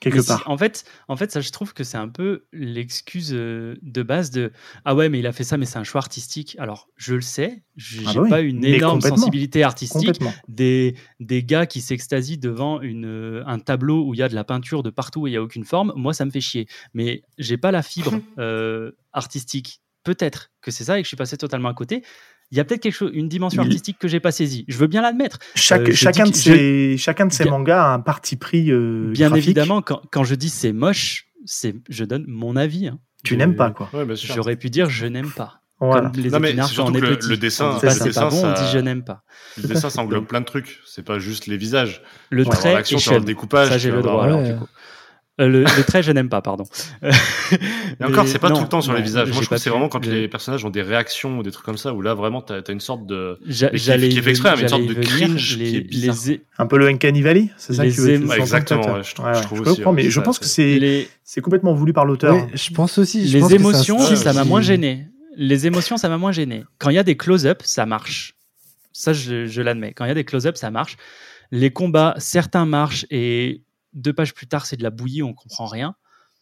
[0.00, 3.32] Quelque si- part en fait, en fait, ça, je trouve que c'est un peu l'excuse
[3.34, 4.52] euh, de base de
[4.84, 6.56] ah ouais, mais il a fait ça, mais c'est un choix artistique.
[6.58, 10.20] Alors, je le sais, j'ai Ah bah oui, pas une énorme sensibilité artistique.
[10.48, 14.34] Des, des gars qui s'extasient devant une, euh, un tableau où il y a de
[14.34, 16.66] la peinture de partout et il y a aucune forme, moi, ça me fait chier.
[16.94, 19.80] Mais j'ai pas la fibre euh, artistique.
[20.04, 22.02] Peut-être que c'est ça et que je suis passé totalement à côté.
[22.50, 24.64] Il y a peut-être quelque chose, une dimension artistique que j'ai pas saisie.
[24.68, 25.38] Je veux bien l'admettre.
[25.54, 29.10] Chaque, Euh, chacun, de ces, chacun de ces Bien- mangas a un parti pris euh,
[29.12, 29.44] Bien graphique.
[29.46, 32.88] évidemment, quand, quand je dis c'est moche, c'est je donne mon avis.
[32.88, 32.98] hein.
[33.24, 33.90] Tu n'aimes pas quoi.
[33.92, 34.04] Ouais.
[34.16, 35.60] J'aurais pu dire je n'aime pas.
[35.80, 36.08] Voilà.
[36.10, 37.28] Comme les Non, mais quand on surtout est que le- petit.
[37.28, 39.04] le dessin- on dit le pas c'est dessin, pas bon, on ça- dit je n'aime
[39.04, 39.22] pas.
[39.62, 40.80] Le dessin, ça englobe plein de trucs.
[40.86, 42.02] C'est pas juste les visages.
[42.30, 43.68] Le trait l'action, le découpage.
[43.68, 44.26] Ça j'ai le droit.
[45.40, 46.64] Euh, le, le trait je n'aime pas, pardon.
[48.00, 49.28] Et encore, c'est pas tout le temps sur les visages.
[49.28, 51.64] Moi, je trouve que c'est vraiment quand les personnages ont des réactions ou des trucs
[51.64, 53.38] comme ça, où là, vraiment, t'as as une sorte de.
[53.44, 56.16] qui- J'allais qui est mais une j'allais sorte de cringe qui les, est bizarre.
[56.26, 59.26] les Un peu le Uncanny Valley, c'est ça que tu veux exactement, ouais, je trouve-
[59.26, 61.72] Ouais, je trouve je aussi, comprends, ouais, mais je ça, pense que c'est- c'est complètement
[61.74, 62.34] voulu par l'auteur.
[62.34, 63.28] Ouais, je pense aussi.
[63.28, 65.06] je les pense émotions, style ça m'a qui- moins gêné.
[65.36, 66.64] Les émotions, ça m'a moins gêné.
[66.78, 68.34] Quand il y a des close-up, ça marche.
[68.92, 69.92] Ça, je, je l'admets.
[69.92, 70.96] Quand il y a des close-up, ça marche.
[71.52, 73.62] Les combats, certains marchent et
[73.98, 75.94] deux pages plus tard, c'est de la bouillie, on comprend rien.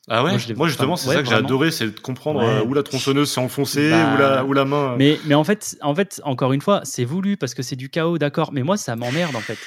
[0.08, 2.46] Ah ouais Moi, justement, c'est ouais, ça que j'ai adoré, c'est de comprendre Ouais.
[2.46, 4.92] euh, où la tronçonneuse s'est enfoncée, Bah, où, la, où la main.
[4.92, 7.74] euh, Mais, mais en, fait, en fait, encore une fois, c'est voulu parce que c'est
[7.74, 8.52] du chaos, d'accord.
[8.52, 9.58] Mais moi, ça m'emmerde en fait.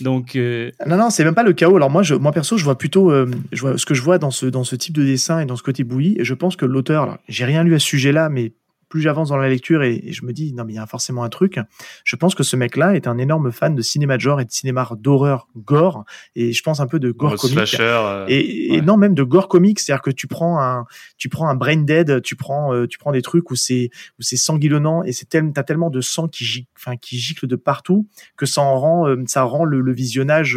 [0.00, 1.76] Donc, euh, Non, non, c'est même pas le chaos.
[1.76, 4.18] Alors moi, je, moi perso, je vois plutôt euh, je vois, ce que je vois
[4.18, 6.16] dans ce, dans ce type de dessin et dans ce côté bouilli.
[6.18, 8.52] Et je pense que l'auteur, j'ai rien lu à ce sujet-là, mais
[8.94, 10.86] plus j'avance dans la lecture et, et je me dis, non, mais il y a
[10.86, 11.58] forcément un truc.
[12.04, 14.52] Je pense que ce mec-là est un énorme fan de cinéma de genre et de
[14.52, 16.04] cinéma d'horreur gore.
[16.36, 17.54] Et je pense un peu de gore comique.
[17.56, 17.82] slasher.
[17.82, 20.84] euh, Et, non, même de gore comique, c'est-à-dire que tu prends un,
[21.18, 23.90] tu prends un brain dead, tu prends, euh, tu prends des trucs où c'est,
[24.20, 27.48] où c'est sanguillonnant et c'est tellement, t'as tellement de sang qui gicle, enfin, qui gicle
[27.48, 30.56] de partout que ça en rend, euh, ça rend le, le visionnage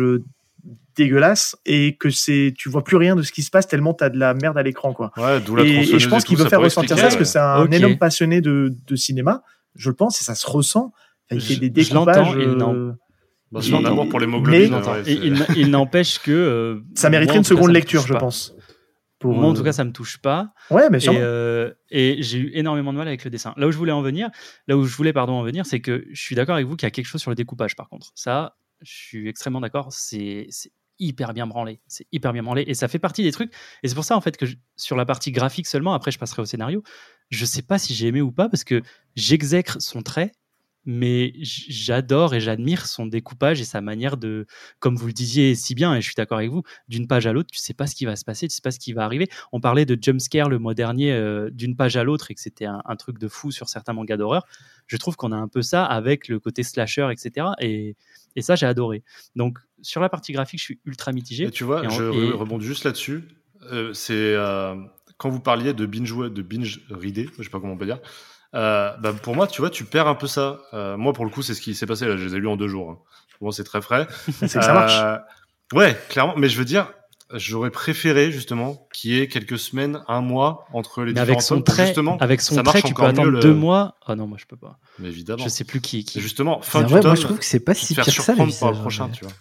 [0.97, 4.09] dégueulasse et que c'est, tu vois plus rien de ce qui se passe tellement t'as
[4.09, 5.11] de la merde à l'écran, quoi.
[5.17, 7.63] Ouais, d'où la Et, je pense qu'il veut faire ressentir ça parce que c'est un
[7.63, 7.73] Ok.
[7.73, 9.43] énorme passionné de, de cinéma,
[9.75, 10.91] je le pense, et ça se ressent.
[11.31, 12.35] Il fait Je- des je l'entends, découpages.
[12.41, 12.91] il euh,
[13.51, 16.31] Bah, Mais- amour pour les mais- ouais, Et c'est- il, il n'empêche que.
[16.31, 18.53] euh, ça mériterait moi, une cas, seconde lecture, je pense.
[19.19, 20.53] Pour, Moi, en euh, tout cas, ça me touche pas.
[20.69, 23.53] ouais, mais Et, euh, et j'ai eu énormément de mal avec le dessin.
[23.57, 24.29] Là où je voulais en venir,
[24.67, 26.85] là où je voulais pardon en venir, c'est que je suis d'accord avec vous qu'il
[26.85, 27.75] y a quelque chose sur le découpage.
[27.75, 29.87] Par contre, ça, je suis extrêmement d'accord.
[29.91, 30.47] C'est
[30.99, 31.79] hyper bien branlé.
[31.87, 33.53] C'est hyper bien branlé et ça fait partie des trucs.
[33.83, 34.45] Et c'est pour ça en fait que
[34.75, 36.83] sur la partie graphique seulement, après je passerai au scénario.
[37.29, 38.81] Je sais pas si j'ai aimé ou pas parce que
[39.15, 40.31] j'exècre son trait.
[40.89, 44.47] Mais j'adore et j'admire son découpage et sa manière de,
[44.79, 47.33] comme vous le disiez si bien, et je suis d'accord avec vous, d'une page à
[47.33, 49.03] l'autre, tu sais pas ce qui va se passer, tu sais pas ce qui va
[49.03, 49.27] arriver.
[49.51, 52.67] On parlait de jumpscare le mois dernier euh, d'une page à l'autre et que c'était
[52.67, 54.45] un, un truc de fou sur certains mangas d'horreur.
[54.85, 57.47] Je trouve qu'on a un peu ça avec le côté slasher, etc.
[57.59, 57.97] Et,
[58.37, 59.03] et ça, j'ai adoré.
[59.35, 61.45] Donc, sur la partie graphique, je suis ultra mitigé.
[61.45, 63.27] Et tu vois, Et en- je et- rebondis juste là-dessus.
[63.71, 64.75] Euh, c'est euh,
[65.17, 67.99] quand vous parliez de binge de binge reader, je sais pas comment on peut dire.
[68.55, 70.59] Euh, bah, pour moi, tu vois, tu perds un peu ça.
[70.73, 72.05] Euh, moi, pour le coup, c'est ce qui s'est passé.
[72.07, 72.91] Là, je les ai lus en deux jours.
[72.91, 72.97] hein.
[73.41, 74.07] Bon, c'est très frais.
[74.31, 74.97] c'est que ça marche.
[74.99, 75.17] Euh,
[75.77, 76.33] ouais, clairement.
[76.37, 76.89] Mais je veux dire,
[77.33, 81.41] j'aurais préféré justement qu'il y ait quelques semaines, un mois entre les Mais différents avec
[81.41, 82.17] son trait, justement.
[82.19, 83.95] avec son ça marche trait, tu peux encore attendre le- deux mois.
[84.05, 84.79] Ah non, moi je peux pas.
[84.99, 85.43] Mais évidemment.
[85.43, 86.05] Je sais plus qui.
[86.05, 86.21] qui.
[86.21, 88.33] Justement, fin du vrai, tome, moi, je trouve que c'est pas si pire que ça,
[88.33, 89.33] le prochain, mais- tu vois.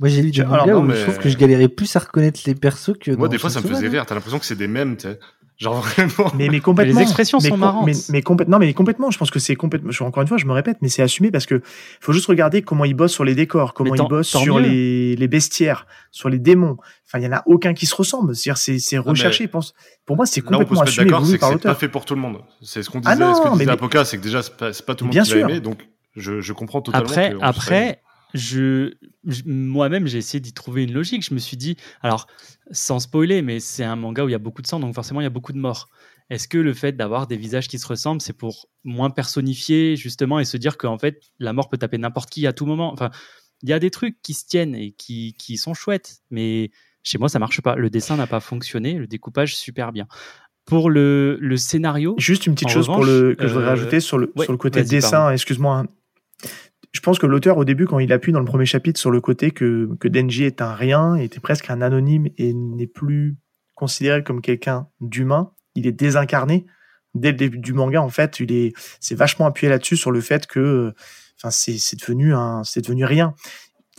[0.00, 1.94] Moi, j'ai lu des Alors, mangas non, où mais- je trouve que je galérais plus
[1.94, 4.04] à reconnaître les persos que Moi, dans des fois, ça me faisait rire.
[4.06, 5.18] T'as l'impression que c'est des mêmes, tu sais.
[5.58, 6.32] Genre vraiment.
[6.38, 6.94] Mais, mais complètement.
[6.98, 7.84] Les expressions mais sont marrantes.
[7.84, 9.10] Mais, mais non, mais complètement.
[9.10, 9.90] Je pense que c'est complètement.
[10.06, 11.60] Encore une fois, je me répète, mais c'est assumé parce que
[12.00, 15.28] faut juste regarder comment ils bossent sur les décors, comment ils bossent sur les, les
[15.28, 16.78] bestiaires, sur les démons.
[17.06, 18.34] Enfin, il y en a aucun qui se ressemble.
[18.34, 19.48] C'est-à-dire, c'est recherché.
[19.48, 19.74] Pense-
[20.06, 21.88] Pour moi, c'est Là, on peut complètement se assumé, c'est que par c'est pas fait
[21.88, 22.38] pour tout le monde.
[22.62, 24.42] C'est ce qu'on disait, Ah non, ce que mais- disait mais- Apoca, c'est que déjà,
[24.42, 25.48] c'est pas, pas tout le monde Bien qui l'a sûr.
[25.50, 25.86] aimé, donc
[26.16, 27.06] je, je comprends totalement.
[27.06, 28.00] Après, après
[28.34, 28.94] je,
[29.26, 31.24] je- moi-même, j'ai essayé d'y trouver une logique.
[31.24, 32.26] Je me suis dit, alors,
[32.70, 35.20] sans spoiler, mais c'est un manga où il y a beaucoup de sang, donc forcément,
[35.20, 35.88] il y a beaucoup de morts.
[36.30, 40.38] Est-ce que le fait d'avoir des visages qui se ressemblent, c'est pour moins personnifier, justement,
[40.38, 42.92] et se dire qu'en fait, la mort peut taper n'importe qui à tout moment?
[42.92, 43.10] Enfin,
[43.62, 46.70] il y a des trucs qui se tiennent et qui, qui sont chouettes, mais
[47.02, 47.74] chez moi, ça marche pas.
[47.74, 50.06] Le dessin n'a pas fonctionné, le découpage, super bien.
[50.66, 53.98] Pour le, le scénario, Juste une petite chose pour le, que je voudrais euh, rajouter
[53.98, 55.84] sur le, ouais, sur le côté dessin, excuse-moi.
[56.92, 59.20] Je pense que l'auteur, au début, quand il appuie dans le premier chapitre sur le
[59.20, 63.36] côté que, que Denji est un rien, était presque un anonyme et n'est plus
[63.76, 66.66] considéré comme quelqu'un d'humain, il est désincarné.
[67.14, 70.20] Dès le début du manga, en fait, il est, c'est vachement appuyé là-dessus sur le
[70.20, 70.92] fait que,
[71.38, 73.34] enfin, c'est, c'est devenu un, c'est devenu rien.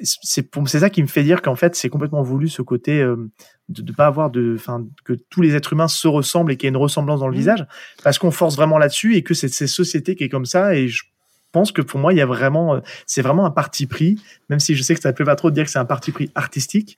[0.04, 3.02] C'est pour, c'est ça qui me fait dire qu'en fait, c'est complètement voulu ce côté
[3.02, 3.30] euh,
[3.70, 6.66] de ne pas avoir de, enfin, que tous les êtres humains se ressemblent et qu'il
[6.66, 7.40] y a une ressemblance dans le Mhm.
[7.40, 7.66] visage,
[8.04, 10.76] parce qu'on force vraiment là-dessus et que c'est cette société qui est comme ça.
[10.76, 11.04] Et je
[11.52, 14.60] pense que pour moi, il y a vraiment, euh, c'est vraiment un parti pris, même
[14.60, 16.12] si je sais que ça ne plaît pas trop de dire que c'est un parti
[16.12, 16.98] pris artistique.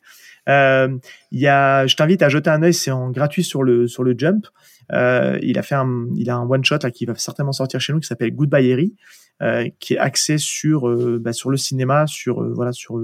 [0.49, 0.97] Euh,
[1.31, 4.03] il y a, je t'invite à jeter un œil, c'est en gratuit sur le sur
[4.03, 4.45] le Jump.
[4.91, 7.93] Euh, il a fait un, il a un one shot qui va certainement sortir chez
[7.93, 8.95] nous qui s'appelle Goodbye Harry,
[9.41, 10.89] euh, qui est axé sur
[11.19, 12.99] bah, sur le cinéma, sur voilà sur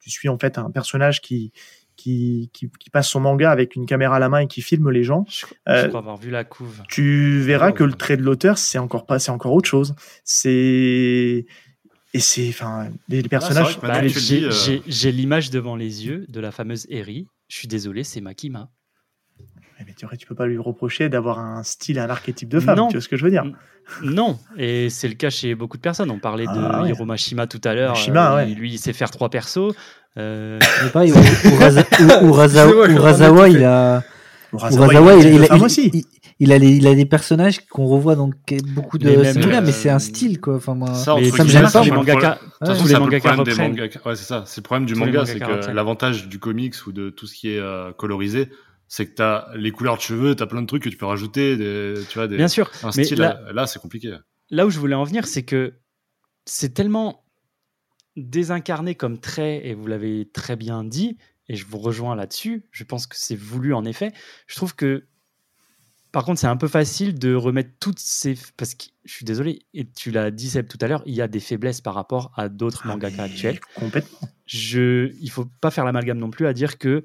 [0.00, 1.52] tu suis en fait un personnage qui
[1.96, 4.90] qui, qui qui passe son manga avec une caméra à la main et qui filme
[4.90, 5.24] les gens.
[5.28, 6.82] je, Euh, je crois avoir vu la couve.
[6.88, 9.94] Tu verras Oh, que le trait de l'auteur c'est encore pas c'est encore autre chose.
[10.24, 11.46] C'est
[12.12, 13.78] et c'est enfin les, les personnages.
[13.80, 17.26] Bah, euh, j'ai l'image devant les yeux de la fameuse Eri.
[17.48, 18.70] Je suis désolé, c'est Makima.
[19.86, 22.76] Mais tu, tu peux pas lui reprocher d'avoir un style, un archétype de femme.
[22.78, 22.88] Non.
[22.88, 23.44] Tu vois ce que je veux dire
[24.02, 26.10] Non, et c'est le cas chez beaucoup de personnes.
[26.10, 26.88] On parlait de Ah ouais.
[26.90, 27.90] Hiro Mashima tout à l'heure.
[27.92, 28.46] Mashima, Euh, ouais.
[28.54, 29.74] Lui, il sait faire trois persos.
[30.16, 30.86] Euh, de
[32.92, 34.02] Urasawa, il a,
[34.52, 35.90] Urasawa, il, il, il, il, femme il- aussi.
[35.92, 36.04] il-
[36.40, 38.28] il a les- il a des personnages qu'on revoit dans
[38.74, 40.56] beaucoup de Mais mais euh, c'est un style quoi.
[40.56, 42.38] Enfin moi, Ça, mais ça me gêne c'est pas, les le mangaka.
[42.64, 43.70] c'est le mangaka problème des reprennent.
[43.70, 44.00] mangas.
[44.04, 44.42] Ouais, c'est ça.
[44.46, 47.34] C'est le problème du Tous manga, c'est que l'avantage du comics ou de tout ce
[47.34, 48.48] qui est euh, colorisé,
[48.96, 50.96] c'est que tu as les couleurs de cheveux, tu as plein de trucs que tu
[50.96, 53.18] peux rajouter, des, tu vois, des, Bien sûr, un mais style.
[53.18, 54.16] là- Là, là, c'est compliqué.
[54.50, 55.74] là où je voulais en venir, c'est que
[56.46, 57.24] c'est tellement
[58.16, 61.16] désincarné comme trait, et vous l'avez très bien dit,
[61.48, 62.64] et je vous rejoins là-dessus.
[62.70, 64.12] Je pense que c'est voulu en effet.
[64.46, 65.06] Je trouve que,
[66.12, 68.36] par contre, c'est un peu facile de remettre toutes ces.
[68.56, 71.20] Parce que je suis désolé, et tu l'as dit Seb tout à l'heure, il y
[71.22, 73.58] a des faiblesses par rapport à d'autres Ah, mangaka actuels.
[73.74, 74.20] Complètement.
[74.46, 77.04] Je, il faut pas faire l'amalgame non plus à dire que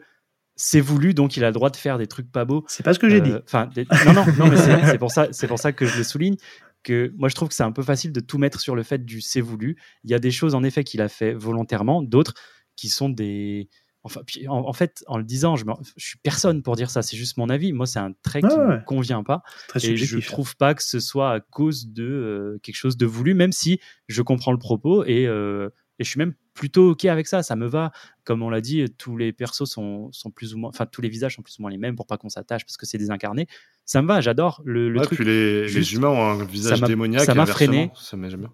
[0.61, 2.65] c'est voulu, donc il a le droit de faire des trucs pas beaux.
[2.68, 3.31] C'est pas ce que j'ai dit.
[3.31, 5.98] Euh, Enfin, des- non, non, non, mais c'est pour ça, c'est pour ça que je
[5.98, 6.36] le souligne.
[6.84, 9.03] Que moi, je trouve que c'est un peu facile de tout mettre sur le fait
[9.06, 9.77] du c'est voulu.
[10.03, 12.34] Il y a des choses en effet qu'il a fait volontairement, d'autres
[12.76, 13.69] qui sont des.
[14.03, 16.90] Enfin, puis, en, en fait, en le disant, je, me- je suis personne pour dire
[16.90, 17.02] ça.
[17.02, 17.73] C'est juste mon avis.
[17.73, 18.84] Moi, c'est un trait qui Ouais, me ouais.
[18.86, 20.31] convient pas, Très et je subjectif.
[20.31, 23.80] trouve pas que ce soit à cause de euh, quelque chose de voulu, même si
[24.07, 25.69] je comprends le propos et, euh,
[26.00, 27.44] et je suis même plutôt ok avec ça.
[27.44, 27.92] Ça me va.
[28.24, 31.10] Comme on l'a dit, tous les persos sont, sont plus ou moins, enfin tous les
[31.10, 33.48] visages sont plus ou moins les mêmes pour pas qu'on s'attache parce que c'est désincarné.
[33.86, 34.22] Ça me va.
[34.22, 35.18] J'adore le, le Ouais, truc.
[35.20, 37.24] puis les, juste- les humains ont un visage démoniaque.
[37.26, 37.92] ça m'a freiné.
[37.96, 38.48] Ça jamais.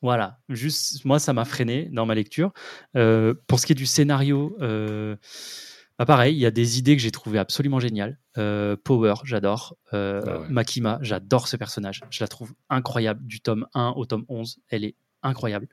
[0.00, 2.52] Voilà, juste moi ça m'a freiné dans ma lecture.
[2.96, 5.14] Euh, pour ce qui est du scénario, euh,
[5.96, 8.18] bah, pareil, il y a des idées que j'ai trouvées absolument géniales.
[8.36, 9.76] Euh, Power, j'adore.
[9.92, 10.48] Ah ouais.
[10.48, 12.00] Makima, j'adore ce personnage.
[12.10, 13.24] Je la trouve incroyable.
[13.24, 15.68] Du tome 1 au tome 11, elle est incroyable.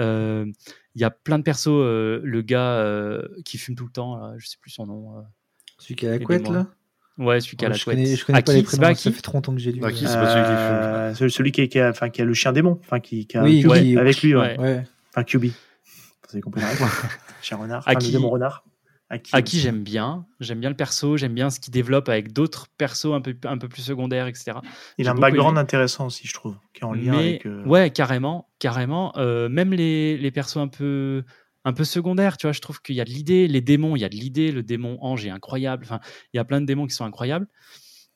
[0.00, 0.46] Euh,
[0.94, 1.68] Il y a plein de persos.
[1.68, 5.18] euh, le gars euh, qui fume tout le temps, là, je sais plus son nom.
[5.18, 5.22] euh.
[5.78, 6.66] celui qui a la couette là.
[7.16, 7.96] Ouais, celui qui a la je couette.
[7.96, 8.80] connais, je connais pas Aki, les c'est prénoms.
[8.82, 9.84] pas Ça Aki fait trop longtemps que j'ai lu.
[9.84, 11.28] Aki, euh, c'est pas celui qui fume.
[11.30, 13.42] Celui, qui, est- qui a, enfin, qui a le chien démon, enfin, qui, qui a
[13.44, 13.98] Oui, Kyubi oui.
[13.98, 14.58] avec lui, ouais.
[14.58, 14.58] Ouais.
[14.58, 14.82] Ouais.
[15.10, 15.50] enfin Kyubi.
[15.50, 16.68] Vous avez compris la.
[17.40, 18.64] Chien renard, enfin, Aki- le démon renard.
[19.10, 22.32] Aki, À qui j'aime bien, j'aime bien le perso, j'aime bien ce qu'il développe avec
[22.32, 24.58] d'autres persos un peu, un peu plus secondaires, etc.
[24.96, 25.60] Il a un background aimé.
[25.60, 27.46] intéressant aussi, je trouve, qui est en lien Mais avec.
[27.46, 29.12] euh, ouais, carrément, carrément.
[29.18, 31.22] Euh, même les, les persos un peu,
[31.64, 33.46] un peu secondaires, tu vois, je trouve qu'il y a de l'idée.
[33.46, 34.50] Les démons, il y a de l'idée.
[34.50, 35.84] Le démon ange est incroyable.
[35.84, 36.00] Enfin,
[36.32, 37.46] il y a plein de démons qui sont incroyables.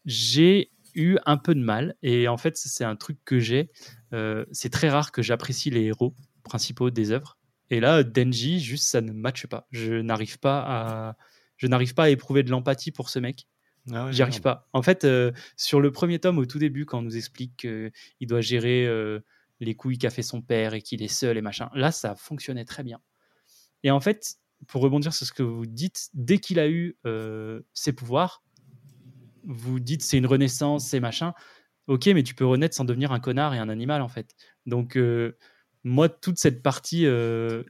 [0.07, 3.71] J'ai eu un peu de mal, et en fait, c'est un truc que j'ai.
[4.15, 7.38] euh, c'est très rare que j'apprécie les héros principaux des œuvres.
[7.71, 9.67] Et là, Denji, juste, ça ne matche pas.
[9.71, 11.17] Je n'arrive pas à,
[11.57, 13.47] je n'arrive pas à éprouver de l'empathie pour ce mec.
[13.93, 14.69] Ah ouais, J'y arrive pas.
[14.73, 18.29] En fait, euh, sur le premier tome, au tout début, quand on nous explique qu'il
[18.29, 19.21] doit gérer euh,
[19.61, 22.65] les couilles qu'a fait son père et qu'il est seul et machin, là, ça fonctionnait
[22.65, 23.01] très bien.
[23.83, 24.37] Et en fait,
[24.67, 28.43] pour rebondir sur ce que vous dites, dès qu'il a eu euh, ses pouvoirs,
[29.45, 31.33] vous dites c'est une renaissance, c'est machin.
[31.87, 34.35] Ok, mais tu peux renaître sans devenir un connard et un animal en fait.
[34.67, 34.99] Donc
[35.89, 37.63] moi, toute cette partie euh,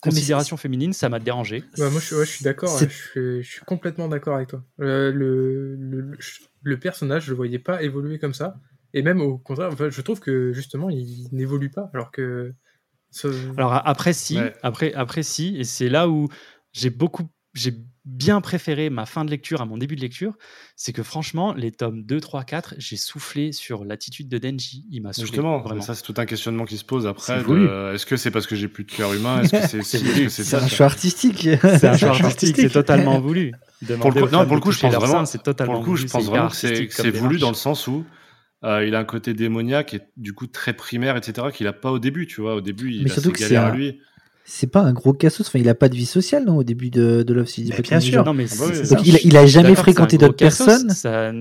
[0.00, 1.62] considération féminine, ça m'a dérangé.
[1.78, 2.74] Ouais, moi, je, suis- ouais, je suis d'accord.
[2.74, 4.64] Hein, Je, suis- je suis complètement d'accord avec toi.
[4.80, 5.76] Euh, le,
[6.62, 8.58] le, personnage, je le voyais pas évoluer comme ça.
[8.94, 11.90] Et même au contraire, enfin, je trouve que justement, il n'évolue pas.
[11.92, 12.54] Alors que.
[13.56, 14.54] Alors après si, Ouais.
[14.62, 16.28] après après si, et c'est là où
[16.72, 17.74] j'ai beaucoup, j'ai
[18.04, 20.34] bien préféré ma fin de lecture à mon début de lecture,
[20.76, 25.02] c'est que franchement les tomes 2, 3, 4, j'ai soufflé sur l'attitude de Denji, il
[25.02, 25.26] m'a saoulé.
[25.26, 25.80] Justement, vraiment.
[25.80, 27.38] ça c'est tout un questionnement qui se pose après.
[27.38, 27.62] C'est voulu.
[27.66, 30.58] de- Est-ce que c'est parce que j'ai plus de cœur humain Est-ce que c'est ça
[30.62, 31.48] un choix artistique.
[31.62, 33.52] C'est un choix artistique, c'est totalement voulu.
[34.00, 35.12] Pour le non, pour le coup, je pense vraiment.
[35.18, 37.86] sein, c'est totalement Pour le coup, je pense vraiment que c'est voulu dans le sens
[37.88, 38.04] où
[38.64, 41.48] euh, il a un côté démoniaque et du coup très primaire, etc.
[41.52, 42.26] qu'il a pas au début.
[42.26, 44.00] Tu vois, au début, il Mais a surtout ses que c'est galères à lui.
[44.48, 45.48] C'est pas un gros cassos.
[45.48, 47.98] Enfin, il a pas de vie sociale, non, au début de, de Love, de bien
[47.98, 48.24] sûr.
[48.24, 48.66] Non, mais Ah bah
[48.96, 50.90] Donc, il a- il jamais fréquenté d'autres personnes.
[50.90, 51.32] ça-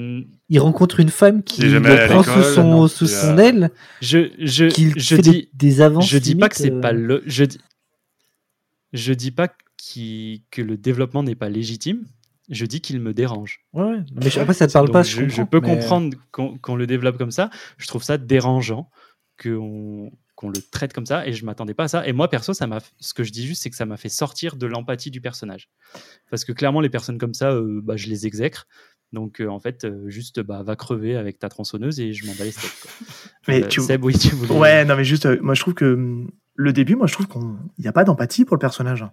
[0.49, 2.87] Il rencontre une femme qui le prend sous son, non.
[2.87, 3.71] sous Il a- son aile,
[4.01, 6.09] Je, je, je fait dis, des, des avances.
[6.09, 7.59] je dis pas que c'est pas euh, le, je dis,
[8.93, 12.05] je dis pas qu'il- que le développement n'est pas légitime.
[12.49, 13.59] Je dis qu'il me dérange.
[13.73, 13.99] Ouais, ouais.
[14.15, 15.03] Mais je- après, ça te parle Donc, pas.
[15.03, 17.49] je, Je, peux mais- comprendre qu'on qu'on le développe comme ça.
[17.77, 18.89] Je trouve ça dérangeant
[19.41, 22.07] qu'on qu'on le traite comme ça et je m'attendais pas à ça.
[22.07, 24.09] Et moi, perso, ça m'a, ce que je dis juste, c'est que ça m'a fait
[24.09, 25.69] sortir de l'empathie du personnage.
[26.29, 28.67] Parce que clairement, les personnes comme ça, euh, bah, je les exècre.
[29.13, 32.33] Donc, euh, en fait, euh, juste, bah, va crever avec ta tronçonneuse et je m'en
[32.35, 32.71] bats les steaks.
[33.47, 34.51] Mais tu- Seb, oui, tu voulais.
[34.59, 37.41] Ouais, non, mais juste, moi je trouve que hum, le début, moi je trouve qu'il
[37.79, 39.05] n'y a pas d'empathie pour le personnage.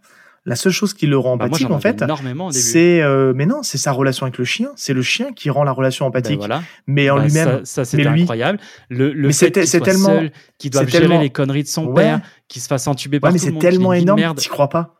[0.44, 2.02] La seule chose qui le rend Bah, empathique, en fait,
[2.51, 3.01] c'est.
[3.01, 4.70] euh, mais non, c'est sa relation avec le chien.
[4.74, 6.39] C'est le chien qui rend la relation Ben empathique.
[6.39, 6.62] voilà.
[6.89, 7.60] Mais en Bah, lui-même.
[7.64, 8.59] Ça, c'était incroyable.
[8.89, 11.62] Le, le Mais c'était- c'est soit tellement- seul, qu'il doive c'est gérer tellement- les conneries
[11.62, 12.02] de son Ouais.
[12.02, 14.98] père, qu'il se fasse entuber par Ouais, mais tout c'est tellement énorme, t'y crois pas.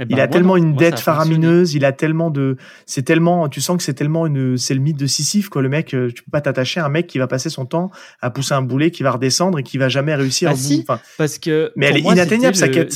[0.00, 0.62] Eh Il ben, a moi, tellement non.
[0.64, 2.56] une Moi, dette faramineuse, il a tellement de,
[2.86, 5.60] c'est tellement, tu sens que c'est tellement une, c'est le mythe de Sisyphe quoi.
[5.60, 7.90] Le mec, euh, tu peux pas t'attacher à un mec qui va passer son temps
[8.22, 10.48] à pousser un boulet, qui va redescendre et qui va jamais réussir.
[10.48, 10.62] Ah au bout.
[10.62, 12.92] si, Enfin, Parce que Mais elle est inatteignable, sa quête.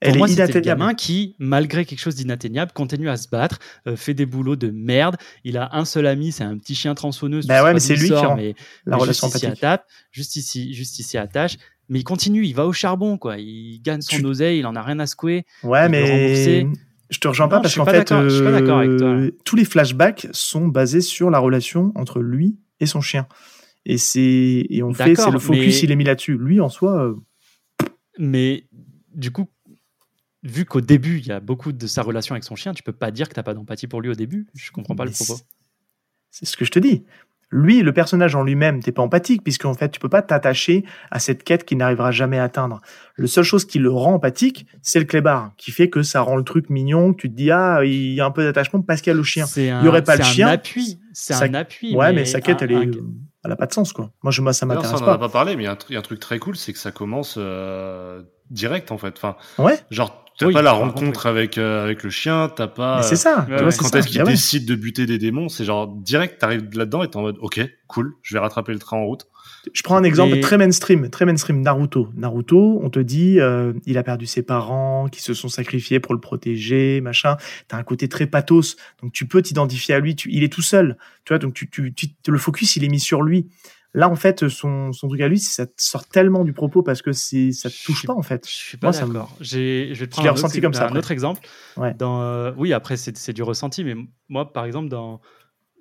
[0.00, 0.64] Elle pour moi, est inatteignable.
[0.80, 4.70] gamin qui, malgré quelque chose d'inatteignable, continue à se battre, euh, fait des boulots de
[4.70, 5.16] merde.
[5.44, 7.46] Il a un seul ami, c'est un petit chien tronçonneuse.
[7.46, 8.54] Bah ouais, mais c'est lui qui sort, rend mais,
[8.86, 11.56] la mais relation juste ici attache, juste ici, juste ici attache.
[11.90, 13.36] Mais il continue, il va au charbon, quoi.
[13.38, 15.44] Il gagne son Tu- oseille, il en a rien à secouer.
[15.64, 16.66] Ouais, il mais
[17.10, 19.08] je te rejoins Non, pas parce qu'en fait, d'accord avec toi.
[19.08, 23.26] euh, tous les flashbacks sont basés sur la relation entre lui et son chien.
[23.84, 26.38] Et c'est et on fait, c'est le focus, mais- il est mis là-dessus.
[26.38, 27.14] Lui en soi, euh,
[28.18, 28.64] Mais
[29.14, 29.48] du coup,
[30.42, 32.92] vu qu'au début, il y a beaucoup de sa relation avec son chien, tu peux
[32.92, 34.46] pas dire que t'as pas d'empathie pour lui au début.
[34.54, 35.36] Je comprends pas le propos.
[36.30, 37.04] c'est- ce que je te dis.
[37.52, 41.18] Lui, le personnage en lui-même, t'es pas empathique, puisqu'en fait, tu peux pas t'attacher à
[41.18, 42.80] cette quête qu'il n'arrivera jamais à atteindre.
[43.16, 46.36] Le seule chose qui le rend empathique, c'est le clébard, qui fait que ça rend
[46.36, 49.00] le truc mignon, que tu te dis, ah, il y a un peu d'attachement parce
[49.00, 49.46] qu'il y a le chien.
[49.46, 51.00] Un, Il y aurait pas le c'est un chien, appui.
[51.12, 51.96] C'est un appui.
[51.96, 53.02] Ouais, mais, sa quête, un- elle est, un- euh,
[53.44, 54.12] elle a pas de sens, quoi.
[54.22, 55.28] Moi, je, moi ça m'intéresse on en a pas.
[55.28, 56.72] parlé, mais il y, a un tr- il y a un truc très cool, c'est
[56.72, 59.14] que ça commence euh, direct en fait.
[59.16, 62.96] Enfin, Ouais, genre, t'as Oui, pas la rencontre avec, euh, avec le chien, t'as pas.
[62.96, 63.46] mais c'est ça.
[63.48, 64.32] ouais, c'est quand est-ce qu'il Ah ouais.
[64.32, 67.60] décide de buter des démons C'est genre direct, t'arrives là-dedans et t'es en mode ok,
[67.86, 69.26] cool, je vais rattraper le train en route.
[69.74, 72.08] Je prends un exemple très mainstream, très mainstream, Naruto.
[72.16, 76.14] Naruto, on te dit, euh, il a perdu ses parents, qui se sont sacrifiés pour
[76.14, 77.36] le protéger, machin.
[77.68, 80.16] T'as un côté très pathos, donc tu peux t'identifier à lui.
[80.16, 80.96] Tu, il est tout seul,
[81.26, 81.38] tu vois.
[81.38, 83.48] Donc tu, tu, tu- le focus, il est mis sur lui.
[83.92, 86.82] Là, en fait, son, son truc à lui, c'est- ça te sort tellement du propos
[86.82, 88.46] parce que c'est, ça te touche pas, en fait.
[88.48, 89.36] Je suis pas me- d'accord.
[89.40, 91.40] J'ai- Je vais te l'ai prendre un, ressenti autre, comme ça, un autre exemple.
[91.76, 91.94] Ouais.
[91.94, 93.94] Dans, euh, oui, après, c'est c'est du ressenti, mais
[94.28, 95.20] moi, par exemple, dans,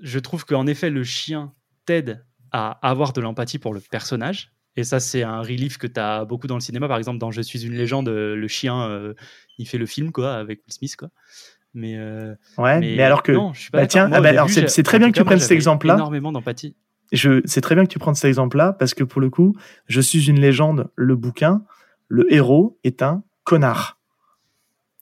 [0.01, 1.53] je trouve qu'en effet, le chien
[1.85, 4.53] t'aide à avoir de l'empathie pour le personnage.
[4.75, 6.87] Et ça, c'est un relief que tu as beaucoup dans le cinéma.
[6.87, 9.13] Par exemple, dans Je suis une légende, le chien, euh,
[9.59, 10.95] il fait le film quoi, avec Will Smith.
[10.95, 11.09] Quoi.
[11.75, 14.81] Mais, euh, Ouais, mais, alors que, non, je suis pas bah tiens, ah bah c'est-
[14.83, 15.93] très en bien que tu prennes cet exemple-là.
[15.95, 16.75] Énormément d'empathie.
[17.11, 19.55] Je, c'est très bien que tu prennes cet exemple-là parce que pour le coup,
[19.87, 20.89] je suis une légende.
[20.95, 21.63] Le bouquin,
[22.07, 23.99] le héros est un connard.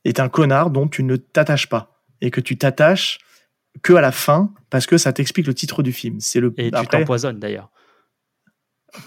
[0.06, 3.20] Est un connard dont tu ne t'attaches pas et que tu t'attaches
[3.84, 6.20] que à la fin parce que ça t'explique le titre du film.
[6.20, 7.70] C'est le Et tu t'empoisonnes d'ailleurs.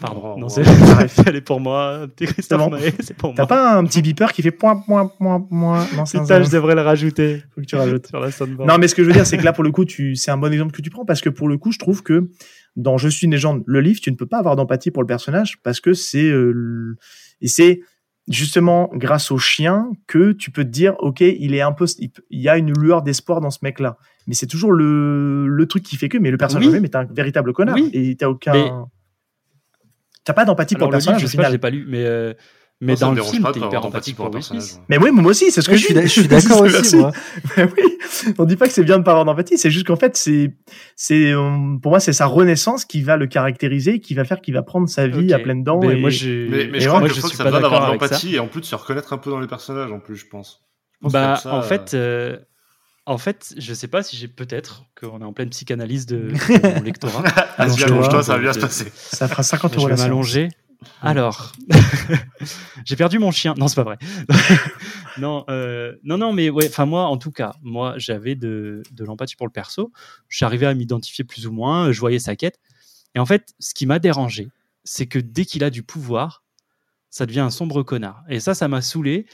[0.00, 0.62] Pardon, Oh, non, c'est
[1.26, 2.06] elle est pour moi.
[2.14, 2.70] Petit Christophe bon.
[2.70, 3.46] Maé, c'est pour T'as moi.
[3.48, 6.74] pas un petit beeper qui fait point point point point Non, c'est Putain, je devrais
[6.74, 7.42] le rajouter.
[7.54, 8.06] faut que tu rajoutes.
[8.08, 8.68] Sur la soundboard.
[8.68, 10.30] Non, mais ce que je veux dire, c'est que là, pour le coup, tu, c'est
[10.30, 12.28] un bon exemple que tu prends parce que pour le coup, je trouve que
[12.76, 15.06] dans Je suis une légende, le livre, tu ne peux pas avoir d'empathie pour le
[15.06, 16.96] personnage parce que c'est, euh,
[17.40, 17.80] et c'est
[18.28, 22.40] justement grâce au chien que tu peux te dire, OK, il est un peu, il
[22.40, 23.96] y a une lueur d'espoir dans ce mec-là.
[24.28, 26.72] Mais c'est toujours le, le truc qui fait que, mais le personnage Oui.
[26.72, 27.90] lui-même est un véritable connard Oui.
[27.92, 28.70] et t'as aucun, Mais-
[30.30, 31.84] t'as pas d'empathie pour le le livre, personnage je au sais pas, l'ai pas lu,
[31.88, 32.32] mais euh,
[32.80, 34.64] Mais ça dans le dérange film, pas t'es hyper empathique pour Will personnage.
[34.88, 37.12] Mais oui, moi aussi, c'est ce que je je suis je suis d'accord aussi, moi.
[37.56, 37.98] Mais oui,
[38.38, 40.54] on dit pas que c'est bien de pas avoir d'empathie, c'est juste qu'en fait, c'est,
[40.96, 44.54] c'est, euh, pour moi, c'est sa renaissance qui va le caractériser, qui va faire qu'il
[44.54, 45.80] va prendre sa vie à pleines dents.
[45.82, 47.44] Mais et- moi, j'ai- Mais, mais Et je crois moi, que je crois que ça
[47.44, 49.92] va d'avoir de l'empathie et en plus de se reconnaître un peu dans les personnages
[49.92, 50.62] en plus, je pense.
[50.94, 52.38] Je pense Bah, ça, en fait, euh,
[53.06, 56.74] en fait, je sais pas si j'ai peut-être qu'on est en pleine psychanalyse de, de
[56.74, 57.22] mon lectorat.
[57.22, 58.92] Vas-y, Allonge-toi, allonge-toi, ça va bien se passer.
[58.94, 60.08] ça fera 50 Je euros vais la séance.
[60.08, 60.48] m'allonger.
[61.02, 61.52] Alors,
[62.84, 63.54] j'ai perdu mon chien.
[63.58, 63.98] Non, c'est pas vrai.
[65.18, 66.68] non, euh, non, non, mais ouais.
[66.68, 69.92] Enfin, moi, en tout cas, moi, j'avais de, de l'empathie pour le perso.
[70.28, 71.92] J'arrivais à m'identifier plus ou moins.
[71.92, 72.58] Je voyais sa quête.
[73.14, 74.48] Et en fait, ce qui m'a dérangé,
[74.84, 76.44] c'est que dès qu'il a du pouvoir,
[77.10, 78.22] ça devient un sombre connard.
[78.28, 79.26] Et ça, ça m'a saoulé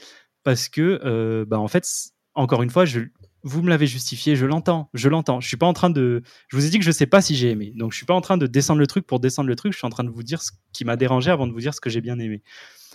[0.43, 1.87] parce que, euh, bah, en fait,
[2.33, 3.01] encore une fois, je,
[3.47, 5.39] vous me l'avez justifié, je l'entends, je l'entends.
[5.39, 6.21] Je suis pas en train de.
[6.49, 8.13] Je vous ai dit que je sais pas si j'ai aimé, donc je suis pas
[8.13, 9.73] en train de descendre le truc pour descendre le truc.
[9.73, 11.73] Je suis en train de vous dire ce qui m'a dérangé avant de vous dire
[11.73, 12.43] ce que j'ai bien aimé.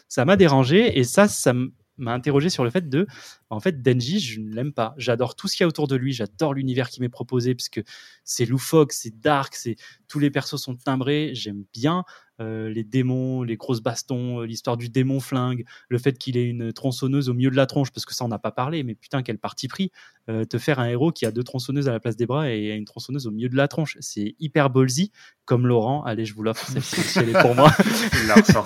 [0.09, 1.55] Ça m'a dérangé et ça, ça
[1.97, 3.07] m'a interrogé sur le fait de,
[3.51, 4.95] en fait, Denji, je ne l'aime pas.
[4.99, 7.83] J'adore tout ce qu'il y a autour de lui, j'adore l'univers qui m'est proposé puisque
[8.25, 9.77] c'est loufoque, c'est dark, c'est
[10.09, 12.05] tous les persos sont timbrés, j'aime bien
[12.43, 16.49] euh, les démons, les grosses bastons, euh, l'histoire du démon flingue, le fait qu'il ait
[16.49, 18.95] une tronçonneuse au milieu de la tronche, parce que ça on n'a pas parlé, mais
[18.95, 19.91] putain quel parti pris,
[20.29, 22.71] euh, te faire un héros qui a deux tronçonneuses à la place des bras et
[22.71, 25.13] une tronçonneuse au milieu de la tronche, c'est hyper ballsy,
[25.45, 27.71] comme Laurent, allez je vous l'offre, celle-ci elle est pour moi.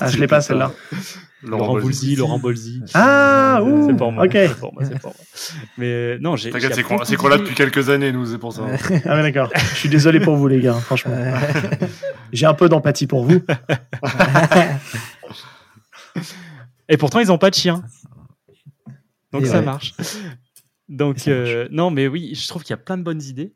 [0.00, 0.72] Ah, je l'ai pas, celle-là.
[1.42, 2.82] Laurent Boulzy, Laurent Bolzy.
[2.94, 4.24] Ah, ouh, c'est pour moi.
[4.24, 4.32] ok.
[4.32, 5.24] C'est pour moi, c'est pour moi.
[5.78, 6.50] Mais non, j'ai.
[6.50, 8.62] T'inquiète, c'est qu'on c'est qu'on l'a depuis quelques années, nous, c'est pour ça.
[9.04, 9.50] Ah ouais, d'accord.
[9.54, 11.14] Je suis désolé pour vous, les gars, franchement.
[12.32, 13.40] J'ai un peu d'empathie pour vous.
[16.88, 17.82] Et pourtant, ils n'ont pas de chien.
[19.32, 19.64] Donc Et ça ouais.
[19.64, 19.94] marche.
[20.88, 23.54] Donc, euh, non, mais oui, je trouve qu'il y a plein de bonnes idées.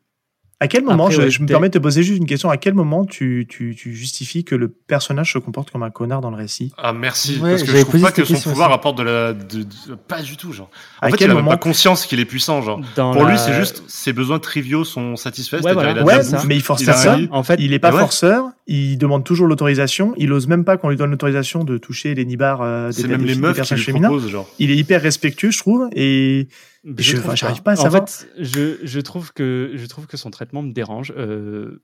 [0.62, 2.50] À quel moment, Après, je, ouais, je me permets de te poser juste une question,
[2.50, 6.20] à quel moment tu, tu, tu justifies que le personnage se comporte comme un connard
[6.20, 6.70] dans le récit?
[6.76, 7.38] Ah, merci.
[7.40, 8.74] Ouais, parce que je trouve pas que son pouvoir aussi.
[8.74, 9.32] apporte de la.
[9.32, 10.68] de- de- pas du tout, genre.
[11.00, 12.78] En À fait, quel il a même moment pas conscience qu'il est puissant, genre.
[12.94, 15.56] Dans Pour la- lui, c'est juste ses besoins triviaux sont satisfaits.
[15.56, 16.18] Ouais, c'est-à-dire, voilà.
[16.18, 16.42] Ouais, ça.
[16.46, 17.20] mais il force il a un personne.
[17.22, 17.28] lit.
[17.32, 17.98] En fait, Il est pas Ouais.
[18.00, 22.14] forceur, il demande toujours l'autorisation, il ose même pas qu'on lui donne l'autorisation de toucher
[22.14, 24.08] les nibards euh, des, C'est des, même les des meufs qui personnages féminins.
[24.08, 24.46] proposent, genre.
[24.58, 26.48] Il est hyper respectueux, je trouve, et
[26.84, 27.16] Je-
[27.62, 31.12] pas à En fait, je, je trouve que je trouve que son traitement me dérange.
[31.16, 31.82] Euh,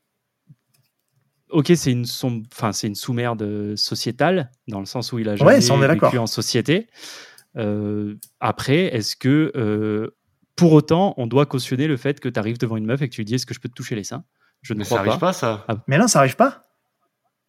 [1.50, 5.28] Ok, c'est une, som- enfin, c'est une sous-merde euh, sociétale, dans le sens où il
[5.28, 6.88] a jamais Ouais, ça, vécu en société.
[7.56, 10.16] Euh, après, est-ce que euh,
[10.56, 13.14] pour autant, on doit cautionner le fait que tu arrives devant une meuf et que
[13.14, 14.24] tu lui dis est-ce que je peux te toucher les seins?
[14.62, 15.28] Je ne Mais ça crois arrive pas.
[15.28, 15.64] pas, ça.
[15.86, 16.64] Mais non, ça arrive pas.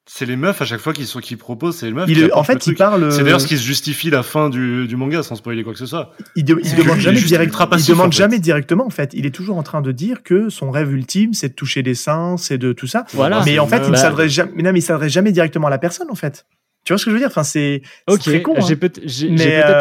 [0.10, 2.32] C'est les meufs à chaque fois qui, sont, qui proposent, c'est les meufs Il, qui
[2.32, 2.78] en fait, il truc.
[2.78, 3.12] parle.
[3.12, 5.80] C'est d'ailleurs ce qui se justifie la fin du, du manga sans spoiler quoi que
[5.80, 6.14] ce soit.
[6.38, 8.18] Il, de- il demande jamais direct- il demande en fait.
[8.18, 9.12] jamais directement en fait.
[9.14, 11.94] Il est toujours en train de dire que son rêve ultime, c'est de toucher des
[11.94, 13.06] seins, c'est de tout ça.
[13.14, 13.44] Voilà.
[13.46, 14.52] mais en fait, il ne s'adresse jamais.
[14.56, 16.46] mais non, mais il s'adresse jamais directement à la personne en fait.
[16.86, 17.28] Tu vois ce que je veux dire?
[17.28, 17.82] Enfin, c'est
[18.32, 18.54] très con.
[18.58, 18.62] hein.
[18.66, 18.98] j'ai peut-être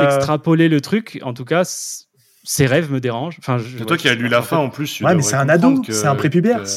[0.03, 1.20] euh, extrapolé le truc.
[1.23, 1.62] En tout cas,
[2.43, 3.36] ses rêves me dérangent.
[3.39, 5.01] Enfin, je- C'est toi qui as lu la fin en plus.
[5.03, 6.69] Ouais, mais c'est un ado, que- c'est un prépubère, que-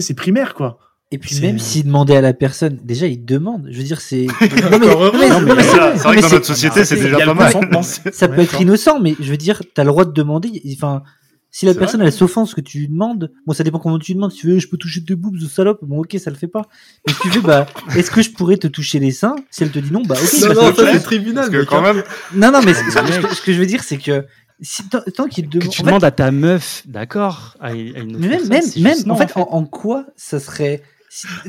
[0.00, 0.78] c'est primaire quoi.
[1.14, 3.68] Et puis même s'il demandait à la personne, déjà il demande.
[3.70, 4.26] Je veux dire, c'est.
[4.72, 7.34] Non, mais- Mais ça, C'est vrai mais que dans notre société, c'est déjà a pas
[7.34, 7.52] mal.
[8.12, 10.60] ça peut être innocent, mais je veux dire, t'as le droit de demander.
[10.74, 11.04] Enfin,
[11.52, 12.08] si la personne vrai.
[12.08, 14.32] elle s'offense que tu lui demandes, bon, ça dépend comment tu lui demandes.
[14.32, 15.78] Si tu veux, je peux toucher tes boobs, salope.
[15.82, 16.62] Bon, ok, ça le fait pas.
[17.06, 17.66] Mais si tu veux, bah,
[17.96, 20.40] est-ce que je pourrais te toucher les seins Si elle te dit non, bah, ok.
[20.40, 21.48] Non, non, c'est ça c'est tribunal.
[21.48, 21.92] Parce que quand hein.
[21.94, 22.02] même,
[22.34, 24.24] non, non, mais ce, que, que je veux dire, c'est que
[24.60, 25.70] si, tant, tant qu'il que demande.
[25.70, 28.48] tu en fait, demandes à ta meuf, d'accord, à, à une autre Mais même, personne,
[28.48, 30.82] même, c'est même juste en non, fait, en, en quoi ça serait.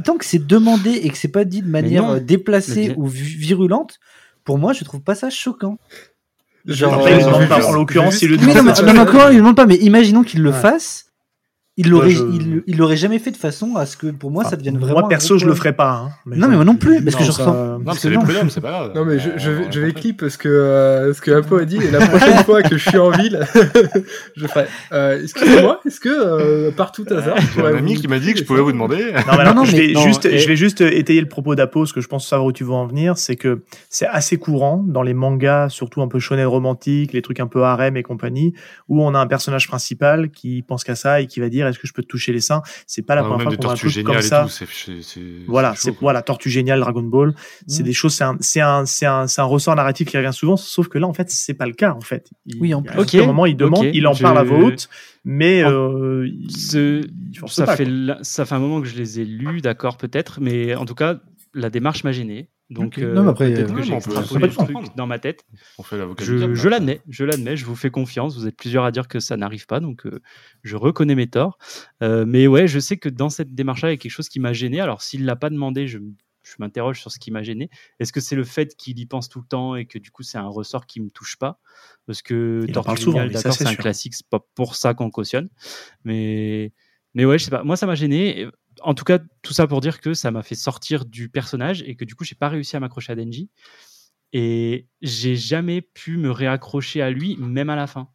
[0.04, 2.14] Tant que c'est demandé et que c'est pas dit de manière non.
[2.16, 4.00] euh, déplacée ou vi- virulente,
[4.44, 5.78] pour moi, je trouve pas ça choquant.
[6.66, 7.62] Genre, Après, il euh, le demande je- pas.
[7.62, 9.66] je- En l'occurrence, il le Oui, demande non, non, mais encore, il ne demande pas,
[9.66, 10.60] mais imaginons qu'il le Ouais.
[10.60, 11.06] fasse.
[11.78, 14.46] Il l'aurait, je- il, il l'aurait jamais fait de façon à ce que pour moi
[14.46, 15.02] ça devienne vraiment.
[15.02, 15.92] Moi perso, je le ferais pas.
[16.06, 16.10] hein.
[16.26, 18.22] Non, mais moi non plus, parce que je ça- ressens- non, c'est les non.
[18.24, 18.32] pas
[18.70, 18.92] grave.
[18.96, 21.76] Non mais je, vais- je vais clip parce que euh, ce que Apo a dit
[21.78, 23.46] et la prochaine fois que je suis en ville,
[24.38, 24.66] je ferai.
[24.94, 28.40] Euh, Excusez-moi, est-ce que euh, par tout hasard, un ami vous qui m'a dit que
[28.40, 29.12] je pouvais vous demander.
[29.12, 31.20] Non, mais alors, Non, non, je, mais vais non, juste, et- je vais juste étayer
[31.22, 33.18] le propos d'Apo, parce que je pense savoir où tu veux en venir.
[33.18, 37.40] C'est que c'est assez courant dans les mangas, surtout un peu shonen romantique, les trucs
[37.42, 38.54] un peu harem et compagnie,
[38.88, 41.80] où on a un personnage principal qui pense qu'à ça et qui va dire est-ce
[41.80, 42.62] que je peux te toucher les seins?
[42.88, 44.42] C'est pas la Ah, première fois qu'on a un truc comme ça.
[45.48, 47.34] Voilà, c'est voilà, Tortue Géniale, Dragon Ball,
[47.68, 47.86] c'est Mm.
[47.86, 50.58] des choses, c'est un, c'est un, c'est un, c'est un ressort narratif qui revient souvent,
[50.58, 52.30] sauf que là, en fait, c'est pas le cas, en fait.
[52.46, 53.20] Il, Oui, en à plus.
[53.22, 54.90] un moment, il demande, il en je- parle à voix haute,
[55.24, 58.96] mais En- euh, il- il ça, pas, fait la- ça fait un moment que je
[58.96, 61.20] les ai lus, d'accord, peut-être, mais en tout cas,
[61.56, 62.50] la démarche m'a gêné.
[62.70, 65.46] Donc, euh, Non, mais après, peut-être euh, que j'ai extrapolé le truc dans ma tête.
[65.78, 68.38] On fait Je, je l'admets, je l'admets, je vous fais confiance.
[68.38, 70.20] Vous êtes plusieurs à dire que ça n'arrive pas, donc euh,
[70.64, 71.58] je reconnais mes torts.
[72.02, 74.40] Euh, mais ouais, je sais que dans cette démarche-là, il y a quelque chose qui
[74.40, 74.82] m'a gêné.
[74.82, 76.00] Alors, s'il l'a pas demandé, je,
[76.44, 77.70] je m'interroge sur ce qui m'a gêné.
[78.00, 80.24] Est-ce que c'est le fait qu'il y pense tout le temps et que du coup
[80.24, 81.60] c'est un ressort qui me touche pas?
[82.08, 85.50] Parce que ça, d'accord, c'est c'est un classique, c'est pas pour ça qu'on cautionne.
[86.04, 86.72] Mais,
[87.14, 87.64] mais ouais, je sais pas.
[87.64, 88.48] Moi, ça m'a gêné.
[88.86, 91.96] En tout cas, tout ça pour dire que ça m'a fait sortir du personnage et
[91.96, 93.50] que du coup, j'ai pas réussi à m'accrocher à Denji.
[94.32, 98.10] Et j'ai jamais pu me réaccrocher à lui, même à la fin,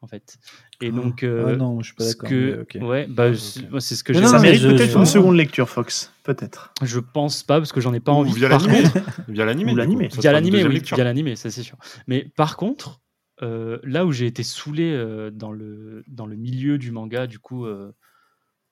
[0.00, 0.38] en fait.
[0.80, 2.28] Et donc, euh, Ah non, je suis pas d'accord.
[2.28, 4.20] que, ouais, bah, c'est moi, c'est ce que j'ai.
[4.20, 6.12] non, ça mérite peut-être une seconde lecture, Fox.
[6.24, 6.72] Peut-être.
[6.82, 8.32] Je pense pas parce que j'en ai pas Ou envie.
[8.36, 8.82] via l'animé.
[9.28, 9.74] Via l'animé.
[10.18, 11.76] Via l'animé, oui, via l'animé, ça c'est sûr.
[12.06, 13.00] Mais par contre,
[13.42, 17.38] euh, là où j'ai été saoulé euh, dans, le, dans le milieu du manga, du
[17.38, 17.92] coup, euh,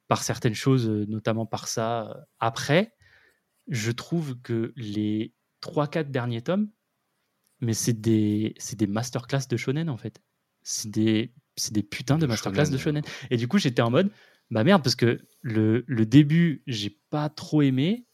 [0.08, 2.94] par certaines choses, euh, notamment par ça, euh, après,
[3.68, 6.70] je trouve que les 3-4 derniers tomes,
[7.60, 10.20] mais c'est des, c'est des masterclass de shonen en fait.
[10.62, 13.02] C'est des, c'est des putains de masterclass de shonen.
[13.30, 14.10] Et du coup, j'étais en mode,
[14.50, 18.06] bah merde, parce que le, le début, j'ai pas trop aimé.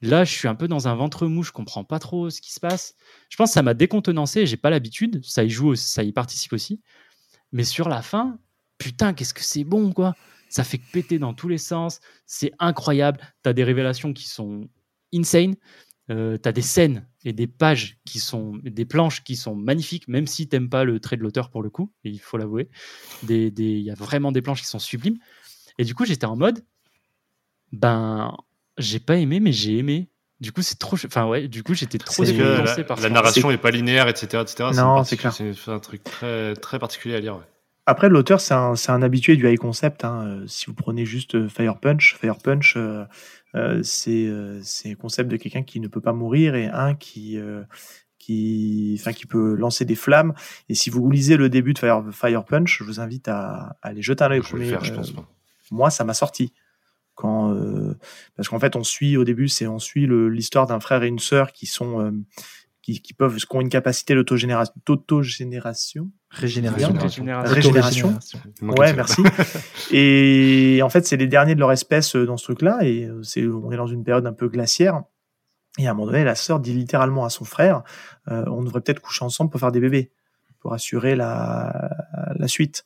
[0.00, 2.52] Là, je suis un peu dans un ventre mou, je comprends pas trop ce qui
[2.52, 2.96] se passe.
[3.28, 6.52] Je pense que ça m'a décontenancé, j'ai pas l'habitude, ça y joue, ça y participe
[6.52, 6.82] aussi.
[7.52, 8.38] Mais sur la fin,
[8.78, 10.14] putain, qu'est-ce que c'est bon, quoi.
[10.52, 13.18] Ça fait péter dans tous les sens, c'est incroyable.
[13.42, 14.68] T'as des révélations qui sont
[15.14, 15.54] insane.
[16.10, 20.26] Euh, t'as des scènes et des pages qui sont des planches qui sont magnifiques, même
[20.26, 22.68] si t'aimes pas le trait de l'auteur pour le coup, et il faut l'avouer.
[23.22, 25.16] Des- des- Il y a vraiment des planches qui sont sublimes.
[25.78, 26.62] Et du coup, j'étais en mode,
[27.72, 28.36] ben,
[28.78, 30.10] j'ai pas aimé, mais j'ai aimé.
[30.40, 30.96] Du coup, c'est trop.
[31.06, 33.58] Enfin, ouais, du coup, j'étais trop C'est Parce que décontenancé la, par la narration est
[33.58, 34.42] pas linéaire, etc.
[34.42, 34.70] etc.
[34.74, 35.32] Non, c'est clair.
[35.32, 37.36] C'est un truc très, très particulier à lire.
[37.36, 37.42] ouais.
[37.86, 40.04] Après, l'auteur, c'est un, habitué du high concept.
[40.04, 40.24] hein.
[40.26, 43.04] Euh, Si vous prenez juste euh, Fire Punch, Fire Punch, euh,
[43.56, 44.30] euh, c'est
[44.62, 47.62] c'est un concept de quelqu'un qui ne peut pas mourir et un qui, euh,
[48.18, 50.32] qui, enfin, qui peut lancer des flammes.
[50.68, 53.88] Et si vous lisez le début de Fire, Fire Punch, je vous invite à, à
[53.88, 54.70] aller jeter un œil au Je vais le premier.
[54.70, 55.10] faire, je pense.
[55.10, 55.28] pas.
[55.72, 56.52] moi, ça m'a sorti.
[57.14, 57.54] Quand,
[58.36, 61.08] parce qu'en fait, on suit au début, c'est on suit le- l'histoire d'un frère et
[61.08, 62.22] une sœur qui sont
[62.80, 66.10] qui, qui peuvent qui ont une capacité d'autogénération.
[66.32, 66.94] Régénération.
[67.42, 68.18] Régénération.
[68.62, 69.22] Ouais, merci.
[69.92, 73.22] et en fait, c'est les derniers de leur espèce euh, dans ce truc-là, et euh,
[73.22, 75.02] c'est on est dans une période un peu glaciaire.
[75.78, 77.82] Et à un moment donné, la sœur dit littéralement à son frère,
[78.30, 80.10] euh, on devrait peut-être coucher ensemble pour faire des bébés,
[80.60, 81.90] pour assurer la,
[82.36, 82.84] la suite.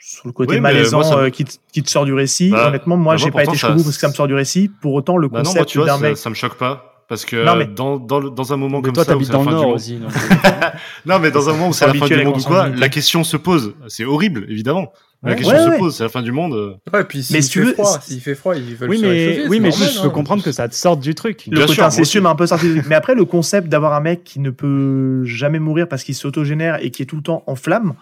[0.00, 2.12] Sur le côté Oui, malaisant moi, ça me- euh, qui, te, qui te sort du
[2.12, 4.28] récit, Bah, honnêtement, moi, bah, j'ai pas été jusqu'au bout parce que ça me sort
[4.28, 4.68] du récit.
[4.68, 6.93] Pour autant, le Bah non, concept moi, tu vois, d'un ça, ça me choque pas.
[7.08, 9.26] Parce que Non, mais- dans, dans, dans un moment Mais comme toi, ça, où t'habites
[9.26, 9.96] c'est la dans le fin du Nord monde- aussi.
[9.96, 10.10] donc,
[10.44, 10.68] euh,
[11.06, 12.88] Non, mais dans un moment où c'est la fin du la monde ou quoi, la
[12.88, 13.74] question se pose.
[13.88, 14.92] C'est horrible, évidemment.
[15.22, 15.36] La Ouais.
[15.36, 15.78] question Ouais, se ouais.
[15.78, 16.78] pose, c'est la fin du monde.
[16.92, 18.90] Ouais, et puis s'il Mais fait si tu veux, froid, s'il fait froid, ils veulent
[18.90, 20.10] Oui, se mais, réchauffer, oui, mais normal, juste, je peux hein.
[20.10, 21.44] comprendre que ça te sorte du truc.
[21.50, 22.66] Le Bien côté incestueux un peu sorti.
[22.66, 22.86] du truc.
[22.88, 26.78] Mais après, le concept d'avoir un mec qui ne peut jamais mourir parce qu'il s'autogénère
[26.82, 27.94] et qui est tout le temps en flamme,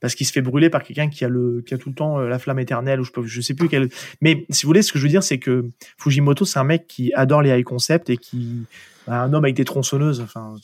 [0.00, 2.18] parce qu'il se fait brûler par quelqu'un qui a le, qui a tout le temps
[2.18, 3.88] euh, la flamme éternelle ou je peux, je sais plus quel.
[4.20, 5.66] Mais si vous voulez, ce que je veux dire, c'est que
[5.98, 8.64] Fujimoto, c'est un mec qui adore les high concepts et qui,
[9.06, 10.20] bah, un homme avec des tronçonneuses.
[10.20, 10.54] Enfin,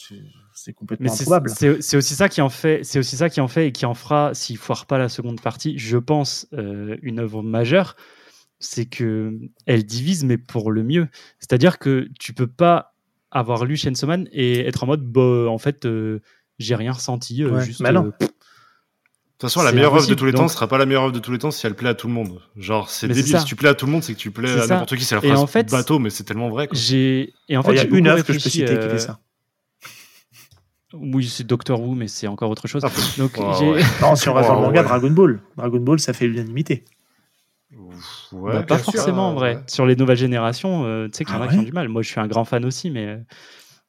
[0.54, 1.50] c'est- complètement improbable.
[1.80, 3.94] c'est- aussi ça qui en fait, c'est aussi ça qui en fait et qui en
[3.94, 7.96] fera, s'il foire pas la seconde partie, je pense euh, une œuvre majeure,
[8.60, 9.32] c'est que
[9.66, 11.08] elle divise mais pour le mieux.
[11.40, 12.94] C'est-à-dire que tu peux pas
[13.30, 16.20] avoir lu Chainsaw Man et être en mode, bah, en fait, euh,
[16.58, 17.82] j'ai rien ressenti, euh, Ouais, juste.
[17.82, 18.12] bah non.
[18.22, 18.26] euh,
[19.42, 21.12] toute façon, la meilleure œuvre de tous les temps donc- sera pas la meilleure œuvre
[21.12, 22.40] de tous les temps si elle plaît à tout le monde.
[22.56, 23.38] Genre, c'est débile.
[23.38, 25.04] Si tu plais à tout le monde, c'est que tu plais à n'importe qui.
[25.04, 26.68] C'est la phrase en fait, bateau, mais c'est tellement vrai.
[26.72, 28.64] J'ai et en Oh, Il fait y a j'ai une œuvre que je peux citer
[28.66, 29.18] qui euh, fait ça.
[30.94, 32.82] Oui, c'est Doctor Who, mais c'est encore autre chose.
[32.84, 33.82] Ah, Donc ouais.
[34.02, 34.86] Non, si on reste dans le Oh, manga, ouais.
[34.88, 35.40] Dragon Ball.
[35.56, 36.84] Dragon Ball, ça fait l'unanimité.
[38.32, 38.92] Ouais, Bah, pas sûr.
[38.92, 39.54] forcément en vrai.
[39.56, 39.62] Ouais.
[39.66, 41.72] Sur les nouvelles générations, euh, tu sais qu'il y en Ah a qui ont du
[41.72, 41.88] mal.
[41.88, 43.18] Moi, je suis un grand fan aussi, mais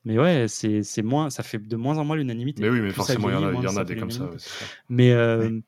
[0.06, 2.62] mais ouais, c'est c'est moins, ça fait de moins en moins l'unanimité.
[2.62, 4.26] Mais oui, mais Plus forcément, il y en a, y en des comme ça.
[4.26, 4.38] ouais.
[4.90, 5.60] Mais euh,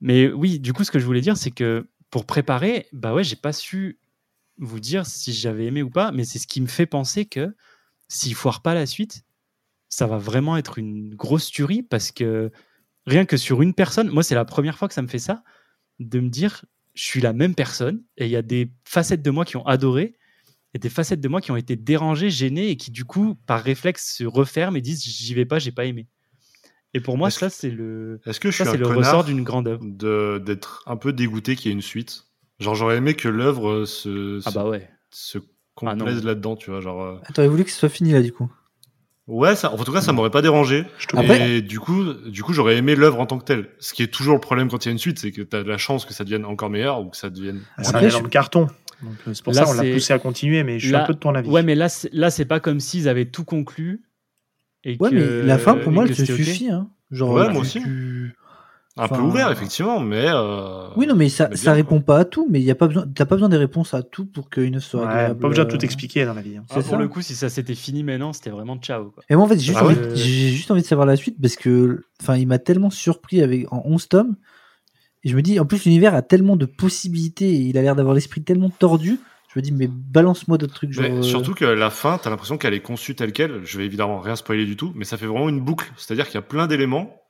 [0.00, 3.22] mais oui, du coup, ce que je voulais dire, c'est que pour préparer, bah ouais,
[3.22, 3.98] j'ai pas su
[4.58, 7.54] vous dire si j'avais aimé ou pas, mais c'est ce qui me fait penser que
[8.08, 9.24] s'il foire pas la suite,
[9.88, 12.50] ça va vraiment être une grosse tuerie parce que
[13.06, 15.42] rien que sur une personne, moi c'est la première fois que ça me fait ça,
[15.98, 16.64] de me dire
[16.94, 19.66] je suis la même personne et il y a des facettes de moi qui ont
[19.66, 20.18] adoré
[20.74, 23.62] et des facettes de moi qui ont été dérangées, gênées et qui du coup par
[23.62, 26.06] réflexe se referment et disent j'y vais pas, j'ai pas aimé.
[26.94, 29.24] Et pour moi ça c'est le Est-ce que je ça suis c'est un le ressort
[29.24, 29.82] d'une grande œuvre.
[29.84, 32.24] de- d'être un peu dégoûté qu'il y ait une suite?
[32.58, 34.86] Genre, j'aurais aimé que l'œuvre se, Ah bah ouais.
[35.10, 35.42] se Ah
[35.74, 36.82] complaise là-dedans, tu vois.
[36.82, 38.52] Genre, euh, Ah, T'aurais voulu que ce soit fini là du coup.
[39.28, 40.80] Ouais, ça, en tout cas, ça m'aurait pas dérangé.
[41.14, 43.70] Et Après- du coup, du coup, j'aurais aimé l'œuvre en tant que telle.
[43.78, 45.56] Ce qui est toujours le problème quand il y a une suite, c'est que tu
[45.56, 47.62] as la chance que ça devienne encore meilleur ou que ça devienne.
[47.78, 48.66] Ah, c'est Après, un je- énorme carton.
[49.02, 51.04] Donc, euh, c'est pour Là, ça qu'on l'a poussé à continuer, mais je suis Là-
[51.04, 51.48] un peu de ton avis.
[51.48, 54.02] Ouais, mais là c'est- là c'est pas comme s'ils avaient tout conclu.
[54.84, 56.70] Et Ouais, que- mais la fin pour moi elle te suffit.
[56.70, 56.88] Hein.
[57.10, 57.80] Genre, Ouais, moi aussi.
[57.80, 58.34] tu-
[58.96, 60.26] Un Enfin, peu ouvert, effectivement, mais.
[60.26, 62.70] euh, Oui, non, mais ça, mais ça bien, répond pas à tout, mais il y
[62.72, 65.06] a pas besoin, t'as pas besoin des réponses à tout pour qu'une œuvre soit Ouais,
[65.06, 65.40] agréable.
[65.40, 66.56] pas besoin de tout euh, expliquer dans la vie.
[66.58, 66.64] hein.
[66.68, 66.96] Ah, pour ça.
[66.96, 69.10] le coup, si ça s'était fini maintenant, c'était vraiment ciao.
[69.10, 69.22] Quoi.
[69.30, 71.36] Et moi, en fait, j'ai juste, Ah envie, ouais juste envie de savoir la suite
[71.40, 74.34] parce que, enfin, il m'a tellement surpris avec en 11 tomes.
[75.24, 77.94] Et je me dis, en plus, l'univers a tellement de possibilités et il a l'air
[77.96, 79.18] d'avoir l'esprit tellement tordu.
[79.52, 80.92] Je me dis, mais balance-moi d'autres trucs.
[80.92, 83.64] Genre, Mais euh, surtout que la fin, t'as l'impression qu'elle est conçue telle quelle.
[83.64, 85.92] Je vais évidemment rien spoiler du tout, mais ça fait vraiment une boucle.
[85.96, 87.20] C'est-à-dire qu'il y a plein d'éléments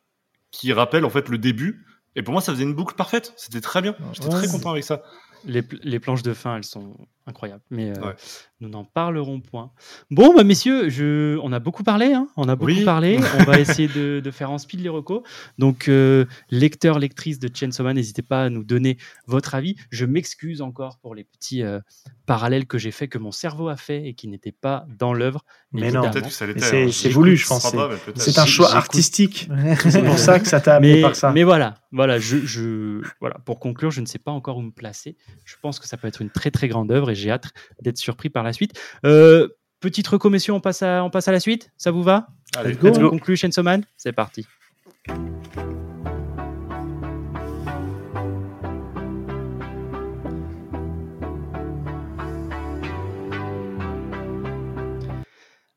[0.50, 1.84] qui rappellent en fait le début.
[2.16, 3.32] Et pour moi, ça faisait une boucle parfaite.
[3.36, 3.94] C'était très bien.
[4.12, 4.34] J'étais Ouais.
[4.34, 5.02] très content avec ça.
[5.46, 6.96] Les, pl- les planches de fin, elles sont
[7.31, 7.62] incroyables.
[7.70, 8.15] Mais euh, Ouais.
[8.61, 9.70] nous n'en parlerons point.
[10.11, 11.39] Bon, bah, messieurs, je...
[11.43, 12.12] on a beaucoup parlé.
[12.12, 12.28] hein.
[12.36, 12.85] on a beaucoup Oui.
[12.85, 13.19] parlé.
[13.40, 15.23] On va essayer de, de faire en speed les recos.
[15.59, 19.77] Donc, euh, lecteurs, lectrices de Chainsaw Man, n'hésitez pas à nous donner votre avis.
[19.90, 21.81] Je m'excuse encore pour les petits euh,
[22.27, 25.44] parallèles que j'ai fait, que mon cerveau a fait et qui n'étaient pas dans l'œuvre.
[25.73, 26.02] Mais non.
[26.11, 26.61] Peut-être que ça l'était.
[26.61, 26.90] Mais c'est- hein.
[26.93, 27.66] c'est voulu, je pense,
[28.16, 29.48] c'est- un choix artistique.
[29.90, 31.31] C'est pour ça que ça t'a amené mais, par ça.
[31.32, 34.70] mais voilà, voilà, je, je, voilà, pour conclure, je ne sais pas encore où me
[34.73, 35.16] placer.
[35.44, 37.48] Je pense que ça peut être une très très grande œuvre et j'ai hâte
[37.82, 38.78] d'être surpris par la suite.
[39.05, 39.48] Euh,
[39.80, 41.70] petite reco, messieurs, on passe à, on passe à la suite.
[41.76, 42.28] Ça vous va?
[42.56, 43.06] Allez, Let's go.
[43.06, 43.64] On conclut Chainsaw
[43.97, 44.47] C'est parti.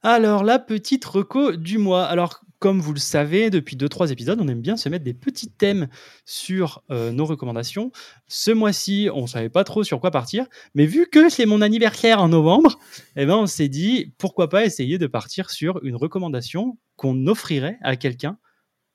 [0.05, 2.03] Alors, la petite reco du mois.
[2.03, 5.49] Alors, comme vous le savez, depuis 2-3 épisodes, on aime bien se mettre des petits
[5.51, 5.89] thèmes
[6.23, 7.91] sur euh, nos recommandations.
[8.29, 11.59] Ce mois-ci, on ne savait pas trop sur quoi partir, mais vu que c'est mon
[11.59, 12.79] anniversaire en novembre,
[13.17, 17.79] eh ben, on s'est dit pourquoi pas essayer de partir sur une recommandation qu'on offrirait
[17.81, 18.37] à quelqu'un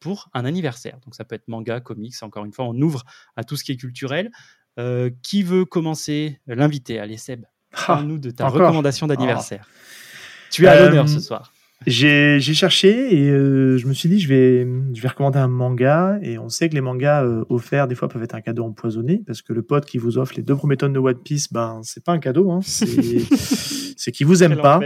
[0.00, 0.98] pour un anniversaire.
[1.04, 3.04] Donc, ça peut être manga, comics, encore une fois, on ouvre
[3.36, 4.30] à tout ce qui est culturel.
[4.78, 6.40] Euh, qui veut commencer?
[6.46, 9.68] L'invité, allez Seb, Ah, parle-nous de ta recommandation d'anniversaire.
[10.50, 11.52] Tu es à Euh, l'honneur ce soir.
[11.86, 16.18] J'ai cherché et euh, je me suis dit je vais je vais recommander un manga
[16.22, 19.22] et on sait que les mangas euh, offerts des fois peuvent être un cadeau empoisonné
[19.26, 21.80] parce que le pote qui vous offre les deux premiers tomes de One Piece ben
[21.84, 24.80] c'est pas un cadeau hein, c'est qu'il vous aime Quel pas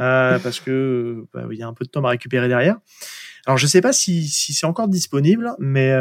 [0.00, 2.76] euh, parce que bah, il y a un peu de tomes à récupérer derrière.
[3.46, 5.92] Alors je sais pas si si c'est encore disponible mais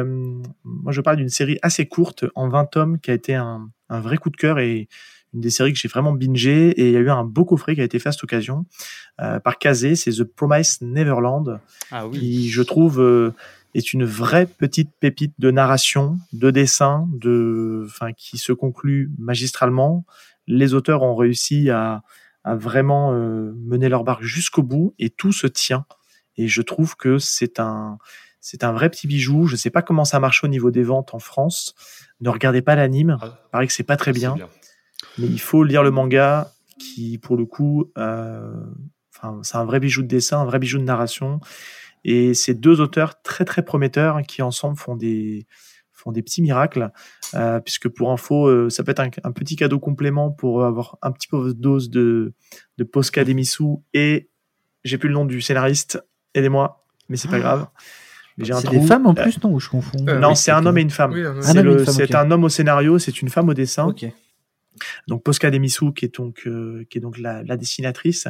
[0.64, 4.00] moi je parle d'une série assez courte en 20 tomes qui a été un un
[4.00, 4.88] vrai coup de cœur et
[5.38, 7.76] une des séries que j'ai vraiment bingé et il y a eu un beau coffret
[7.76, 8.66] qui a été fait à cette occasion
[9.22, 11.60] euh, par Kazé, c'est The Promised Neverland,
[11.92, 12.20] Ah oui.
[12.20, 13.34] qui je trouve euh,
[13.76, 20.06] est une vraie petite pépite de narration, de dessin, de, enfin qui se conclut magistralement.
[20.48, 22.02] Les auteurs ont réussi à,
[22.44, 25.86] à vraiment euh, mener leur barque jusqu'au bout et tout se tient.
[26.38, 27.98] Et je trouve que c'est un
[28.40, 29.46] c'est un vrai petit bijou.
[29.48, 31.76] Je sais pas comment ça marche au niveau des ventes en France.
[32.22, 33.18] Ne regardez pas l'anime.
[33.22, 34.36] Ah, Il paraît que c'est pas très bien
[35.18, 38.54] mais il faut lire le manga qui, pour le coup, euh,
[39.42, 41.40] c'est un vrai bijou de dessin, un vrai bijou de narration.
[42.04, 45.48] Et c'est deux auteurs très très prometteurs qui ensemble font des
[45.92, 46.92] font des petits miracles,
[47.34, 50.98] euh, puisque pour info, euh, ça peut être un, un petit cadeau complément pour avoir
[51.02, 52.34] un petit peu de dose de,
[52.78, 54.30] de Posca Demisu et
[54.84, 56.00] j'ai plus le nom du scénariste,
[56.36, 57.68] aidez-moi, mais c'est pas grave.
[58.40, 60.64] C'est des femmes en Euh, plus, non Ou je confonds Euh, non, oui, c'est un
[60.68, 61.12] homme et une femme.
[61.14, 61.24] Oui.
[61.42, 61.58] C'est
[62.16, 63.88] Un homme un au scénario, c'est une femme au dessin.
[63.88, 64.06] Ok.
[65.08, 68.28] Donc Posca Demisu qui est donc euh, qui est donc la, la dessinatrice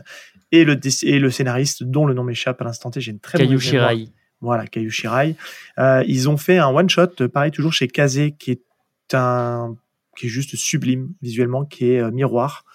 [0.52, 3.02] et le et le scénariste dont le nom m'échappe à l'instant T.
[3.02, 3.60] J'ai une très Caillou.
[3.60, 4.10] Shirai.
[4.40, 5.36] Voilà, Caillou Shirai.
[5.80, 9.76] Euh, ils ont fait un one shot, euh, pareil toujours chez Kazé, qui est un
[10.18, 12.66] qui est juste sublime visuellement, qui est euh, miroir,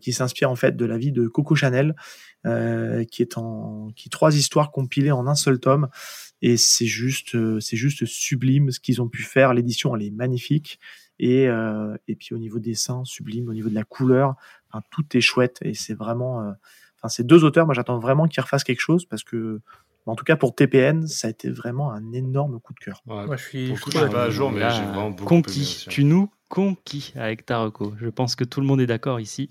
[0.00, 1.94] qui s'inspire en fait de la vie de Coco Chanel,
[2.44, 5.88] qui est en qui est trois histoires compilées en un seul tome.
[6.42, 9.54] Et c'est juste c'est juste sublime ce qu'ils ont pu faire.
[9.54, 10.80] L'édition elle est magnifique.
[11.18, 14.34] Et, euh, et puis au niveau dessin, sublime, au niveau de la couleur,
[14.70, 16.52] enfin, tout est chouette et c'est vraiment, euh,
[16.98, 19.60] enfin ces deux auteurs, moi j'attends vraiment qu'ils refassent quelque chose parce que,
[20.04, 23.02] en tout cas pour TPN, ça a été vraiment un énorme coup de cœur.
[23.06, 23.26] Ouais.
[23.26, 23.74] Moi, je suis.
[23.74, 25.86] Je suis pas à jour, mais j'ai vraiment beaucoup conquis.
[25.88, 27.92] Tu nous conquis avec ta reco.
[27.98, 29.50] Je pense que tout le monde est d'accord ici.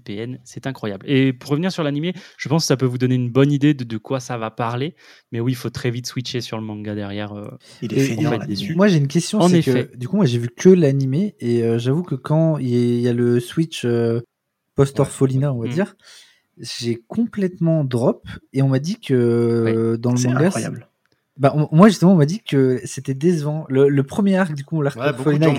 [0.00, 1.04] TPN, c'est incroyable.
[1.08, 3.74] Et pour revenir sur l'animé, je pense que ça peut vous donner une bonne idée
[3.74, 4.94] de, de quoi ça va parler.
[5.32, 7.32] Mais oui, il faut très vite switcher sur le manga derrière.
[7.32, 7.48] euh.
[7.82, 8.74] Il est Et- feignant on va là être déçu.
[8.74, 9.38] Moi, j'ai une question.
[9.40, 9.88] En c'est effet.
[9.88, 12.74] Que, du coup, moi, j'ai vu que l'animé et euh, j'avoue que quand il y,
[12.76, 14.20] a- il y a le switch euh,
[14.74, 15.96] post-orphelina, on va dire,
[16.60, 20.88] j'ai complètement drop et on m'a dit que dans le C'est manga, incroyable.
[21.36, 23.64] Bah, on- moi justement, on m'a dit que c'était décevant.
[23.68, 25.12] Le, le premier arc, du coup, l'arc Ouais, de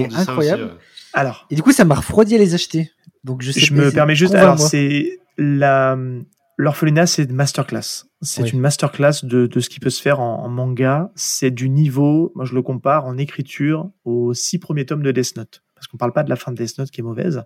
[0.03, 0.71] est aussi.
[1.13, 2.91] Alors, Et du coup, ça m'a refroidi à les acheter.
[3.23, 5.97] Donc je sais je pas, me permets juste, alors c'est la
[6.57, 8.05] l'orphelinat, c'est une masterclass.
[8.21, 8.49] C'est Oui.
[8.49, 11.09] une masterclass de, de ce qui peut se faire en, en manga.
[11.15, 15.37] C'est du niveau, moi je le compare en écriture aux six premiers tomes de Death
[15.37, 15.63] Note.
[15.75, 17.43] Parce qu'on parle pas de la fin de Death Note qui est mauvaise,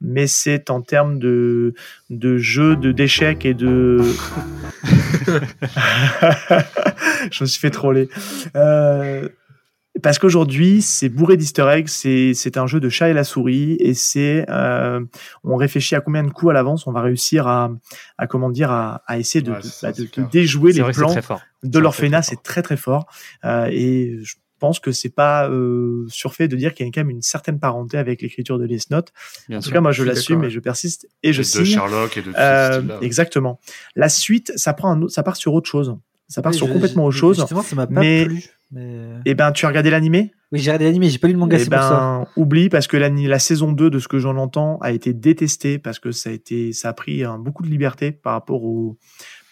[0.00, 1.74] mais c'est en termes de,
[2.10, 4.00] de jeu, de d'échecs et de.
[7.30, 8.08] je me suis fait troller.
[8.54, 9.28] Euh,
[10.02, 13.76] Parce qu'aujourd'hui, c'est bourré d'easter eggs, c'est, c'est un jeu de chat et la souris,
[13.80, 15.00] et c'est, euh,
[15.44, 17.70] on réfléchit à combien de coups à l'avance on va réussir à,
[18.18, 20.82] à comment dire, à, à essayer de, Ouais, de- ça, bah, de- de déjouer C'est
[20.86, 21.14] les plans
[21.62, 23.06] de l'orphénat, c'est très très fort.
[23.44, 27.00] Euh, et je pense que c'est pas euh, surfait de dire qu'il y a quand
[27.00, 28.66] même une certaine parenté avec l'écriture de.
[28.66, 29.72] Bien En tout sûr.
[29.72, 31.64] cas, moi, je l'assume et je persiste et je Et de signe.
[31.64, 33.60] Sherlock et de tout Euh, exactement.
[33.96, 35.94] La suite, ça prend un ça part sur autre chose.
[36.28, 37.36] Ça part Oui, sur je- complètement autre chose.
[37.38, 38.42] Justement, ça m'a pas mais- plu.
[38.72, 39.20] Mais...
[39.24, 40.32] Et ben, tu as regardé l'animé?
[40.50, 41.90] Oui, j'ai regardé l'animé, j'ai pas lu le manga, Eh c'est pour ça.
[41.90, 45.12] ben, oublie parce que la, la saison 2 de ce que j'en entends a été
[45.12, 48.64] détestée parce que ça a été, ça a pris hein, beaucoup de liberté par rapport
[48.64, 48.96] au,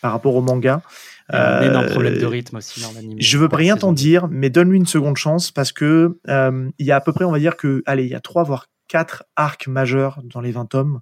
[0.03, 0.83] par rapport au manga.
[1.31, 3.17] Il y a un énorme Euh, problème de rythme aussi dans l'anime.
[3.21, 6.91] Je veux rien t'en dire, mais donne-lui une seconde chance parce que euh, il y
[6.91, 9.25] a à peu près, on va dire que, allez, il y a trois voire quatre
[9.37, 11.01] arcs majeurs dans les 20 tomes,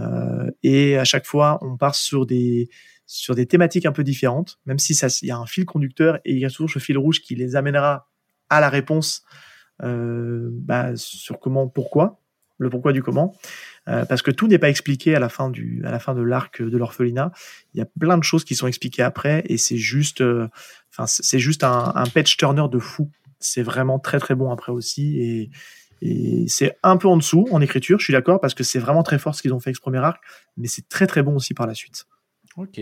[0.00, 2.68] euh, et à chaque fois, on part sur des
[3.06, 6.18] sur des thématiques un peu différentes, même si ça, il y a un fil conducteur
[6.24, 8.08] et il y a toujours ce fil rouge qui les amènera
[8.48, 9.24] à la réponse
[9.82, 12.20] euh, bah, sur comment, pourquoi,
[12.58, 13.34] le pourquoi du comment,
[13.86, 17.32] Euh, parce que tout n'est pas expliqué à la fin de l'arc de l'orphelinat.
[17.74, 20.48] Il y a plein de choses qui sont expliquées après et c'est juste, euh,
[20.90, 23.10] enfin, c'est juste un, un patch turner de fou.
[23.40, 25.50] C'est vraiment très très bon après aussi et,
[26.00, 29.02] et c'est un peu en dessous en écriture, je suis d'accord, parce que c'est vraiment
[29.02, 30.22] très fort ce qu'ils ont fait avec ce premier arc,
[30.56, 32.06] mais c'est très très bon aussi par la suite.
[32.56, 32.80] Ok.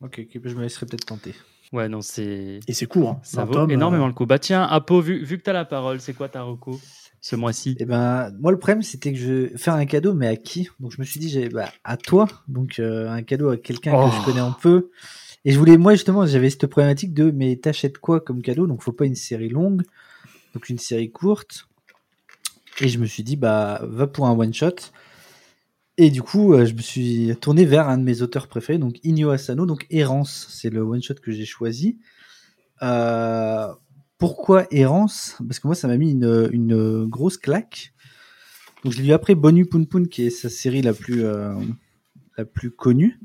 [0.00, 1.34] Ok, je me laisserai peut-être tenter.
[1.72, 2.60] Ouais, non, c'est.
[2.66, 3.10] Et c'est court.
[3.10, 3.20] Hein.
[3.22, 4.26] Ça vaut tome, énormément euh, le coup.
[4.26, 6.80] Bah tiens, Apo, vu, vu que tu as la parole, c'est quoi ta reco
[7.20, 10.28] ce mois-ci Et ben, moi, le problème, c'était que je vais faire un cadeau, mais
[10.28, 10.68] à qui?
[10.78, 12.28] Donc, je me suis dit, j'ai, bah, à toi.
[12.46, 14.08] Donc, euh, un cadeau à quelqu'un Oh.
[14.08, 14.90] que je connais un peu.
[15.44, 18.66] Et je voulais, moi, justement, j'avais cette problématique de, mais t'achètes quoi comme cadeau?
[18.68, 19.82] Donc, faut pas une série longue,
[20.54, 21.66] donc une série courte.
[22.80, 24.76] Et je me suis dit, bah, va pour un one shot.
[26.00, 29.00] Et du coup, euh, je me suis tourné vers un de mes auteurs préférés, donc
[29.02, 31.98] Inyo Asano, donc Errance, c'est le one shot que j'ai choisi.
[32.82, 33.66] Euh,
[34.16, 35.36] pourquoi Errance?
[35.44, 37.92] Parce que moi, ça m'a mis une, une grosse claque.
[38.84, 41.52] Donc, je l'ai lu après Bonu Pun, qui est sa série la plus, euh,
[42.36, 43.18] la plus connue.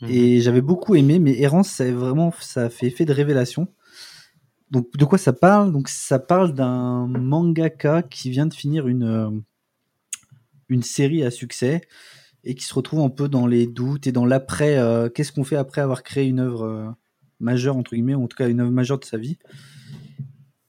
[0.00, 0.08] Mhm.
[0.08, 3.66] Et j'avais beaucoup aimé, mais Errance, ça vraiment, ça a fait effet de révélation.
[4.70, 5.72] Donc, de quoi ça parle?
[5.72, 9.42] Donc, ça parle d'un mangaka qui vient de finir une,
[10.68, 11.82] une série à succès
[12.44, 14.78] et qui se retrouve un peu dans les doutes et dans l'après.
[14.78, 16.86] euh, Qu'est-ce qu'on fait après avoir créé une œuvre euh,
[17.40, 19.38] majeure, entre guillemets, ou en tout cas une œuvre majeure de sa vie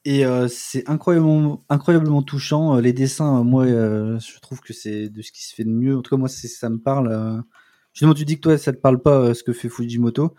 [0.05, 2.77] et euh, c'est incroyablement, incroyablement touchant.
[2.77, 5.97] Les dessins, moi, je trouve que c'est de ce qui se fait de mieux.
[5.97, 7.43] En tout cas, moi, ça me parle.
[7.91, 10.33] Justement, tu dis que toi, ça te parle pas ce que fait Fujimoto.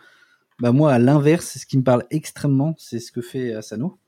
[0.60, 3.98] Bah moi, à l'inverse, ce qui me parle extrêmement, c'est ce que fait Asano.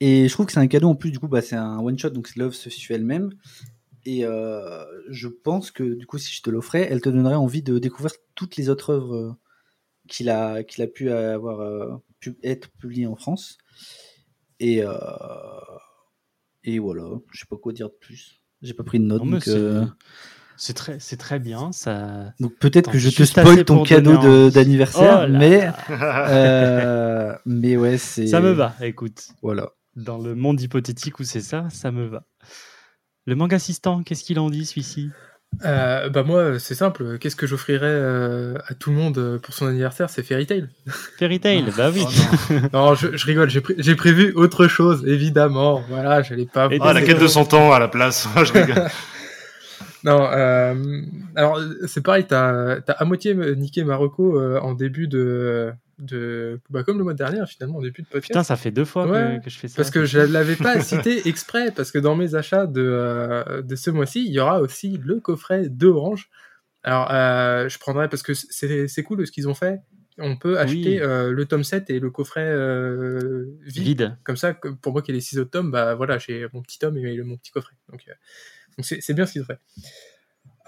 [0.00, 1.12] Et je trouve que c'est un cadeau en plus.
[1.12, 3.30] Du coup, bah, c'est un one shot, donc l'œuvre se suit elle-même.
[4.04, 7.62] Et euh, je pense que du coup, si je te l'offrais, elle te donnerait envie
[7.62, 9.32] de découvrir toutes les autres œuvres euh,
[10.08, 13.58] qu'il a, qu'il a pu avoir euh, pu être publiées en France.
[14.58, 14.92] Et, euh,
[16.64, 18.40] et voilà, je sais pas quoi dire de plus.
[18.60, 19.22] J'ai pas pris de notes.
[19.42, 19.84] C'est- euh,
[20.74, 21.72] très, c'est très bien.
[21.72, 22.32] Ça...
[22.38, 25.70] donc peut-être que je te spoil ton cadeau d'anniversaire, Oh mais,
[27.46, 28.26] mais ouais, c'est.
[28.26, 29.28] Ça me va, écoute.
[29.42, 29.70] Voilà.
[29.96, 32.24] Dans le monde hypothétique où c'est ça, ça me va.
[33.26, 35.10] Le manga assistant, qu'est-ce qu'il en dit celui-ci?
[35.66, 37.18] Euh, bah moi, c'est simple.
[37.18, 40.08] Qu'est-ce que j'offrirais euh, à tout le monde euh, pour son anniversaire?
[40.08, 40.68] C'est Fairy Tail.
[41.18, 42.04] Fairy Tail, bah oui.
[42.72, 43.50] non, je, je rigole.
[43.50, 45.84] J'ai pré- j'ai prévu autre chose, évidemment.
[45.88, 46.68] Voilà, j'allais pas.
[46.70, 48.26] Et Ah, la quête de son temps à la place.
[48.36, 48.88] je rigole.
[50.04, 51.02] Non, euh,
[51.36, 56.82] alors c'est pareil, t'as as à moitié niqué Marocco euh, en début de, de bah,
[56.82, 58.26] comme le mois dernier finalement, en début de podcast.
[58.28, 59.76] Putain, ça fait deux fois que- Ouais, que, je fais ça.
[59.76, 63.76] Parce que je l'avais pas cité exprès, parce que dans mes achats de, euh, de
[63.76, 66.28] ce mois-ci, il y aura aussi le coffret de Orange.
[66.82, 69.80] Alors, euh, je prendrai parce que c'est c'est cool ce qu'ils ont fait.
[70.18, 73.82] On peut acheter euh, le tome 7 et le coffret euh, vide.
[73.84, 74.16] Vide.
[74.24, 76.78] Comme ça, pour moi qui ai les 6 autres tomes, bah voilà, j'ai mon petit
[76.78, 77.74] tome et mon petit coffret.
[77.90, 78.12] Donc, euh,
[78.78, 79.58] donc c'est bien ce qu'ils ont fait.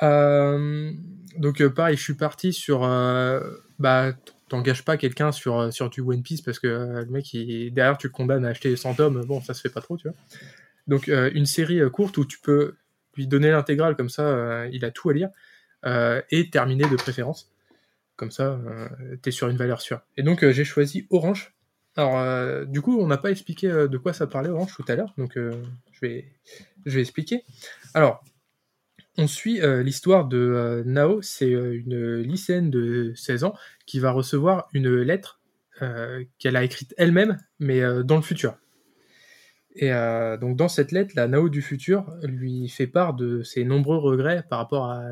[0.03, 0.93] Euh,
[1.39, 3.41] donc euh, pareil, je suis parti sur, euh,
[3.79, 4.13] bah
[4.49, 6.67] t'engages pas quelqu'un sur sur du One Piece parce que
[7.03, 7.27] le mec
[7.73, 10.09] derrière tu le condamnes à acheter 100 tomes, bon ça se fait pas trop, tu
[10.09, 10.17] vois.
[10.87, 12.77] Donc une série courte où tu peux
[13.17, 15.31] lui donner l'intégrale comme ça, il a tout à lire
[16.31, 17.51] et terminer de préférence.
[18.17, 18.61] Comme ça,
[19.23, 20.03] t'es sur une valeur sûre.
[20.17, 21.55] Et donc j'ai choisi Orange.
[21.97, 25.15] Alors du coup, on n'a pas expliqué de quoi ça parlait Orange tout à l'heure,
[25.17, 26.27] donc je vais
[26.85, 27.45] je vais expliquer.
[27.95, 28.23] Alors
[29.17, 33.55] on suit euh, l'histoire de euh, Nao, c'est euh, une lycéenne de 16 ans
[33.87, 35.41] qui va recevoir une lettre
[36.39, 38.57] qu'elle a écrite elle-même, mais dans le futur.
[39.75, 39.91] Et
[40.41, 44.45] donc dans cette lettre, la Nao du futur lui fait part de ses nombreux regrets
[44.49, 45.03] par rapport à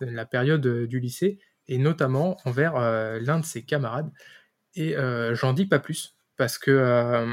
[0.00, 2.74] la période du lycée, et notamment envers
[3.20, 4.10] l'un de ses camarades.
[4.74, 4.96] Et
[5.34, 7.24] j'en dis pas plus, parce que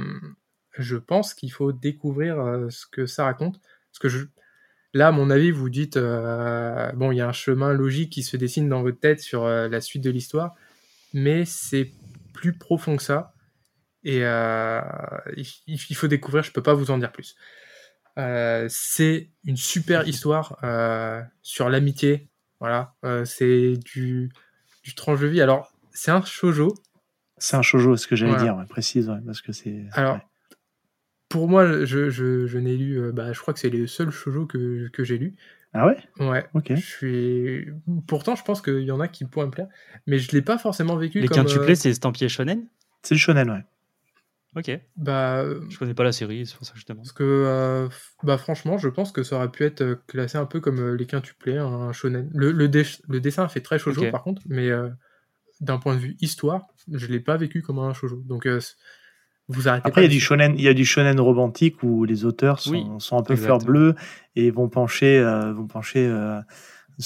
[0.80, 3.60] je pense qu'il faut découvrir euh, ce que ça raconte.
[3.91, 4.26] Parce que je,
[4.93, 8.23] là, à mon avis, vous dites, euh, bon, il y a un chemin logique qui
[8.23, 10.56] se dessine dans votre tête sur euh, la suite de l'histoire,
[11.14, 11.91] mais c'est
[12.34, 13.34] plus profond que ça.
[14.06, 17.35] Et il, faut découvrir, je peux pas vous en dire plus.
[18.69, 20.57] C'est une super histoire
[21.41, 22.30] sur l'amitié.
[22.61, 22.95] Voilà,
[23.26, 24.31] c'est du,
[24.84, 25.41] du tranche de vie.
[25.41, 26.76] Alors, c'est un shoujo.
[27.38, 28.53] C'est un shoujo, ce que j'allais Voilà.
[28.53, 29.85] dire, précise, ouais, parce que c'est.
[29.91, 30.22] Alors, ouais.
[31.30, 34.11] Pour moi, je, je, je n'ai lu, euh, bah, je crois que c'est les seuls
[34.11, 35.35] shoujo que, que j'ai lu.
[35.73, 35.97] Ah ouais?
[36.19, 36.45] Ouais.
[36.56, 36.72] Ok.
[36.72, 37.68] Je suis.
[38.07, 39.68] Pourtant, je pense qu'il y en a qui pourraient me plaire,
[40.07, 41.38] mais je l'ai pas forcément vécu Les comme.
[41.38, 42.65] quintuplés, euh, c'est estampillé shonen?
[43.03, 43.64] C'est le shonen, ouais.
[44.56, 44.80] Ok.
[44.97, 47.03] bah, Je connais pas la série, c'est pour ça que je demande.
[47.03, 47.88] parce que, euh,
[48.23, 51.06] bah, franchement, je pense que ça aurait pu être euh, classé un peu comme les
[51.06, 52.30] quintuplés, un shonen.
[52.34, 54.89] Le, le, dé- le dessin fait très shoujo par contre, mais euh,
[55.61, 58.23] d'un point de vue histoire, je l'ai pas vécu comme un shoujo.
[58.26, 58.60] Donc, euh,
[59.50, 59.88] vous arrêtez.
[59.88, 62.60] Après, il y a du shonen, il y a du shonen romantique où les auteurs
[62.60, 63.96] sont, Oui, sont un peu fleur bleue
[64.36, 66.40] et vont pencher, euh, vont pencher euh,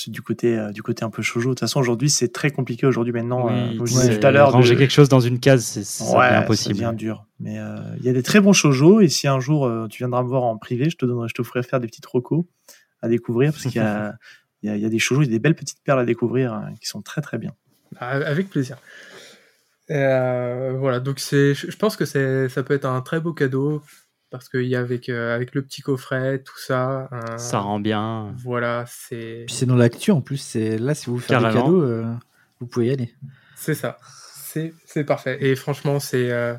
[0.07, 1.49] du côté, euh, du côté un peu shoujo.
[1.49, 3.47] De toute façon, aujourd'hui, c'est très compliqué aujourd'hui maintenant.
[3.49, 5.39] euh, Oui, comme je c'est- disais tout à l'heure, de- ranger quelque chose dans une
[5.39, 6.75] case, c'est ouais, impossible.
[6.75, 7.25] ça devient dur.
[7.39, 9.99] Mais euh, il y a des très bons shoujo et si un jour euh, tu
[9.99, 12.43] viendras me voir en privé, je te donnerai, je te ferai faire des petites recos
[13.01, 14.15] à découvrir parce qu'il y a,
[14.63, 15.99] il y, a, il y a des shoujo, il y a des belles petites perles
[15.99, 17.51] à découvrir hein, qui sont très très bien.
[17.99, 18.77] Ah, Avec plaisir.
[19.89, 23.81] Euh, voilà, donc c'est, je pense que c'est, ça peut être un très beau cadeau
[24.29, 27.09] parce qu'il y a avec, euh, avec le petit coffret, tout ça.
[27.11, 28.33] euh, Ça rend bien.
[28.37, 30.37] Voilà, c'est, Puis c'est dans l'actu en plus.
[30.37, 32.05] C'est là si vous voulez faire des cadeaux, euh,
[32.59, 33.13] vous pouvez y aller.
[33.55, 33.97] c'est ça.
[34.33, 35.37] C'est, c'est parfait.
[35.41, 36.55] Et franchement, c'est, euh,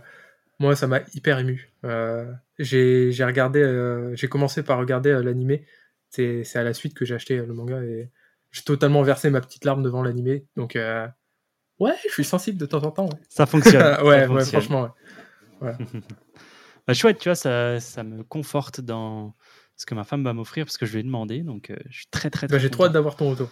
[0.59, 1.71] moi, ça m'a hyper ému.
[1.85, 5.65] Euh, j'ai, j'ai regardé, euh, j'ai commencé par regarder euh, l'animé.
[6.11, 8.11] C'est, c'est à la suite que j'ai acheté euh, le manga et
[8.53, 10.45] j'ai totalement versé ma petite larme devant l'animé.
[10.57, 11.07] Donc, euh,
[11.81, 13.07] ouais, je suis sensible de temps en temps.
[13.07, 13.21] ouais.
[13.29, 13.83] Ça fonctionne.
[13.83, 14.61] ouais, ça ouais, fonctionne.
[14.63, 14.89] franchement.
[15.61, 15.73] ouais.
[16.87, 19.35] Bah, chouette, tu vois, ça, ça me conforte dans
[19.75, 21.43] ce que ma femme va m'offrir parce que je lui ai demandé.
[21.43, 23.49] Donc, euh, je suis très, très, très Bah, j'ai trop hâte d'avoir ton retour.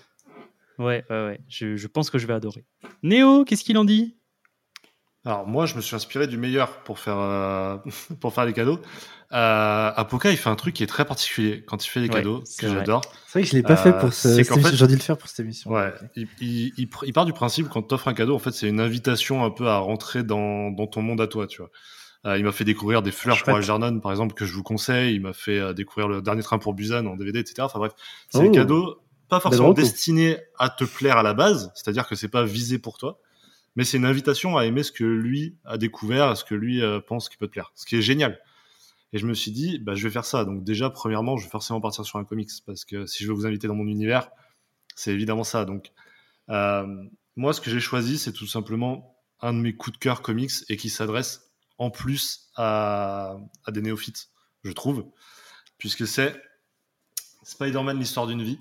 [0.78, 1.40] Ouais, ouais, ouais.
[1.48, 2.66] Je, je pense que je vais adorer.
[3.02, 4.18] Néo, qu'est-ce qu'il en dit?
[5.24, 7.76] Alors moi, je me suis inspiré du meilleur pour faire euh,
[8.20, 8.80] pour faire des cadeaux.
[9.32, 12.14] Euh, Apoka, il fait un truc qui est très particulier quand il fait des Ouais,
[12.16, 13.00] cadeaux que j'adore.
[13.26, 14.70] C'est vrai que je l'ai pas Euh, fait pour ce, c'est cette qu'en émission.
[14.72, 15.70] fait- J'aurais dû le faire pour cette émission.
[15.70, 18.68] Ouais, il, il, il part du principe quand tu offres un cadeau, en fait, c'est
[18.68, 21.70] une invitation un peu à rentrer dans, dans ton monde à toi, tu vois.
[22.26, 23.54] Euh, il m'a fait découvrir des fleurs pour.
[23.56, 25.14] Algernon, par exemple, que je vous conseille.
[25.14, 27.54] Il m'a fait euh, découvrir le dernier train pour Busan en DVD, etc.
[27.62, 27.92] Enfin bref,
[28.28, 28.42] c'est Oh.
[28.42, 32.44] des cadeaux pas forcément destinés à te plaire à la base, c'est-à-dire que c'est pas
[32.44, 33.18] visé pour toi,
[33.76, 37.00] mais c'est une invitation à aimer ce que lui a découvert, ce que lui euh,
[37.00, 38.40] pense qui peut te plaire, ce qui est génial.
[39.12, 40.44] Et je me suis dit, bah, je vais faire ça.
[40.44, 43.34] Donc déjà, premièrement, je vais forcément partir sur un comics parce que si je veux
[43.34, 44.30] vous inviter dans mon univers,
[44.94, 45.64] c'est évidemment ça.
[45.64, 45.92] Donc
[46.48, 46.86] euh,
[47.36, 50.52] moi, ce que j'ai choisi, c'est tout simplement un de mes coups de cœur comics
[50.68, 54.28] et qui s'adresse en plus à, à des néophytes,
[54.64, 55.06] je trouve,
[55.78, 56.40] puisque c'est
[57.42, 58.58] Spider-Man, l'histoire d'une vie.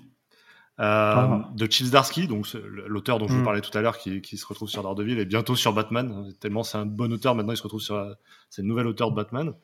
[0.80, 1.50] Euh, Ah.
[1.54, 3.44] de Chip Zdarsky, donc l'auteur dont je vous Mm.
[3.44, 6.32] parlais tout à l'heure, qui, qui se retrouve sur Daredevil et bientôt sur Batman.
[6.40, 7.96] Tellement c'est un bon auteur, maintenant il se retrouve sur.
[7.96, 8.16] la-
[8.50, 9.54] C'est le nouvel auteur de Batman.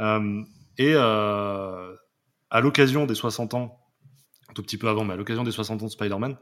[0.00, 0.42] Euh,
[0.78, 1.94] et euh,
[2.50, 3.78] à l'occasion des 60 ans,
[4.48, 6.36] un tout petit peu avant, mais à l'occasion des 60 ans de Spider-Man,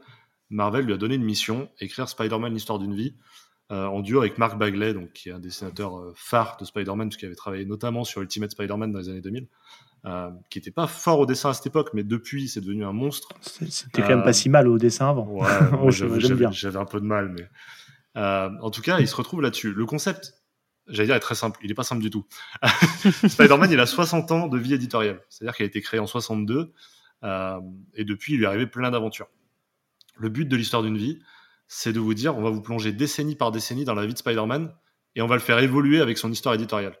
[0.49, 3.15] Marvel lui a donné une mission, écrire Spider-Man, l'histoire d'une vie,
[3.71, 7.09] euh, en duo avec Mark Bagley, donc, qui est un dessinateur euh, phare de Spider-Man,
[7.09, 9.47] puisqu'il avait travaillé notamment sur Ultimate Spider-Man dans les années 2000,
[10.05, 12.93] euh, qui n'était pas fort au dessin à cette époque, mais depuis, c'est devenu un
[12.93, 13.29] monstre.
[13.41, 15.25] C'était quand même Euh, pas si mal au dessin avant.
[15.27, 15.47] Ouais,
[15.91, 16.19] j'aime
[16.51, 17.47] j'avais- un peu de mal, mais
[18.17, 19.73] euh, en tout cas, il se retrouve là-dessus.
[19.73, 20.33] Le concept,
[20.87, 21.59] j'allais dire, est très simple.
[21.63, 22.25] Il est pas simple du tout.
[23.27, 26.73] Spider-Man, il a 60 ans de vie éditoriale, c'est-à-dire qu'il a été créé en 62
[27.23, 27.59] euh,
[27.93, 29.27] et depuis, il lui est arrivé plein d'aventures.
[30.17, 31.19] Le but de l'histoire d'une vie,
[31.67, 34.17] c'est de vous dire, on va vous plonger décennie par décennie dans la vie de
[34.17, 34.73] Spider-Man
[35.15, 36.97] et on va le faire évoluer avec son histoire éditoriale.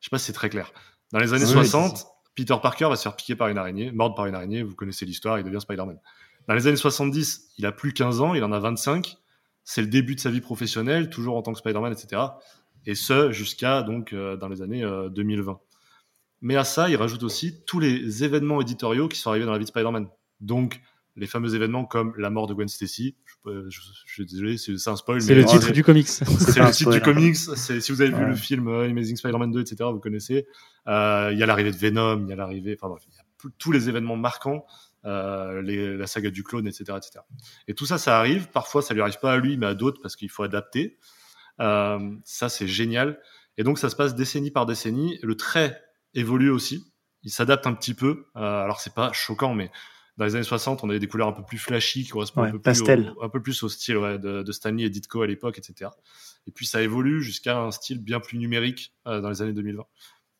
[0.00, 0.72] Je sais pas si c'est très clair.
[1.12, 2.06] Dans les années Oui, 60,
[2.38, 5.04] Peter Parker va se faire piquer par une araignée, mordre par une araignée, vous connaissez
[5.04, 5.98] l'histoire, il devient Spider-Man.
[6.46, 9.16] Dans les années 70, il a plus 15 ans, il en a 25.
[9.64, 12.22] C'est le début de sa vie professionnelle, toujours en tant que Spider-Man, etc.
[12.86, 15.58] Et ce, jusqu'à donc euh, dans les années euh, 2020.
[16.40, 19.58] Mais à ça, il rajoute aussi tous les événements éditoriaux qui sont arrivés dans la
[19.58, 20.06] vie de Spider-Man.
[20.40, 20.80] Donc,
[21.18, 23.16] les fameux événements comme la mort de Gwen Stacy.
[23.26, 25.20] Je, peux- je- je suis désolé, c'est un spoil.
[25.20, 26.08] C'est le titre du comics.
[26.08, 27.00] c'est le titre du hein.
[27.00, 27.36] comics.
[27.36, 29.76] Si vous avez vu le film euh, Amazing Spider-Man 2, etc.
[29.92, 30.46] Vous connaissez.
[30.86, 33.18] Euh, Il y a l'arrivée de Venom, il y a l'arrivée, enfin bref, il y
[33.18, 34.64] a p- tous les événements marquants,
[35.04, 37.20] euh, les- la saga du clone, etc., etc.
[37.68, 38.48] Et tout ça, ça arrive.
[38.48, 40.98] Parfois, ça lui arrive pas à lui, mais à d'autres parce qu'il faut adapter.
[41.60, 43.20] Euh, ça, c'est génial.
[43.56, 45.18] Et donc, ça se passe décennie par décennie.
[45.22, 45.80] Le trait
[46.14, 46.92] évolue aussi.
[47.24, 48.26] Il s'adapte un petit peu.
[48.36, 49.70] Euh, alors, c'est pas choquant, mais
[50.18, 52.50] dans les années 60, on avait des couleurs un peu plus flashy qui correspondent Ouais,
[52.50, 53.04] un, peu pastel.
[53.04, 55.58] Plus au, un peu plus au style ouais, de, de Stanley et Ditko à l'époque,
[55.58, 55.90] etc.
[56.48, 59.84] Et puis ça évolue jusqu'à un style bien plus numérique euh, dans les années 2020.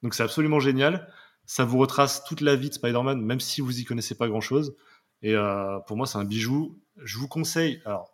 [0.03, 1.09] Donc c'est absolument génial.
[1.47, 4.77] Ça vous retrace toute la vie de Spider-Man, même si vous y connaissez pas grand-chose.
[5.23, 6.81] Et euh, pour moi, c'est un bijou.
[6.97, 8.11] Je vous conseille, alors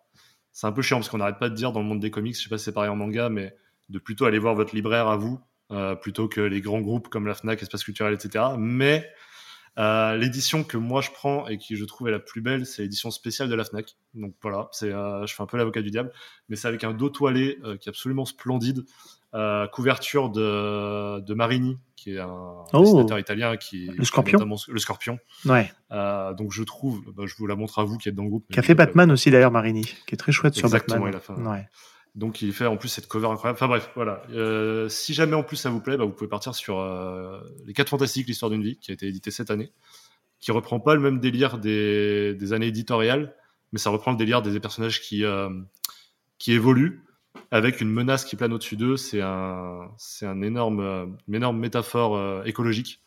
[0.53, 2.36] c'est un peu chiant parce qu'on n'arrête pas de dire dans le monde des comics,
[2.36, 3.57] je sais pas si c'est pareil en manga, mais
[3.89, 5.41] de plutôt aller voir votre libraire à vous,
[5.73, 8.45] euh, plutôt que les grands groupes comme la FNAC, Espace Culturel, etc.
[8.59, 9.11] Mais
[9.79, 12.83] euh, l'édition que moi je prends et qui je trouve est la plus belle, c'est
[12.83, 13.97] l'édition spéciale de la Fnac.
[14.15, 16.13] Donc voilà, c'est, euh, je fais un peu l'avocat du diable,
[16.49, 18.85] mais c'est avec un dos toilé euh, qui est absolument splendide,
[19.73, 22.81] couverture de, de Marini, qui est un Oh.
[22.81, 24.39] dessinateur italien qui Le Scorpion.
[24.69, 25.19] le Scorpion.
[25.45, 25.73] Ouais.
[25.91, 28.47] Donc je trouve, bah, je vous la montre à vous qui êtes dans le groupe.
[28.53, 31.03] Qui a fait Batman aussi d'ailleurs, Marini, qui est très chouette sur Batman.
[31.09, 31.67] il a fait Ouais.
[32.15, 33.57] Donc il fait en plus cette cover incroyable.
[33.57, 34.23] Enfin bref, voilà.
[34.31, 37.73] Euh, si jamais en plus ça vous plaît, bah, vous pouvez partir sur euh, Les
[37.73, 39.73] 4 Fantastiques, l'histoire d'une vie, qui a été édité cette année,
[40.41, 43.35] qui reprend pas le même délire des, des années éditoriales,
[43.73, 45.51] mais ça reprend le délire des personnages qui, euh,
[46.39, 47.05] qui évoluent
[47.51, 48.97] avec une menace qui plane au-dessus d'eux.
[48.97, 53.01] C'est un, c'est un énorme, euh, une énorme métaphore euh, écologique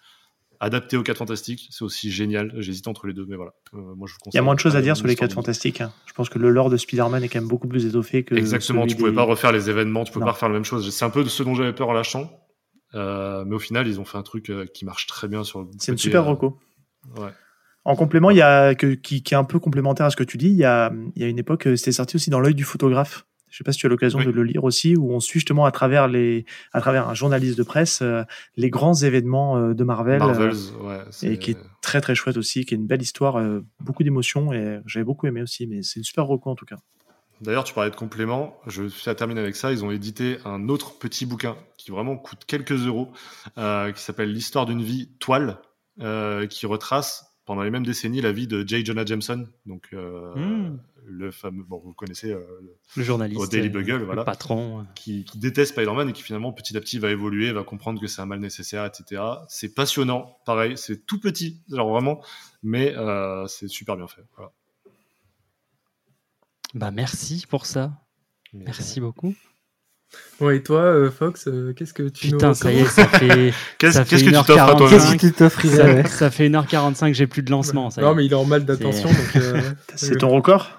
[0.60, 1.68] adaptée aux 4 Fantastiques.
[1.72, 2.54] C'est aussi génial.
[2.58, 3.52] J'hésite entre les deux, mais voilà.
[3.74, 4.40] Euh, moi, je vous Il y conseille.
[4.40, 5.46] a moins de choses à dire sur les l'histoire 4 d'une vie.
[5.46, 5.82] fantastiques.
[5.82, 5.92] hein.
[6.06, 8.36] Je pense que le lore de Spider-Man est quand même beaucoup plus étoffé que.
[8.36, 10.26] Exactement, tu pouvais des- pas refaire les événements, tu peux Non.
[10.28, 10.90] pas refaire la même chose.
[10.94, 12.32] C'est un peu de ce dont j'avais peur en lâchant.
[12.96, 15.62] Euh, mais au final, ils ont fait un truc euh, qui marche très bien sur
[15.62, 16.58] le C'est une super reco.
[17.18, 17.30] ouais.
[17.86, 20.24] En complément, il y a que, qui, qui est un peu complémentaire à ce que
[20.24, 20.48] tu dis.
[20.50, 23.26] Il y a, il y a une époque, c'était sorti aussi dans l'œil du photographe.
[23.50, 24.26] Je sais pas si tu as l'occasion Oui.
[24.26, 27.58] de le lire aussi, où on suit justement à travers les, à travers un journaliste
[27.58, 28.24] de presse, euh,
[28.56, 31.04] les grands événements euh, de Marvel, Marvels, euh, ouais.
[31.24, 33.42] et qui est très très chouette aussi, qui est une belle histoire,
[33.80, 35.68] beaucoup d'émotions, et j'avais beaucoup aimé aussi.
[35.68, 36.78] Mais c'est une super reco en tout cas.
[37.42, 38.58] D'ailleurs, tu parlais de compléments.
[38.66, 39.72] Je vais terminer avec ça.
[39.72, 43.12] Ils ont édité un autre petit bouquin qui vraiment coûte quelques euros,
[43.58, 45.60] euh, qui s'appelle L'histoire d'une vie toile,
[46.02, 48.86] euh, qui retrace pendant les mêmes décennies la vie de J.
[48.86, 50.78] Jonah Jameson, donc euh, Hmm.
[51.06, 53.42] le fameux, bon, vous le connaissez, euh, le- Le journaliste.
[53.42, 54.24] Au Daily euh, Bugle, le voilà.
[54.24, 54.82] patron.
[54.82, 54.84] euh.
[54.94, 58.06] qui, qui déteste Spider-Man et qui finalement petit à petit va évoluer, va comprendre que
[58.08, 59.24] c'est un mal nécessaire, etc.
[59.48, 62.22] C'est passionnant, pareil, c'est tout petit, genre vraiment,
[62.62, 64.22] mais euh, c'est super bien fait.
[64.36, 64.52] Voilà.
[66.74, 67.94] Bah merci pour ça.
[68.54, 69.34] Merci beaucoup.
[70.40, 73.08] Bon, et toi, euh, Fox, euh, qu'est-ce que tu nous Putain, ça y est, ça
[73.08, 73.54] fait.
[73.78, 74.78] Qu'est-ce que tu t'offres à 1h45.
[74.78, 77.90] toi-même Qu'est-ce que tu t'offrirais ça, ça fait 1h45, j'ai plus de lancement.
[77.90, 79.62] Ça y Non, mais il est en mal d'attention, euh,
[79.96, 80.70] C'est ton record?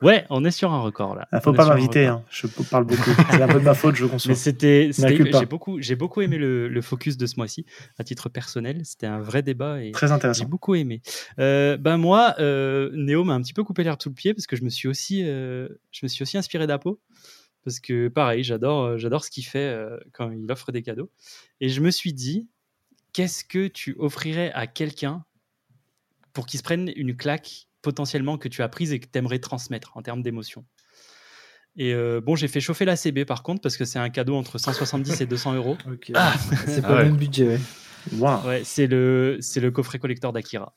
[0.00, 1.26] Ouais, on est sur un record là.
[1.32, 2.22] Il faut On pas m'inviter, hein.
[2.30, 3.10] je parle beaucoup.
[3.32, 4.30] C'est un peu de ma faute, je conçois.
[4.30, 7.66] Mais c'était, j'ai beaucoup, j'ai beaucoup aimé le, le focus de ce mois-ci,
[7.98, 8.82] à titre personnel.
[8.84, 10.44] C'était un vrai débat et Très j'ai intéressant.
[10.44, 11.02] beaucoup aimé.
[11.40, 14.46] Euh, ben moi, euh, Néo m'a un petit peu coupé l'herbe sous le pied parce
[14.46, 17.00] que je me suis aussi, euh, je me suis aussi inspiré d'Apo
[17.68, 21.10] parce que pareil, j'adore, euh, j'adore ce qu'il fait euh, quand il offre des cadeaux.
[21.60, 22.48] Et je me suis dit,
[23.12, 25.24] qu'est-ce que tu offrirais à quelqu'un
[26.32, 29.38] pour qu'il se prenne une claque potentiellement que tu as prise et que tu aimerais
[29.38, 30.64] transmettre en termes d'émotion?
[31.76, 34.34] Et euh, bon, j'ai fait chauffer la CB par contre parce que c'est un cadeau
[34.34, 35.76] entre 170 et 200 euros.
[35.86, 36.10] Ok.
[36.66, 36.98] c'est pas Ah ouais.
[37.00, 37.46] le même budget,
[38.46, 38.62] ouais.
[38.64, 40.74] C'est le, c'est le coffret collector d'Akira.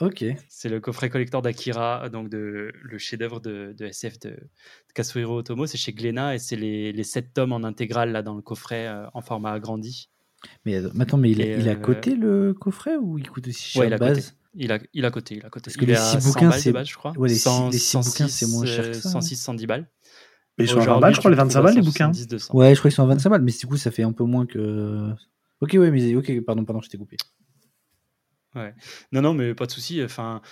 [0.00, 0.24] Ok.
[0.48, 4.38] C'est le coffret collector d'Akira, donc de, le chef-d'œuvre de, de SF de, de
[4.94, 5.66] Kazuhiro Otomo.
[5.66, 8.86] C'est chez Glénat et c'est les, les 7 tomes en intégrale là, dans le coffret
[8.86, 10.08] euh, en format agrandi.
[10.64, 13.46] Mais euh, maintenant, mais il, est, il a euh, coté le coffret ou il coûte
[13.48, 14.34] aussi cher Ouais, il a base?
[14.54, 15.64] Il a, il a coté, il a coté.
[15.64, 17.12] Parce que il les est à six 100 bouquins, balles c'est- je crois.
[17.12, 19.66] ouais, les six- 100, les six bouquins, c'est moins cher que euh, ça, 106, 110
[19.66, 19.88] balles.
[20.58, 21.74] Mais ils sont à 20 Aujourd'hui, balles, je crois, les le 25 trouves à balles,
[21.76, 22.12] les bouquins.
[22.12, 22.54] 170, 200.
[22.54, 24.24] Ouais, je crois qu'ils sont à 25 balles, mais du coup, ça fait un peu
[24.24, 25.12] moins que.
[25.60, 27.16] Ok, ouais, mais ok, pardon, pardon, je t'ai coupé.
[29.12, 30.02] Non, non, mais pas de souci.
[30.02, 30.42] Enfin,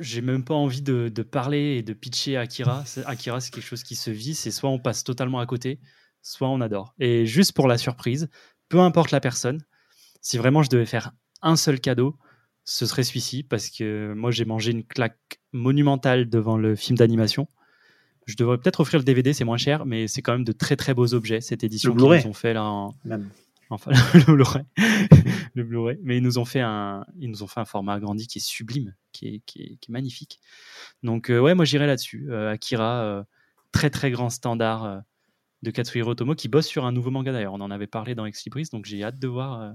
[0.00, 2.84] j'ai même pas envie de, de parler et de pitcher Akira.
[3.06, 4.34] Akira, c'est quelque chose qui se vit.
[4.34, 5.80] C'est soit on passe totalement à côté,
[6.22, 6.94] soit on adore.
[6.98, 8.28] Et juste pour la surprise,
[8.68, 9.62] peu importe la personne,
[10.20, 11.12] si vraiment je devais faire
[11.42, 12.16] un seul cadeau,
[12.64, 17.48] ce serait celui-ci parce que moi j'ai mangé une claque monumentale devant le film d'animation.
[18.26, 20.76] Je devrais peut-être offrir le DVD, c'est moins cher, mais c'est quand même de très
[20.76, 23.28] très beaux objets cette édition qu'ils ont fait là en, Même.
[23.72, 24.64] Enfin le Blu-ray,
[25.54, 25.98] le Blu-ray.
[26.02, 28.42] Mais ils nous ont fait un, ils nous ont fait un format agrandi qui est
[28.42, 30.40] sublime, qui est, qui est, qui est magnifique.
[31.02, 32.28] Donc euh, ouais, moi j'irai là-dessus.
[32.30, 33.22] Euh, Akira, euh,
[33.72, 35.02] très très grand standard
[35.62, 37.54] de Katsuhiro Otomo, qui bosse sur un nouveau manga d'ailleurs.
[37.54, 39.74] On en avait parlé dans Ex Libris, donc j'ai hâte de voir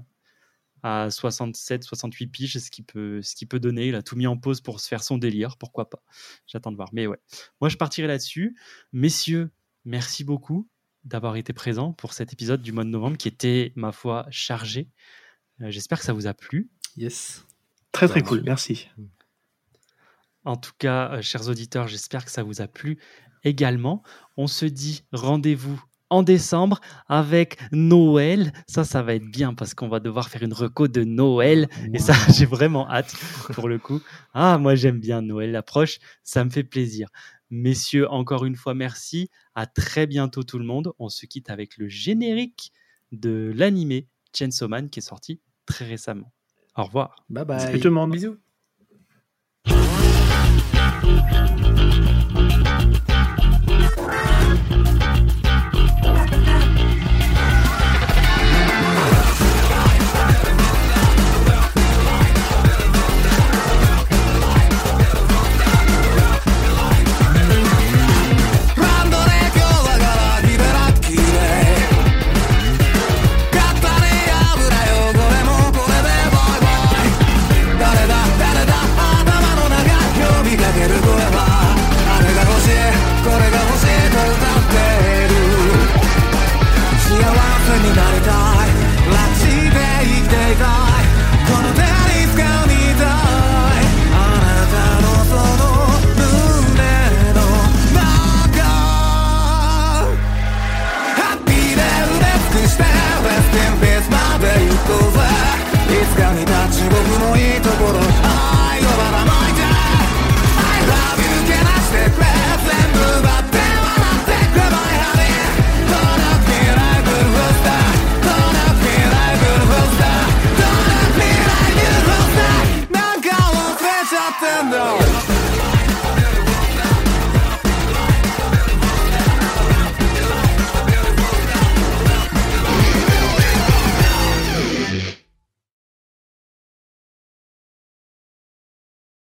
[0.84, 3.88] à 67, 68 piges ce qu'il peut, ce qu'il peut donner.
[3.88, 6.02] Il a tout mis en pause pour se faire son délire, pourquoi pas?
[6.46, 6.90] J'attends de voir.
[6.92, 7.18] Mais ouais,
[7.60, 8.56] moi je partirai là-dessus.
[8.92, 9.50] Messieurs,
[9.84, 10.68] merci beaucoup
[11.08, 14.88] d'avoir été présents pour cet épisode du mois de novembre qui était, ma foi, chargé.
[15.60, 16.70] Euh, J'espère que ça vous a plu.
[16.96, 17.44] Yes.
[17.92, 18.88] Très très Bah, cool, merci.
[20.44, 22.98] En tout cas, euh, chers auditeurs, j'espère que ça vous a plu
[23.44, 24.02] également.
[24.36, 28.52] On se dit rendez-vous en décembre avec Noël.
[28.66, 31.68] Ça, ça va être bien parce qu'on va devoir faire une reco de Noël.
[31.92, 33.14] Et ça, j'ai vraiment hâte
[33.52, 34.00] pour le coup.
[34.32, 35.98] Ah, moi, j'aime bien Noël approche.
[36.22, 37.08] Ça me fait plaisir.
[37.50, 39.30] Messieurs, encore une fois, merci.
[39.58, 40.92] À très bientôt tout le monde.
[41.00, 42.72] On se quitte avec le générique
[43.10, 46.32] de l'animé Chainsaw Man qui est sorti très récemment.
[46.76, 47.24] Au revoir.
[47.28, 47.60] Bye bye.
[47.60, 48.12] Salut tout le monde.
[48.12, 48.36] Bisous.
[51.08, 51.67] Thank